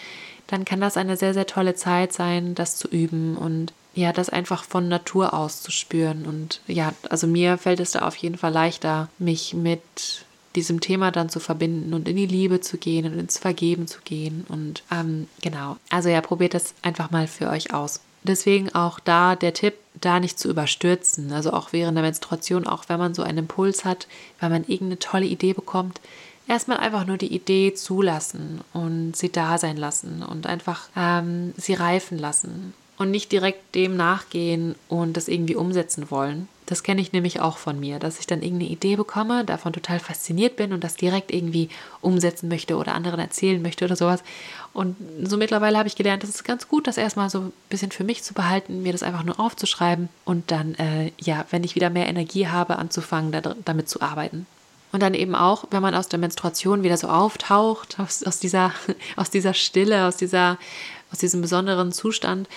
dann 0.47 0.65
kann 0.65 0.81
das 0.81 0.97
eine 0.97 1.15
sehr, 1.15 1.33
sehr 1.33 1.47
tolle 1.47 1.75
Zeit 1.75 2.11
sein, 2.11 2.53
das 2.53 2.75
zu 2.75 2.89
üben 2.89 3.37
und 3.37 3.71
ja, 3.95 4.11
das 4.11 4.29
einfach 4.29 4.65
von 4.65 4.89
Natur 4.89 5.33
aus 5.33 5.61
zu 5.61 5.71
spüren. 5.71 6.25
Und 6.25 6.59
ja, 6.67 6.91
also 7.09 7.27
mir 7.27 7.57
fällt 7.57 7.79
es 7.79 7.91
da 7.91 8.01
auf 8.01 8.17
jeden 8.17 8.37
Fall 8.37 8.51
leichter, 8.51 9.07
mich 9.19 9.53
mit 9.53 10.25
diesem 10.55 10.81
Thema 10.81 11.11
dann 11.11 11.29
zu 11.29 11.39
verbinden 11.39 11.93
und 11.93 12.07
in 12.07 12.15
die 12.15 12.25
Liebe 12.25 12.59
zu 12.61 12.77
gehen 12.77 13.05
und 13.05 13.17
ins 13.17 13.37
Vergeben 13.37 13.87
zu 13.87 13.99
gehen. 14.03 14.45
Und 14.49 14.83
ähm, 14.91 15.27
genau, 15.41 15.77
also 15.89 16.09
ja, 16.09 16.21
probiert 16.21 16.53
das 16.53 16.73
einfach 16.81 17.11
mal 17.11 17.27
für 17.27 17.49
euch 17.49 17.73
aus. 17.73 18.01
Deswegen 18.23 18.73
auch 18.73 18.99
da 18.99 19.35
der 19.35 19.53
Tipp, 19.53 19.75
da 20.01 20.19
nicht 20.19 20.39
zu 20.39 20.49
überstürzen. 20.49 21.31
Also 21.31 21.51
auch 21.53 21.71
während 21.71 21.95
der 21.95 22.03
Menstruation, 22.03 22.67
auch 22.67 22.85
wenn 22.87 22.99
man 22.99 23.13
so 23.13 23.23
einen 23.23 23.39
Impuls 23.39 23.85
hat, 23.85 24.07
wenn 24.39 24.51
man 24.51 24.63
irgendeine 24.63 24.99
tolle 24.99 25.25
Idee 25.25 25.53
bekommt, 25.53 26.01
erstmal 26.47 26.77
einfach 26.77 27.05
nur 27.05 27.17
die 27.17 27.33
Idee 27.33 27.73
zulassen 27.73 28.61
und 28.73 29.15
sie 29.15 29.31
da 29.31 29.57
sein 29.57 29.77
lassen 29.77 30.23
und 30.23 30.47
einfach 30.47 30.89
ähm, 30.97 31.53
sie 31.57 31.75
reifen 31.75 32.17
lassen 32.17 32.73
und 32.99 33.09
nicht 33.09 33.31
direkt 33.31 33.73
dem 33.73 33.97
nachgehen 33.97 34.75
und 34.87 35.17
das 35.17 35.27
irgendwie 35.27 35.55
umsetzen 35.55 36.11
wollen. 36.11 36.47
Das 36.69 36.83
kenne 36.83 37.01
ich 37.01 37.13
nämlich 37.13 37.39
auch 37.39 37.57
von 37.57 37.79
mir, 37.79 37.97
dass 37.97 38.19
ich 38.19 38.27
dann 38.27 38.43
irgendeine 38.43 38.69
Idee 38.69 38.95
bekomme, 38.95 39.43
davon 39.43 39.73
total 39.73 39.99
fasziniert 39.99 40.55
bin 40.55 40.71
und 40.71 40.83
das 40.83 40.95
direkt 40.95 41.33
irgendwie 41.33 41.69
umsetzen 42.01 42.47
möchte 42.47 42.75
oder 42.77 42.93
anderen 42.93 43.19
erzählen 43.19 43.59
möchte 43.59 43.85
oder 43.85 43.95
sowas. 43.95 44.21
Und 44.71 44.95
so 45.23 45.37
mittlerweile 45.37 45.79
habe 45.79 45.87
ich 45.87 45.95
gelernt, 45.95 46.21
das 46.21 46.29
ist 46.29 46.43
ganz 46.43 46.67
gut, 46.67 46.85
das 46.85 46.97
erstmal 46.97 47.31
so 47.31 47.39
ein 47.39 47.53
bisschen 47.69 47.89
für 47.89 48.03
mich 48.03 48.21
zu 48.21 48.35
behalten, 48.35 48.83
mir 48.83 48.91
das 48.91 49.01
einfach 49.01 49.23
nur 49.23 49.39
aufzuschreiben 49.39 50.09
und 50.25 50.51
dann, 50.51 50.75
äh, 50.75 51.11
ja, 51.19 51.43
wenn 51.49 51.63
ich 51.63 51.73
wieder 51.73 51.89
mehr 51.89 52.07
Energie 52.07 52.47
habe, 52.47 52.77
anzufangen, 52.77 53.31
da, 53.31 53.55
damit 53.65 53.89
zu 53.89 54.01
arbeiten. 54.01 54.45
Und 54.91 55.01
dann 55.01 55.13
eben 55.13 55.35
auch, 55.35 55.65
wenn 55.71 55.81
man 55.81 55.95
aus 55.95 56.07
der 56.07 56.19
Menstruation 56.19 56.83
wieder 56.83 56.97
so 56.97 57.07
auftaucht, 57.07 57.99
aus, 57.99 58.23
aus, 58.23 58.39
dieser, 58.39 58.73
aus 59.15 59.29
dieser 59.29 59.55
Stille, 59.55 60.05
aus, 60.05 60.17
dieser, 60.17 60.59
aus 61.11 61.19
diesem 61.19 61.41
besonderen 61.41 61.91
Zustand, 61.91 62.47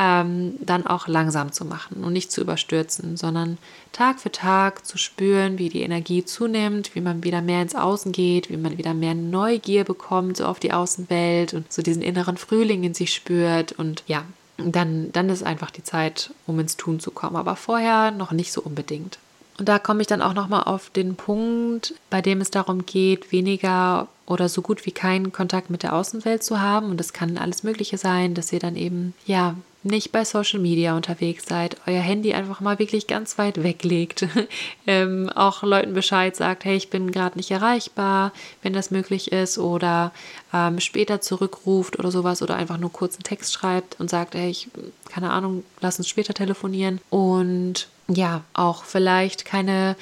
ähm, 0.00 0.54
dann 0.60 0.86
auch 0.86 1.08
langsam 1.08 1.52
zu 1.52 1.66
machen 1.66 2.02
und 2.02 2.14
nicht 2.14 2.32
zu 2.32 2.40
überstürzen, 2.40 3.18
sondern 3.18 3.58
Tag 3.92 4.18
für 4.18 4.32
Tag 4.32 4.86
zu 4.86 4.96
spüren, 4.96 5.58
wie 5.58 5.68
die 5.68 5.82
Energie 5.82 6.24
zunimmt, 6.24 6.94
wie 6.94 7.02
man 7.02 7.22
wieder 7.22 7.42
mehr 7.42 7.60
ins 7.60 7.74
Außen 7.74 8.10
geht, 8.10 8.48
wie 8.48 8.56
man 8.56 8.78
wieder 8.78 8.94
mehr 8.94 9.14
Neugier 9.14 9.84
bekommt 9.84 10.38
so 10.38 10.46
auf 10.46 10.58
die 10.58 10.72
Außenwelt 10.72 11.52
und 11.52 11.70
so 11.70 11.82
diesen 11.82 12.00
inneren 12.00 12.38
Frühling 12.38 12.82
in 12.82 12.94
sich 12.94 13.12
spürt 13.12 13.72
und 13.72 14.02
ja, 14.06 14.24
dann, 14.56 15.12
dann 15.12 15.28
ist 15.28 15.42
einfach 15.42 15.70
die 15.70 15.84
Zeit, 15.84 16.32
um 16.46 16.58
ins 16.58 16.78
Tun 16.78 16.98
zu 16.98 17.10
kommen, 17.10 17.36
aber 17.36 17.56
vorher 17.56 18.10
noch 18.10 18.32
nicht 18.32 18.52
so 18.52 18.62
unbedingt. 18.62 19.18
Und 19.58 19.68
da 19.68 19.78
komme 19.78 20.00
ich 20.00 20.06
dann 20.06 20.22
auch 20.22 20.32
nochmal 20.32 20.62
auf 20.62 20.88
den 20.88 21.16
Punkt, 21.16 21.94
bei 22.08 22.22
dem 22.22 22.40
es 22.40 22.50
darum 22.50 22.86
geht, 22.86 23.32
weniger 23.32 24.08
oder 24.24 24.48
so 24.48 24.62
gut 24.62 24.86
wie 24.86 24.92
keinen 24.92 25.32
Kontakt 25.32 25.68
mit 25.68 25.82
der 25.82 25.94
Außenwelt 25.94 26.42
zu 26.42 26.60
haben. 26.60 26.88
Und 26.88 26.96
das 26.96 27.12
kann 27.12 27.36
alles 27.36 27.62
Mögliche 27.62 27.98
sein, 27.98 28.32
dass 28.32 28.52
ihr 28.54 28.60
dann 28.60 28.76
eben, 28.76 29.12
ja, 29.26 29.56
nicht 29.82 30.12
bei 30.12 30.24
Social 30.24 30.60
Media 30.60 30.94
unterwegs 30.94 31.44
seid, 31.48 31.76
euer 31.86 32.02
Handy 32.02 32.34
einfach 32.34 32.60
mal 32.60 32.78
wirklich 32.78 33.06
ganz 33.06 33.38
weit 33.38 33.62
weglegt, 33.62 34.26
ähm, 34.86 35.30
auch 35.30 35.62
Leuten 35.62 35.94
Bescheid 35.94 36.36
sagt, 36.36 36.64
hey, 36.64 36.76
ich 36.76 36.90
bin 36.90 37.10
gerade 37.10 37.38
nicht 37.38 37.50
erreichbar, 37.50 38.32
wenn 38.62 38.72
das 38.72 38.90
möglich 38.90 39.32
ist, 39.32 39.58
oder 39.58 40.12
ähm, 40.52 40.80
später 40.80 41.20
zurückruft 41.20 41.98
oder 41.98 42.10
sowas, 42.10 42.42
oder 42.42 42.56
einfach 42.56 42.78
nur 42.78 42.92
kurz 42.92 43.14
einen 43.16 43.24
Text 43.24 43.54
schreibt 43.54 43.98
und 43.98 44.10
sagt, 44.10 44.34
hey, 44.34 44.50
ich, 44.50 44.68
keine 45.08 45.30
Ahnung, 45.30 45.64
lass 45.80 45.98
uns 45.98 46.08
später 46.08 46.34
telefonieren. 46.34 47.00
Und 47.08 47.88
ja, 48.08 48.42
auch 48.52 48.84
vielleicht 48.84 49.44
keine 49.44 49.96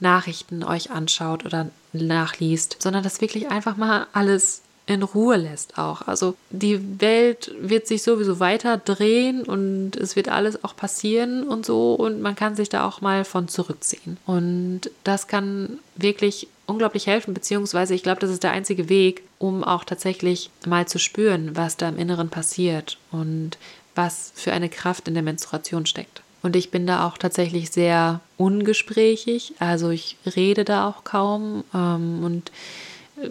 Nachrichten 0.00 0.64
euch 0.64 0.90
anschaut 0.90 1.46
oder 1.46 1.70
nachliest, 1.92 2.76
sondern 2.80 3.02
das 3.02 3.20
wirklich 3.20 3.50
einfach 3.50 3.76
mal 3.76 4.06
alles 4.12 4.62
in 4.86 5.02
Ruhe 5.02 5.36
lässt 5.36 5.78
auch. 5.78 6.02
Also 6.08 6.34
die 6.50 7.00
Welt 7.00 7.54
wird 7.60 7.86
sich 7.86 8.02
sowieso 8.02 8.40
weiter 8.40 8.78
drehen 8.78 9.42
und 9.42 9.96
es 9.96 10.16
wird 10.16 10.28
alles 10.28 10.64
auch 10.64 10.74
passieren 10.74 11.44
und 11.44 11.64
so 11.64 11.94
und 11.94 12.20
man 12.20 12.34
kann 12.34 12.56
sich 12.56 12.68
da 12.68 12.86
auch 12.86 13.00
mal 13.00 13.24
von 13.24 13.48
zurückziehen. 13.48 14.16
Und 14.26 14.90
das 15.04 15.28
kann 15.28 15.78
wirklich 15.94 16.48
unglaublich 16.66 17.06
helfen, 17.06 17.34
beziehungsweise 17.34 17.94
ich 17.94 18.02
glaube, 18.02 18.20
das 18.20 18.30
ist 18.30 18.42
der 18.42 18.52
einzige 18.52 18.88
Weg, 18.88 19.22
um 19.38 19.62
auch 19.62 19.84
tatsächlich 19.84 20.50
mal 20.66 20.86
zu 20.86 20.98
spüren, 20.98 21.56
was 21.56 21.76
da 21.76 21.88
im 21.88 21.98
Inneren 21.98 22.28
passiert 22.28 22.98
und 23.12 23.58
was 23.94 24.32
für 24.34 24.52
eine 24.52 24.68
Kraft 24.68 25.06
in 25.06 25.14
der 25.14 25.22
Menstruation 25.22 25.86
steckt. 25.86 26.22
Und 26.42 26.56
ich 26.56 26.70
bin 26.70 26.86
da 26.86 27.06
auch 27.06 27.18
tatsächlich 27.18 27.70
sehr 27.70 28.20
ungesprächig, 28.36 29.54
also 29.60 29.90
ich 29.90 30.16
rede 30.34 30.64
da 30.64 30.88
auch 30.88 31.04
kaum 31.04 31.62
ähm, 31.72 32.24
und 32.24 32.50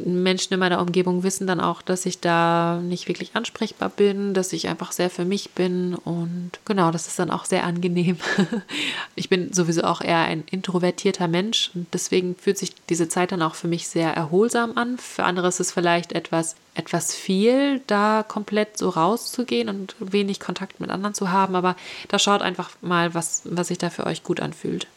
Menschen 0.06 0.54
in 0.54 0.60
meiner 0.60 0.82
Umgebung 0.82 1.24
wissen 1.24 1.48
dann 1.48 1.60
auch, 1.60 1.82
dass 1.82 2.06
ich 2.06 2.20
da 2.20 2.80
nicht 2.84 3.08
wirklich 3.08 3.36
ansprechbar 3.36 3.90
bin, 3.90 4.34
dass 4.34 4.54
ich 4.54 4.68
einfach 4.68 4.92
sehr 4.92 5.10
für 5.10 5.26
mich 5.26 5.52
bin 5.52 5.96
und 5.96 6.52
genau, 6.66 6.92
das 6.92 7.08
ist 7.08 7.20
dann 7.20 7.32
auch 7.32 7.46
sehr 7.46 7.64
angenehm. 7.64 8.18
ich 9.16 9.30
bin 9.30 9.54
sowieso 9.54 9.84
auch 9.84 10.02
eher 10.02 10.20
ein 10.20 10.44
introvertierter 10.50 11.28
Mensch 11.28 11.72
und 11.74 11.88
deswegen 11.94 12.36
fühlt 12.36 12.58
sich 12.58 12.74
diese 12.90 13.10
Zeit 13.10 13.32
dann 13.32 13.42
auch 13.42 13.56
für 13.56 13.68
mich 13.68 13.88
sehr 13.88 14.14
erholsam 14.14 14.78
an. 14.78 14.98
Für 14.98 15.24
andere 15.24 15.48
ist 15.48 15.60
es 15.60 15.72
vielleicht 15.72 16.12
etwas 16.14 16.56
etwas 16.74 17.14
viel, 17.14 17.82
da 17.88 18.24
komplett 18.26 18.78
so 18.78 18.90
rauszugehen 18.90 19.68
und 19.68 19.96
wenig 20.00 20.40
Kontakt 20.40 20.80
mit 20.80 20.90
anderen 20.90 21.14
zu 21.14 21.30
haben, 21.30 21.56
aber 21.56 21.76
da 22.08 22.18
schaut 22.18 22.42
einfach 22.42 22.70
mal, 22.82 23.14
was, 23.14 23.42
was 23.46 23.68
sich 23.68 23.78
da 23.78 23.90
für 23.90 24.06
euch 24.06 24.24
gut 24.24 24.40
anfühlt. 24.40 24.88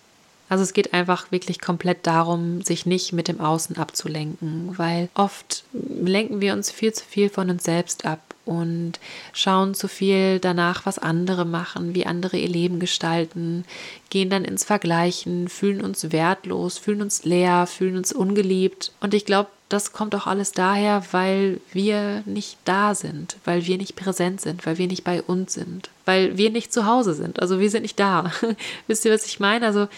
Also 0.49 0.63
es 0.63 0.73
geht 0.73 0.93
einfach 0.93 1.33
wirklich 1.33 1.61
komplett 1.61 2.07
darum, 2.07 2.63
sich 2.63 2.87
nicht 2.87 3.13
mit 3.13 3.29
dem 3.29 3.41
Außen 3.41 3.77
abzulenken, 3.77 4.77
weil 4.77 5.09
oft 5.15 5.65
lenken 5.73 6.41
wir 6.41 6.53
uns 6.53 6.71
viel 6.71 6.93
zu 6.93 7.05
viel 7.05 7.31
von 7.31 7.51
uns 7.51 7.65
selbst 7.65 8.05
ab 8.05 8.21
und 8.45 9.01
schauen 9.33 9.75
zu 9.75 9.89
viel 9.89 10.39
danach, 10.39 10.85
was 10.87 10.99
andere 10.99 11.45
machen, 11.45 11.95
wie 11.95 12.07
andere 12.07 12.37
ihr 12.37 12.49
Leben 12.49 12.79
gestalten, 12.79 13.65
gehen 14.11 14.31
dann 14.31 14.45
ins 14.45 14.65
Vergleichen, 14.65 15.49
fühlen 15.49 15.81
uns 15.81 16.13
wertlos, 16.13 16.79
fühlen 16.79 17.03
uns 17.03 17.25
leer, 17.25 17.67
fühlen 17.67 17.97
uns 17.97 18.13
ungeliebt. 18.13 18.93
Und 19.01 19.15
ich 19.15 19.25
glaube, 19.25 19.49
das 19.71 19.93
kommt 19.93 20.15
auch 20.15 20.27
alles 20.27 20.53
daher, 20.53 21.03
weil 21.13 21.61
wir 21.73 22.23
nicht 22.27 22.59
da 22.65 22.95
sind, 22.95 23.37
weil 23.45 23.67
wir 23.67 23.79
nicht 23.79 23.97
präsent 23.97 24.41
sind, 24.41 24.67
weil 24.67 24.79
wir 24.79 24.87
nicht 24.87 25.05
bei 25.05 25.23
uns 25.23 25.55
sind, 25.55 25.91
weil 26.05 26.37
wir 26.37 26.51
nicht 26.51 26.73
zu 26.73 26.87
Hause 26.87 27.15
sind. 27.15 27.41
Also 27.41 27.59
wir 27.59 27.71
sind 27.71 27.83
nicht 27.83 27.99
da. 27.99 28.31
Wisst 28.87 29.05
ihr, 29.05 29.13
was 29.13 29.27
ich 29.27 29.41
meine? 29.41 29.67
Also 29.67 29.89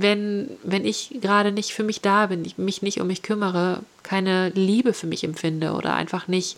wenn, 0.00 0.48
wenn 0.62 0.84
ich 0.86 1.18
gerade 1.20 1.52
nicht 1.52 1.72
für 1.72 1.82
mich 1.82 2.00
da 2.00 2.26
bin, 2.26 2.44
ich 2.44 2.56
mich 2.56 2.80
nicht 2.80 3.00
um 3.00 3.06
mich 3.06 3.22
kümmere, 3.22 3.80
keine 4.02 4.48
Liebe 4.50 4.94
für 4.94 5.06
mich 5.06 5.22
empfinde 5.22 5.72
oder 5.72 5.94
einfach 5.94 6.28
nicht 6.28 6.56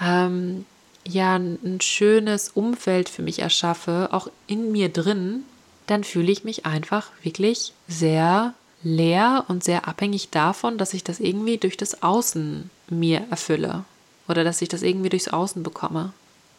ähm, 0.00 0.64
ja 1.06 1.36
ein 1.36 1.80
schönes 1.80 2.48
Umfeld 2.48 3.08
für 3.08 3.22
mich 3.22 3.40
erschaffe, 3.40 4.08
auch 4.12 4.28
in 4.46 4.72
mir 4.72 4.88
drin, 4.88 5.44
dann 5.86 6.02
fühle 6.02 6.32
ich 6.32 6.44
mich 6.44 6.64
einfach 6.64 7.10
wirklich 7.22 7.72
sehr 7.88 8.54
leer 8.82 9.44
und 9.48 9.62
sehr 9.62 9.86
abhängig 9.86 10.30
davon, 10.30 10.78
dass 10.78 10.94
ich 10.94 11.04
das 11.04 11.20
irgendwie 11.20 11.58
durch 11.58 11.76
das 11.76 12.02
Außen 12.02 12.70
mir 12.88 13.24
erfülle. 13.30 13.84
oder 14.28 14.42
dass 14.42 14.60
ich 14.60 14.68
das 14.68 14.82
irgendwie 14.82 15.08
durchs 15.08 15.28
Außen 15.28 15.62
bekomme. 15.62 16.12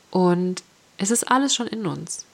Und 0.09 0.63
es 0.97 1.11
ist 1.11 1.29
alles 1.29 1.53
schon 1.53 1.67
in 1.67 1.85
uns. 1.85 2.25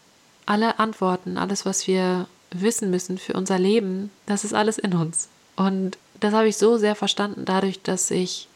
Alle 0.46 0.78
Antworten, 0.78 1.40
alles, 1.40 1.66
was 1.66 1.88
wir 1.88 2.28
wissen 2.62 2.90
müssen 2.90 3.18
für 3.18 3.34
unser 3.34 3.60
Leben, 3.60 4.12
das 4.26 4.44
ist 4.44 4.54
alles 4.54 4.78
in 4.78 4.94
uns. 4.94 5.30
Und 5.56 5.98
das 6.20 6.34
habe 6.34 6.48
ich 6.48 6.58
so 6.58 6.78
sehr 6.78 6.96
verstanden 6.96 7.46
dadurch, 7.46 7.82
dass 7.82 8.12
ich 8.12 8.48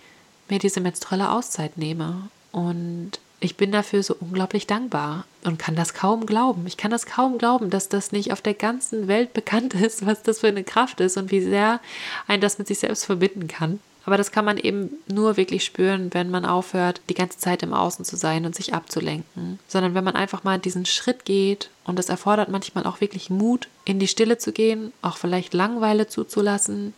mir 0.49 0.59
diese 0.59 0.79
menstruelle 0.79 1.31
Auszeit 1.31 1.77
nehme. 1.77 2.29
Und 2.51 3.19
ich 3.39 3.55
bin 3.55 3.71
dafür 3.71 4.01
so 4.01 4.15
unglaublich 4.19 4.65
dankbar 4.65 5.25
und 5.43 5.59
kann 5.59 5.75
das 5.75 5.93
kaum 5.93 6.25
glauben. 6.25 6.65
Ich 6.65 6.77
kann 6.77 6.91
das 6.91 7.05
kaum 7.05 7.37
glauben, 7.37 7.69
dass 7.69 7.89
das 7.89 8.11
nicht 8.11 8.31
auf 8.31 8.41
der 8.41 8.55
ganzen 8.55 9.07
Welt 9.07 9.33
bekannt 9.33 9.73
ist, 9.75 10.05
was 10.05 10.23
das 10.23 10.39
für 10.39 10.47
eine 10.47 10.63
Kraft 10.63 10.99
ist 11.01 11.17
und 11.17 11.31
wie 11.31 11.41
sehr 11.41 11.79
ein 12.27 12.41
das 12.41 12.57
mit 12.57 12.67
sich 12.67 12.79
selbst 12.79 13.05
verbinden 13.05 13.47
kann. 13.47 13.79
Aber 14.07 14.15
das 14.15 14.31
kann 14.31 14.45
man 14.45 14.57
eben 14.57 14.91
nur 15.07 15.35
wirklich 15.35 15.65
spüren, 15.65 16.13
wenn 16.13 16.31
man 16.31 16.45
aufhört, 16.45 17.01
die 17.09 17.13
ganze 17.13 17.39
Zeit 17.39 17.61
im 17.61 17.73
Außen 17.73 18.05
zu 18.05 18.15
sein 18.15 18.45
und 18.45 18.55
sich 18.55 18.73
abzulenken. 18.73 19.59
Sondern 19.67 19.95
wenn 19.95 20.05
man 20.05 20.15
einfach 20.15 20.45
mal 20.45 20.59
diesen 20.59 20.85
Schritt 20.85 21.25
geht 21.25 21.69
und 21.83 21.99
das 21.99 22.07
erfordert 22.07 22.47
manchmal 22.47 22.85
auch 22.85 23.01
wirklich 23.01 23.29
Mut, 23.29 23.67
in 23.83 23.99
die 23.99 24.07
Stille 24.07 24.37
zu 24.37 24.53
gehen, 24.53 24.93
auch 25.01 25.17
vielleicht 25.17 25.53
Langweile 25.53 26.07
zuzulassen 26.07 26.93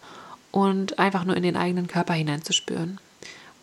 und 0.52 1.00
einfach 1.00 1.26
nur 1.26 1.36
in 1.36 1.42
den 1.42 1.58
eigenen 1.58 1.88
Körper 1.88 2.14
hineinzuspüren. 2.14 3.00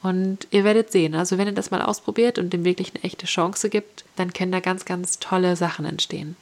Und 0.03 0.49
ihr 0.51 0.65
werdet 0.65 0.91
sehen, 0.91 1.15
also 1.15 1.39
wenn 1.39 1.47
ihr 1.47 1.55
das 1.55 1.71
mal 1.71 1.83
ausprobiert 1.83 2.41
und 2.41 2.53
dem 2.53 2.65
wirklich 2.65 2.95
eine 2.97 3.05
echte 3.05 3.27
Chance 3.27 3.71
gibt, 3.71 4.05
dann 4.17 4.33
können 4.33 4.51
da 4.51 4.59
ganz, 4.59 4.85
ganz 4.87 5.21
tolle 5.21 5.55
Sachen 5.55 5.85
entstehen. 5.85 6.35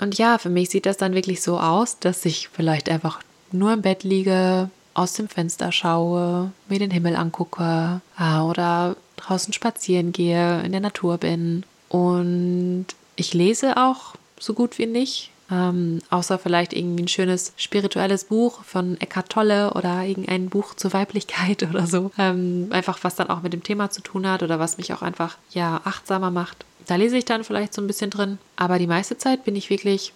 Und 0.00 0.16
ja, 0.16 0.38
für 0.38 0.48
mich 0.48 0.70
sieht 0.70 0.86
das 0.86 0.96
dann 0.96 1.12
wirklich 1.12 1.42
so 1.42 1.60
aus, 1.60 1.98
dass 1.98 2.24
ich 2.24 2.48
vielleicht 2.48 2.88
einfach 2.88 3.20
nur 3.52 3.74
im 3.74 3.82
Bett 3.82 4.02
liege, 4.02 4.70
aus 4.94 5.12
dem 5.12 5.28
Fenster 5.28 5.72
schaue, 5.72 6.52
mir 6.68 6.78
den 6.78 6.90
Himmel 6.90 7.16
angucke 7.16 8.00
äh, 8.18 8.38
oder 8.38 8.96
draußen 9.16 9.52
spazieren 9.52 10.12
gehe, 10.12 10.62
in 10.62 10.72
der 10.72 10.80
Natur 10.80 11.18
bin. 11.18 11.64
Und 11.88 12.86
ich 13.16 13.34
lese 13.34 13.76
auch 13.76 14.14
so 14.38 14.54
gut 14.54 14.78
wie 14.78 14.86
nicht. 14.86 15.30
Ähm, 15.50 16.00
außer 16.10 16.38
vielleicht 16.38 16.74
irgendwie 16.74 17.04
ein 17.04 17.08
schönes 17.08 17.54
spirituelles 17.56 18.24
Buch 18.24 18.62
von 18.64 19.00
Eckhart 19.00 19.30
Tolle 19.30 19.72
oder 19.72 20.02
irgendein 20.02 20.50
Buch 20.50 20.74
zur 20.74 20.92
Weiblichkeit 20.92 21.62
oder 21.70 21.86
so. 21.86 22.10
Ähm, 22.18 22.68
einfach 22.70 22.98
was 23.02 23.16
dann 23.16 23.30
auch 23.30 23.42
mit 23.42 23.54
dem 23.54 23.62
Thema 23.62 23.90
zu 23.90 24.02
tun 24.02 24.28
hat 24.28 24.42
oder 24.42 24.58
was 24.58 24.76
mich 24.76 24.92
auch 24.92 25.02
einfach 25.02 25.38
ja 25.50 25.80
achtsamer 25.84 26.30
macht. 26.30 26.64
Da 26.86 26.96
lese 26.96 27.16
ich 27.16 27.24
dann 27.24 27.44
vielleicht 27.44 27.72
so 27.72 27.80
ein 27.80 27.86
bisschen 27.86 28.10
drin. 28.10 28.38
Aber 28.56 28.78
die 28.78 28.86
meiste 28.86 29.16
Zeit 29.16 29.44
bin 29.44 29.56
ich 29.56 29.70
wirklich 29.70 30.12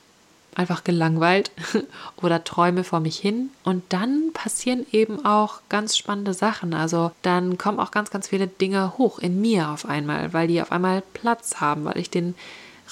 einfach 0.55 0.85
gelangweilt 0.85 1.51
oder 2.23 2.45
träume 2.45 2.85
vor 2.85 3.01
mich 3.01 3.19
hin. 3.19 3.51
Und 3.65 3.83
dann 3.89 4.33
passieren 4.33 4.87
eben 4.93 5.25
auch 5.25 5.61
ganz 5.69 5.97
spannende 5.97 6.35
Sachen. 6.35 6.75
Also 6.75 7.13
dann 7.23 7.59
kommen 7.59 7.81
auch 7.81 7.91
ganz, 7.91 8.11
ganz 8.11 8.29
viele 8.29 8.47
Dinge 8.47 8.99
hoch 8.99 9.19
in 9.19 9.41
mir 9.41 9.71
auf 9.71 9.87
einmal, 9.87 10.33
weil 10.33 10.49
die 10.49 10.61
auf 10.61 10.73
einmal 10.73 11.03
Platz 11.15 11.61
haben, 11.61 11.85
weil 11.85 11.99
ich 11.99 12.11
den 12.11 12.35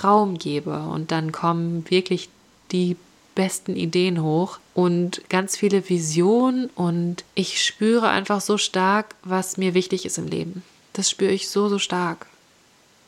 Raum 0.03 0.39
gebe. 0.39 0.79
Und 0.79 1.11
dann 1.11 1.33
kommen 1.33 1.89
wirklich 1.91 2.31
die 2.73 2.97
besten 3.35 3.77
Ideen 3.77 4.23
hoch 4.23 4.59
und 4.75 5.23
ganz 5.29 5.57
viele 5.57 5.89
Visionen 5.89 6.67
und 6.75 7.25
ich 7.35 7.65
spüre 7.65 8.09
einfach 8.09 8.41
so 8.41 8.59
stark, 8.59 9.15
was 9.23 9.57
mir 9.57 9.75
wichtig 9.75 10.05
ist 10.05 10.19
im 10.19 10.27
Leben. 10.27 10.63
Das 10.93 11.09
spüre 11.09 11.31
ich 11.31 11.49
so, 11.49 11.69
so 11.69 11.79
stark. 11.79 12.27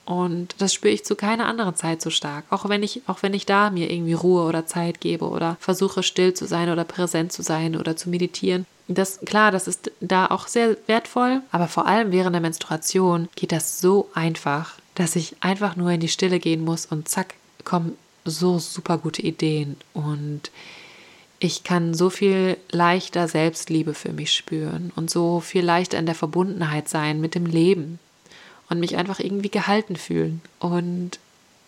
Und 0.04 0.56
das 0.58 0.74
spüre 0.74 0.92
ich 0.92 1.04
zu 1.04 1.14
keiner 1.14 1.46
anderen 1.46 1.76
Zeit 1.76 2.02
so 2.02 2.10
stark. 2.10 2.44
Auch 2.50 2.68
wenn 2.68 2.82
ich, 2.82 3.02
auch 3.06 3.22
wenn 3.22 3.34
ich 3.34 3.46
da 3.46 3.70
mir 3.70 3.90
irgendwie 3.90 4.14
Ruhe 4.14 4.42
oder 4.44 4.66
Zeit 4.66 5.00
gebe 5.00 5.28
oder 5.28 5.56
versuche 5.60 6.02
still 6.02 6.34
zu 6.34 6.46
sein 6.46 6.70
oder 6.70 6.84
präsent 6.84 7.32
zu 7.32 7.42
sein 7.42 7.76
oder 7.76 7.96
zu 7.96 8.10
meditieren. 8.10 8.66
Das, 8.88 9.20
klar, 9.20 9.52
das 9.52 9.68
ist 9.68 9.92
da 10.00 10.26
auch 10.26 10.48
sehr 10.48 10.76
wertvoll, 10.86 11.40
aber 11.52 11.68
vor 11.68 11.86
allem 11.86 12.10
während 12.10 12.34
der 12.34 12.40
Menstruation 12.40 13.28
geht 13.36 13.52
das 13.52 13.80
so 13.80 14.10
einfach, 14.12 14.74
dass 14.96 15.14
ich 15.14 15.36
einfach 15.40 15.76
nur 15.76 15.90
in 15.90 16.00
die 16.00 16.08
Stille 16.08 16.40
gehen 16.40 16.64
muss 16.64 16.86
und 16.86 17.08
zack, 17.08 17.34
kommen 17.64 17.96
so 18.24 18.58
super 18.58 18.98
gute 18.98 19.22
Ideen 19.22 19.76
und 19.94 20.50
ich 21.38 21.64
kann 21.64 21.94
so 21.94 22.10
viel 22.10 22.56
leichter 22.70 23.28
Selbstliebe 23.28 23.94
für 23.94 24.12
mich 24.12 24.32
spüren 24.32 24.92
und 24.94 25.10
so 25.10 25.40
viel 25.40 25.64
leichter 25.64 25.98
in 25.98 26.06
der 26.06 26.14
Verbundenheit 26.14 26.88
sein 26.88 27.20
mit 27.20 27.34
dem 27.34 27.46
Leben 27.46 27.98
und 28.72 28.80
mich 28.80 28.96
einfach 28.96 29.20
irgendwie 29.20 29.50
gehalten 29.50 29.96
fühlen. 29.96 30.40
Und 30.58 31.18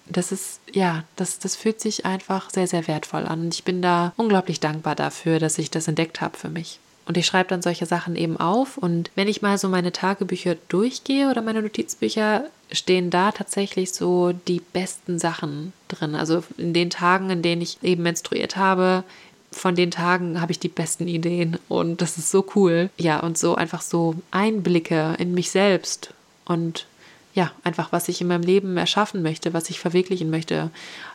das 0.07 0.33
ist, 0.33 0.61
ja, 0.73 1.05
das, 1.17 1.39
das 1.39 1.55
fühlt 1.55 1.81
sich 1.81 2.05
einfach 2.05 2.51
sehr, 2.51 2.67
sehr 2.67 2.89
wertvoll 2.89 3.27
an. 3.27 3.43
Und 3.43 3.55
ich 3.55 3.63
bin 3.63 3.83
da 3.83 4.13
unglaublich 4.17 4.59
dankbar 4.59 4.95
dafür, 4.95 5.39
dass 5.39 5.59
ich 5.59 5.71
das 5.71 5.87
entdeckt 5.87 6.21
habe 6.21 6.37
für 6.37 6.49
mich. 6.49 6.79
Und 7.07 7.19
ich 7.19 7.27
schreibe 7.27 7.51
dann 7.51 7.61
solche 7.61 7.85
Sachen 7.85 8.17
eben 8.17 8.39
auf. 8.39 8.79
Und 8.79 9.11
wenn 9.15 9.29
ich 9.29 9.43
mal 9.43 9.59
so 9.59 9.69
meine 9.69 9.93
Tagebücher 9.93 10.57
durchgehe 10.69 11.31
oder 11.31 11.43
meine 11.43 11.61
Notizbücher, 11.61 12.47
stehen 12.73 13.11
da 13.11 13.31
tatsächlich 13.33 13.93
so 13.93 14.33
die 14.33 14.61
besten 14.73 15.19
Sachen 15.19 15.75
drin. 15.89 16.15
Also 16.15 16.43
in 16.57 16.73
den 16.73 16.89
Tagen, 16.89 17.29
in 17.29 17.43
denen 17.43 17.61
ich 17.61 17.83
eben 17.83 18.03
menstruiert 18.03 18.57
habe, 18.57 19.05
von 19.53 19.77
den 19.77 19.91
Tagen 19.91 20.41
habe 20.41 20.53
ich 20.53 20.59
die 20.59 20.69
besten 20.69 21.07
Ideen. 21.07 21.59
Und 21.69 22.01
das 22.01 22.17
ist 22.17 22.31
so 22.31 22.47
cool. 22.55 22.89
Ja, 22.97 23.21
und 23.21 23.37
so 23.37 23.55
einfach 23.55 23.83
so 23.83 24.15
Einblicke 24.31 25.15
in 25.19 25.35
mich 25.35 25.51
selbst 25.51 26.15
und 26.45 26.87
ja, 27.35 27.51
einfach, 27.65 27.91
was 27.93 28.09
ich 28.09 28.21
in 28.21 28.29
meinem 28.29 28.45
Leben 28.45 28.77
erschaffen 28.77 29.23
möchte, 29.23 29.53
was 29.53 29.69
ich 29.69 29.81
verwirklichen 29.81 30.31
möchte, 30.31 30.71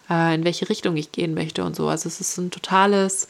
äh, 0.09 0.35
in 0.35 0.43
welche 0.43 0.69
Richtung 0.69 0.97
ich 0.97 1.11
gehen 1.11 1.33
möchte 1.33 1.63
und 1.63 1.75
so. 1.75 1.87
Also 1.87 2.07
es 2.09 2.19
ist 2.19 2.37
ein 2.37 2.51
totales, 2.51 3.29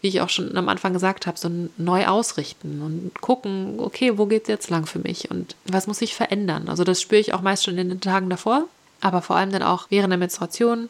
wie 0.00 0.08
ich 0.08 0.22
auch 0.22 0.30
schon 0.30 0.56
am 0.56 0.70
Anfang 0.70 0.94
gesagt 0.94 1.26
habe, 1.26 1.38
so 1.38 1.48
ein 1.48 1.70
Neuausrichten 1.76 2.80
und 2.80 3.20
gucken, 3.20 3.74
okay, 3.78 4.16
wo 4.16 4.24
geht 4.24 4.42
es 4.42 4.48
jetzt 4.48 4.70
lang 4.70 4.86
für 4.86 5.00
mich 5.00 5.30
und 5.30 5.54
was 5.66 5.86
muss 5.86 6.00
ich 6.00 6.14
verändern? 6.14 6.70
Also 6.70 6.82
das 6.82 7.02
spüre 7.02 7.20
ich 7.20 7.34
auch 7.34 7.42
meist 7.42 7.64
schon 7.64 7.76
in 7.76 7.90
den 7.90 8.00
Tagen 8.00 8.30
davor, 8.30 8.64
aber 9.02 9.20
vor 9.20 9.36
allem 9.36 9.52
dann 9.52 9.62
auch 9.62 9.86
während 9.90 10.10
der 10.10 10.18
Menstruation 10.18 10.88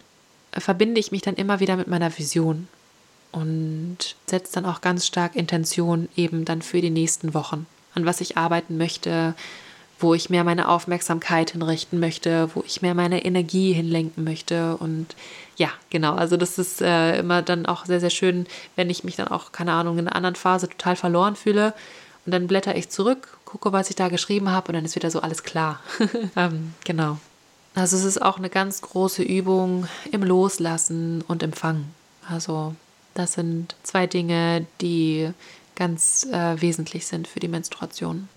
äh, 0.53 0.61
verbinde 0.61 1.01
ich 1.01 1.11
mich 1.11 1.23
dann 1.23 1.35
immer 1.35 1.59
wieder 1.59 1.77
mit 1.77 1.89
meiner 1.89 2.17
Vision 2.17 2.69
und 3.33 3.99
setze 4.27 4.55
dann 4.55 4.67
auch 4.67 4.81
ganz 4.81 5.05
stark 5.05 5.35
Intention 5.35 6.09
eben 6.15 6.45
dann 6.45 6.63
für 6.63 6.81
die 6.81 6.91
nächsten 6.91 7.35
Wochen, 7.35 7.67
an 7.95 8.07
was 8.07 8.21
ich 8.21 8.37
arbeiten 8.37 8.77
möchte, 8.77 9.35
wo 10.01 10.15
ich 10.15 10.31
mehr 10.31 10.45
meine 10.45 10.69
Aufmerksamkeit 10.69 11.53
hinrichten 11.53 12.01
möchte, 12.01 12.51
wo 12.55 12.65
ich 12.67 12.83
mehr 12.83 12.95
meine 12.95 13.25
Energie 13.25 13.73
hinlenken 13.73 14.25
möchte. 14.25 14.77
Und 14.77 15.15
ja, 15.57 15.69
genau, 15.91 16.15
also 16.15 16.37
das 16.37 16.59
ist 16.59 16.81
äh, 16.81 17.19
immer 17.19 17.43
dann 17.43 17.67
auch 17.67 17.85
sehr, 17.85 18.01
sehr 18.01 18.11
schön, 18.11 18.47
wenn 18.77 18.91
ich 18.91 19.05
mich 19.05 19.17
dann 19.17 19.29
auch, 19.29 19.53
keine 19.53 19.73
Ahnung, 19.73 19.99
in 19.99 20.07
einer 20.07 20.17
anderen 20.17 20.37
Phase 20.37 20.69
total 20.69 20.97
verloren 20.97 21.37
fühle. 21.37 21.75
Und 22.27 22.33
dann 22.33 22.47
blätter 22.47 22.77
ich 22.77 22.91
zurück, 22.91 23.39
gucke, 23.45 23.73
was 23.73 23.91
ich 23.91 23.97
da 23.97 24.09
geschrieben 24.09 24.51
habe 24.51 24.69
und 24.69 24.75
dann 24.75 24.85
ist 24.85 24.97
wieder 24.97 25.11
so 25.11 25.21
alles 25.21 25.43
klar. 25.43 25.81
ähm, 26.37 26.75
genau. 26.85 27.19
Also 27.75 27.97
es 27.97 28.05
ist 28.05 28.21
auch 28.21 28.39
eine 28.39 28.51
ganz 28.51 28.83
große 28.83 29.23
Übung 29.23 29.87
im 30.11 30.23
Loslassen 30.23 31.23
und 31.27 31.43
Empfangen. 31.43 31.95
Also 32.29 32.75
das 33.15 33.35
sind 33.35 33.75
zwei 33.83 34.07
Dinge, 34.07 34.67
die 34.81 35.31
ganz 35.77 36.27
äh, 36.31 36.61
wesentlich 36.61 37.07
sind 37.07 37.27
für 37.27 37.41
die 37.41 37.49
Menstruation. 37.49 38.29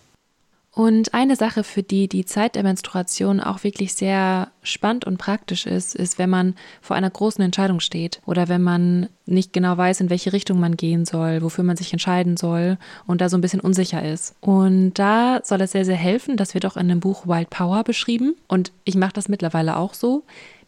Und 0.76 1.14
eine 1.14 1.36
Sache, 1.36 1.64
für 1.64 1.84
die 1.84 2.08
die 2.08 2.26
Zeit 2.26 2.56
der 2.56 2.64
Menstruation 2.64 3.40
auch 3.40 3.64
wirklich 3.64 3.94
sehr 3.94 4.52
spannend 4.64 5.06
und 5.06 5.20
praktisch 5.20 5.68
ist, 5.68 5.94
ist, 5.94 6.18
wenn 6.18 6.32
man 6.32 6.56
vor 6.82 6.96
einer 6.96 7.12
großen 7.12 7.44
Entscheidung 7.44 7.80
steht 7.80 8.22
oder 8.26 8.48
wenn 8.48 8.64
man 8.64 9.08
nicht 9.28 9.54
genau 9.54 9.78
weiß, 9.78 10.02
in 10.02 10.10
welche 10.10 10.34
Richtung 10.34 10.60
man 10.60 10.76
gehen 10.76 11.06
soll, 11.06 11.44
wofür 11.44 11.64
man 11.64 11.78
sich 11.78 11.94
entscheiden 11.94 12.38
soll 12.38 12.80
und 13.06 13.22
da 13.22 13.30
so 13.30 13.38
ein 13.38 13.42
bisschen 13.42 13.60
unsicher 13.60 14.04
ist. 14.04 14.34
Und 14.42 14.96
da 14.96 15.42
soll 15.44 15.62
es 15.62 15.74
sehr, 15.74 15.86
sehr 15.86 15.96
helfen, 15.96 16.38
das 16.38 16.56
wird 16.56 16.66
auch 16.66 16.76
in 16.76 16.88
dem 16.88 17.02
Buch 17.02 17.28
Wild 17.28 17.52
Power 17.52 17.84
beschrieben. 17.84 18.34
Und 18.48 18.72
ich 18.84 18.96
mache 18.96 19.14
das 19.14 19.30
mittlerweile 19.30 19.78
auch 19.78 19.94
so, 19.94 20.24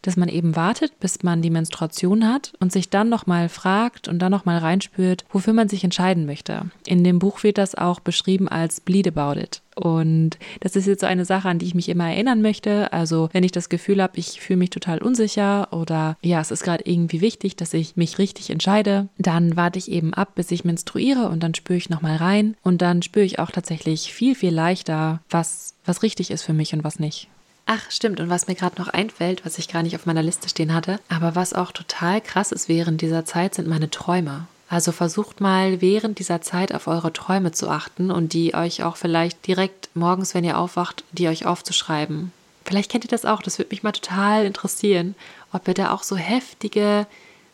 dass 0.06 0.16
man 0.16 0.28
eben 0.28 0.56
wartet, 0.56 0.98
bis 1.00 1.22
man 1.22 1.42
die 1.42 1.50
Menstruation 1.50 2.28
hat 2.28 2.52
und 2.60 2.72
sich 2.72 2.88
dann 2.90 3.08
nochmal 3.08 3.48
fragt 3.48 4.08
und 4.08 4.20
dann 4.20 4.30
nochmal 4.30 4.58
reinspürt, 4.58 5.24
wofür 5.30 5.52
man 5.52 5.68
sich 5.68 5.84
entscheiden 5.84 6.26
möchte. 6.26 6.70
In 6.86 7.04
dem 7.04 7.18
Buch 7.18 7.42
wird 7.42 7.58
das 7.58 7.74
auch 7.74 8.00
beschrieben 8.00 8.48
als 8.48 8.80
Bleed 8.80 9.08
About 9.08 9.40
It. 9.40 9.62
Und 9.74 10.38
das 10.60 10.74
ist 10.74 10.86
jetzt 10.86 11.00
so 11.00 11.06
eine 11.06 11.26
Sache, 11.26 11.48
an 11.48 11.58
die 11.58 11.66
ich 11.66 11.74
mich 11.74 11.88
immer 11.90 12.08
erinnern 12.08 12.40
möchte. 12.40 12.92
Also 12.92 13.28
wenn 13.32 13.44
ich 13.44 13.52
das 13.52 13.68
Gefühl 13.68 14.02
habe, 14.02 14.18
ich 14.18 14.40
fühle 14.40 14.58
mich 14.58 14.70
total 14.70 15.02
unsicher 15.02 15.72
oder 15.72 16.16
ja, 16.22 16.40
es 16.40 16.50
ist 16.50 16.62
gerade 16.62 16.84
irgendwie 16.86 17.20
wichtig, 17.20 17.56
dass 17.56 17.74
ich 17.74 17.96
mich 17.96 18.18
richtig 18.18 18.48
entscheide, 18.48 19.08
dann 19.18 19.56
warte 19.56 19.78
ich 19.78 19.90
eben 19.90 20.14
ab, 20.14 20.34
bis 20.34 20.50
ich 20.50 20.64
menstruiere 20.64 21.28
und 21.28 21.42
dann 21.42 21.54
spüre 21.54 21.76
ich 21.76 21.90
nochmal 21.90 22.16
rein. 22.16 22.56
Und 22.62 22.80
dann 22.80 23.02
spüre 23.02 23.26
ich 23.26 23.38
auch 23.38 23.50
tatsächlich 23.50 24.14
viel, 24.14 24.34
viel 24.34 24.54
leichter, 24.54 25.20
was, 25.28 25.74
was 25.84 26.02
richtig 26.02 26.30
ist 26.30 26.42
für 26.42 26.54
mich 26.54 26.72
und 26.72 26.82
was 26.82 26.98
nicht. 26.98 27.28
Ach, 27.66 27.90
stimmt. 27.90 28.20
Und 28.20 28.30
was 28.30 28.46
mir 28.46 28.54
gerade 28.54 28.80
noch 28.80 28.88
einfällt, 28.88 29.44
was 29.44 29.58
ich 29.58 29.68
gar 29.68 29.82
nicht 29.82 29.96
auf 29.96 30.06
meiner 30.06 30.22
Liste 30.22 30.48
stehen 30.48 30.72
hatte, 30.72 31.00
aber 31.08 31.34
was 31.34 31.52
auch 31.52 31.72
total 31.72 32.20
krass 32.20 32.52
ist 32.52 32.68
während 32.68 33.00
dieser 33.00 33.24
Zeit, 33.24 33.56
sind 33.56 33.68
meine 33.68 33.90
Träume. 33.90 34.46
Also 34.68 34.92
versucht 34.92 35.40
mal 35.40 35.80
während 35.80 36.18
dieser 36.18 36.40
Zeit 36.40 36.74
auf 36.74 36.86
eure 36.86 37.12
Träume 37.12 37.52
zu 37.52 37.68
achten 37.68 38.10
und 38.10 38.32
die 38.32 38.54
euch 38.54 38.82
auch 38.82 38.96
vielleicht 38.96 39.46
direkt 39.46 39.90
morgens, 39.94 40.34
wenn 40.34 40.44
ihr 40.44 40.58
aufwacht, 40.58 41.04
die 41.12 41.28
euch 41.28 41.46
aufzuschreiben. 41.46 42.32
Vielleicht 42.64 42.90
kennt 42.90 43.04
ihr 43.04 43.10
das 43.10 43.24
auch, 43.24 43.42
das 43.42 43.58
würde 43.58 43.70
mich 43.70 43.84
mal 43.84 43.92
total 43.92 44.44
interessieren, 44.44 45.14
ob 45.52 45.68
ihr 45.68 45.74
da 45.74 45.92
auch 45.92 46.02
so 46.02 46.16
heftige, 46.16 47.06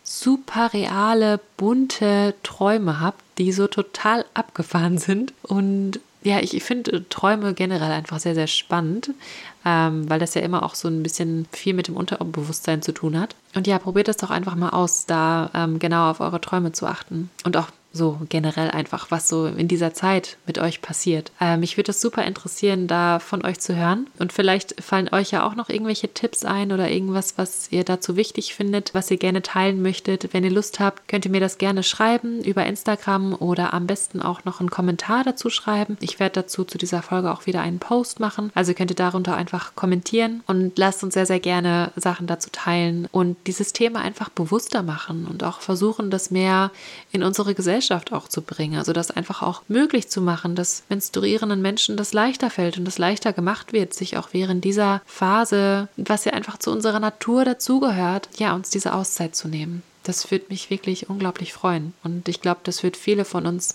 super 0.02 0.72
reale, 0.72 1.38
bunte 1.58 2.34
Träume 2.42 3.00
habt, 3.00 3.22
die 3.36 3.52
so 3.52 3.66
total 3.66 4.24
abgefahren 4.32 4.96
sind 4.96 5.34
und 5.42 6.00
ja, 6.22 6.40
ich 6.40 6.62
finde 6.62 7.08
Träume 7.08 7.54
generell 7.54 7.90
einfach 7.90 8.18
sehr, 8.18 8.34
sehr 8.34 8.46
spannend, 8.46 9.10
ähm, 9.64 10.08
weil 10.08 10.18
das 10.18 10.34
ja 10.34 10.42
immer 10.42 10.62
auch 10.62 10.74
so 10.74 10.88
ein 10.88 11.02
bisschen 11.02 11.46
viel 11.52 11.74
mit 11.74 11.88
dem 11.88 11.96
Unterbewusstsein 11.96 12.82
zu 12.82 12.92
tun 12.92 13.18
hat. 13.18 13.34
Und 13.54 13.66
ja, 13.66 13.78
probiert 13.78 14.08
es 14.08 14.16
doch 14.16 14.30
einfach 14.30 14.54
mal 14.54 14.70
aus, 14.70 15.06
da 15.06 15.50
ähm, 15.54 15.78
genau 15.78 16.10
auf 16.10 16.20
eure 16.20 16.40
Träume 16.40 16.72
zu 16.72 16.86
achten 16.86 17.30
und 17.44 17.56
auch 17.56 17.68
so 17.92 18.18
generell 18.28 18.70
einfach, 18.70 19.10
was 19.10 19.28
so 19.28 19.46
in 19.46 19.68
dieser 19.68 19.94
Zeit 19.94 20.38
mit 20.46 20.58
euch 20.58 20.80
passiert. 20.82 21.30
Äh, 21.40 21.56
mich 21.56 21.76
würde 21.76 21.90
es 21.90 22.00
super 22.00 22.24
interessieren, 22.24 22.86
da 22.86 23.18
von 23.18 23.44
euch 23.44 23.60
zu 23.60 23.76
hören. 23.76 24.06
Und 24.18 24.32
vielleicht 24.32 24.82
fallen 24.82 25.08
euch 25.12 25.30
ja 25.30 25.46
auch 25.46 25.54
noch 25.54 25.68
irgendwelche 25.68 26.12
Tipps 26.12 26.44
ein 26.44 26.72
oder 26.72 26.90
irgendwas, 26.90 27.34
was 27.36 27.70
ihr 27.70 27.84
dazu 27.84 28.16
wichtig 28.16 28.54
findet, 28.54 28.94
was 28.94 29.10
ihr 29.10 29.18
gerne 29.18 29.42
teilen 29.42 29.82
möchtet. 29.82 30.32
Wenn 30.32 30.44
ihr 30.44 30.50
Lust 30.50 30.80
habt, 30.80 31.06
könnt 31.08 31.24
ihr 31.24 31.30
mir 31.30 31.40
das 31.40 31.58
gerne 31.58 31.82
schreiben 31.82 32.42
über 32.42 32.64
Instagram 32.64 33.34
oder 33.34 33.74
am 33.74 33.86
besten 33.86 34.22
auch 34.22 34.44
noch 34.44 34.60
einen 34.60 34.70
Kommentar 34.70 35.24
dazu 35.24 35.50
schreiben. 35.50 35.96
Ich 36.00 36.18
werde 36.18 36.42
dazu 36.42 36.64
zu 36.64 36.78
dieser 36.78 37.02
Folge 37.02 37.32
auch 37.32 37.46
wieder 37.46 37.60
einen 37.60 37.78
Post 37.78 38.20
machen. 38.20 38.50
Also 38.54 38.74
könnt 38.74 38.90
ihr 38.90 38.96
darunter 38.96 39.36
einfach 39.36 39.74
kommentieren 39.74 40.42
und 40.46 40.78
lasst 40.78 41.04
uns 41.04 41.14
sehr, 41.14 41.26
sehr 41.26 41.40
gerne 41.40 41.92
Sachen 41.96 42.26
dazu 42.26 42.48
teilen 42.50 43.08
und 43.12 43.36
dieses 43.46 43.72
Thema 43.72 44.00
einfach 44.00 44.30
bewusster 44.30 44.82
machen 44.82 45.26
und 45.26 45.44
auch 45.44 45.60
versuchen, 45.60 46.10
das 46.10 46.30
mehr 46.30 46.70
in 47.10 47.22
unsere 47.22 47.54
Gesellschaft 47.54 47.81
Gesellschaft 47.82 48.12
auch 48.12 48.28
zu 48.28 48.42
bringen. 48.42 48.78
Also 48.78 48.92
das 48.92 49.10
einfach 49.10 49.42
auch 49.42 49.62
möglich 49.66 50.08
zu 50.08 50.20
machen, 50.20 50.54
dass 50.54 50.84
menstruierenden 50.88 51.60
Menschen 51.60 51.96
das 51.96 52.12
leichter 52.12 52.48
fällt 52.48 52.78
und 52.78 52.84
das 52.84 52.98
leichter 52.98 53.32
gemacht 53.32 53.72
wird, 53.72 53.92
sich 53.92 54.16
auch 54.16 54.28
während 54.32 54.64
dieser 54.64 55.02
Phase, 55.04 55.88
was 55.96 56.24
ja 56.24 56.32
einfach 56.32 56.58
zu 56.58 56.70
unserer 56.70 57.00
Natur 57.00 57.44
dazugehört, 57.44 58.28
ja, 58.36 58.54
uns 58.54 58.70
diese 58.70 58.94
Auszeit 58.94 59.34
zu 59.34 59.48
nehmen. 59.48 59.82
Das 60.04 60.30
würde 60.30 60.46
mich 60.48 60.70
wirklich 60.70 61.10
unglaublich 61.10 61.52
freuen. 61.52 61.92
Und 62.04 62.28
ich 62.28 62.40
glaube, 62.40 62.60
das 62.62 62.84
wird 62.84 62.96
viele 62.96 63.24
von 63.24 63.46
uns 63.46 63.74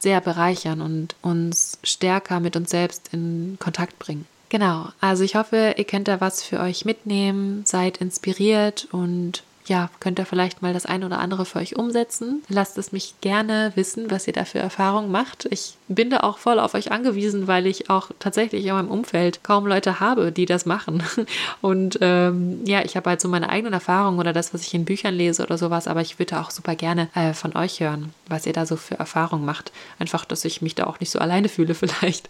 sehr 0.00 0.20
bereichern 0.20 0.80
und 0.80 1.14
uns 1.22 1.78
stärker 1.84 2.40
mit 2.40 2.56
uns 2.56 2.70
selbst 2.70 3.10
in 3.12 3.56
Kontakt 3.60 3.98
bringen. 4.00 4.26
Genau, 4.48 4.88
also 5.00 5.24
ich 5.24 5.36
hoffe, 5.36 5.74
ihr 5.76 5.84
könnt 5.84 6.08
da 6.08 6.20
was 6.20 6.42
für 6.42 6.60
euch 6.60 6.84
mitnehmen, 6.84 7.62
seid 7.66 7.98
inspiriert 7.98 8.88
und 8.92 9.42
ja, 9.66 9.88
könnt 10.00 10.18
ihr 10.18 10.26
vielleicht 10.26 10.62
mal 10.62 10.74
das 10.74 10.84
eine 10.86 11.06
oder 11.06 11.18
andere 11.18 11.44
für 11.46 11.58
euch 11.58 11.76
umsetzen. 11.76 12.42
Lasst 12.48 12.76
es 12.76 12.92
mich 12.92 13.14
gerne 13.20 13.72
wissen, 13.74 14.10
was 14.10 14.26
ihr 14.26 14.34
da 14.34 14.44
für 14.44 14.58
Erfahrungen 14.58 15.10
macht. 15.10 15.46
Ich 15.50 15.76
bin 15.88 16.10
da 16.10 16.20
auch 16.20 16.38
voll 16.38 16.58
auf 16.58 16.74
euch 16.74 16.92
angewiesen, 16.92 17.46
weil 17.46 17.66
ich 17.66 17.88
auch 17.88 18.10
tatsächlich 18.18 18.66
in 18.66 18.74
meinem 18.74 18.90
Umfeld 18.90 19.42
kaum 19.42 19.66
Leute 19.66 20.00
habe, 20.00 20.32
die 20.32 20.46
das 20.46 20.66
machen. 20.66 21.02
Und 21.62 21.98
ähm, 22.02 22.60
ja, 22.66 22.84
ich 22.84 22.96
habe 22.96 23.10
halt 23.10 23.20
so 23.20 23.28
meine 23.28 23.48
eigenen 23.48 23.72
Erfahrungen 23.72 24.18
oder 24.18 24.32
das, 24.32 24.52
was 24.52 24.62
ich 24.62 24.74
in 24.74 24.84
Büchern 24.84 25.14
lese 25.14 25.42
oder 25.42 25.56
sowas, 25.56 25.88
aber 25.88 26.02
ich 26.02 26.18
würde 26.18 26.40
auch 26.40 26.50
super 26.50 26.74
gerne 26.74 27.08
äh, 27.14 27.32
von 27.32 27.56
euch 27.56 27.80
hören, 27.80 28.12
was 28.28 28.46
ihr 28.46 28.52
da 28.52 28.66
so 28.66 28.76
für 28.76 28.98
Erfahrungen 28.98 29.44
macht. 29.44 29.72
Einfach, 29.98 30.24
dass 30.24 30.44
ich 30.44 30.60
mich 30.60 30.74
da 30.74 30.84
auch 30.84 31.00
nicht 31.00 31.10
so 31.10 31.18
alleine 31.18 31.48
fühle 31.48 31.74
vielleicht. 31.74 32.28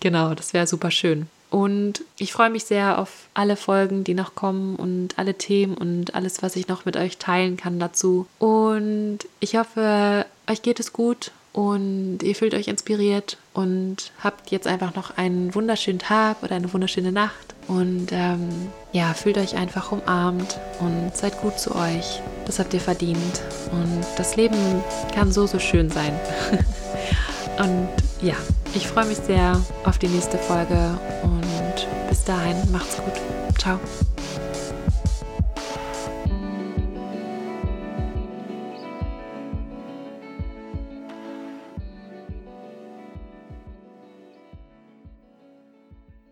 genau, 0.00 0.34
das 0.34 0.54
wäre 0.54 0.66
super 0.66 0.90
schön. 0.90 1.26
Und 1.50 2.02
ich 2.18 2.32
freue 2.32 2.50
mich 2.50 2.64
sehr 2.64 2.98
auf 2.98 3.28
alle 3.34 3.56
Folgen, 3.56 4.04
die 4.04 4.14
noch 4.14 4.34
kommen 4.34 4.76
und 4.76 5.18
alle 5.18 5.34
Themen 5.34 5.76
und 5.76 6.14
alles, 6.14 6.42
was 6.42 6.56
ich 6.56 6.68
noch 6.68 6.84
mit 6.84 6.96
euch 6.96 7.18
teilen 7.18 7.56
kann 7.56 7.78
dazu. 7.78 8.26
Und 8.38 9.20
ich 9.40 9.56
hoffe, 9.56 10.26
euch 10.46 10.62
geht 10.62 10.80
es 10.80 10.92
gut 10.92 11.32
und 11.52 12.18
ihr 12.22 12.34
fühlt 12.34 12.54
euch 12.54 12.68
inspiriert 12.68 13.38
und 13.54 14.12
habt 14.22 14.50
jetzt 14.50 14.66
einfach 14.66 14.94
noch 14.94 15.16
einen 15.16 15.54
wunderschönen 15.54 15.98
Tag 15.98 16.42
oder 16.42 16.54
eine 16.54 16.72
wunderschöne 16.72 17.12
Nacht. 17.12 17.54
Und 17.66 18.08
ähm, 18.12 18.48
ja, 18.92 19.12
fühlt 19.14 19.38
euch 19.38 19.56
einfach 19.56 19.90
umarmt 19.92 20.58
und 20.80 21.16
seid 21.16 21.40
gut 21.40 21.58
zu 21.58 21.74
euch. 21.74 22.20
Das 22.46 22.58
habt 22.58 22.72
ihr 22.74 22.80
verdient. 22.80 23.42
Und 23.72 24.04
das 24.16 24.36
Leben 24.36 24.56
kann 25.14 25.32
so, 25.32 25.46
so 25.46 25.58
schön 25.58 25.90
sein. 25.90 26.18
und 27.58 27.88
ja, 28.20 28.34
ich 28.74 28.86
freue 28.86 29.06
mich 29.06 29.18
sehr 29.18 29.60
auf 29.84 29.98
die 29.98 30.08
nächste 30.08 30.38
Folge 30.38 30.98
und 31.22 32.08
bis 32.08 32.24
dahin 32.24 32.56
macht's 32.72 32.96
gut. 32.96 33.58
Ciao. 33.58 33.78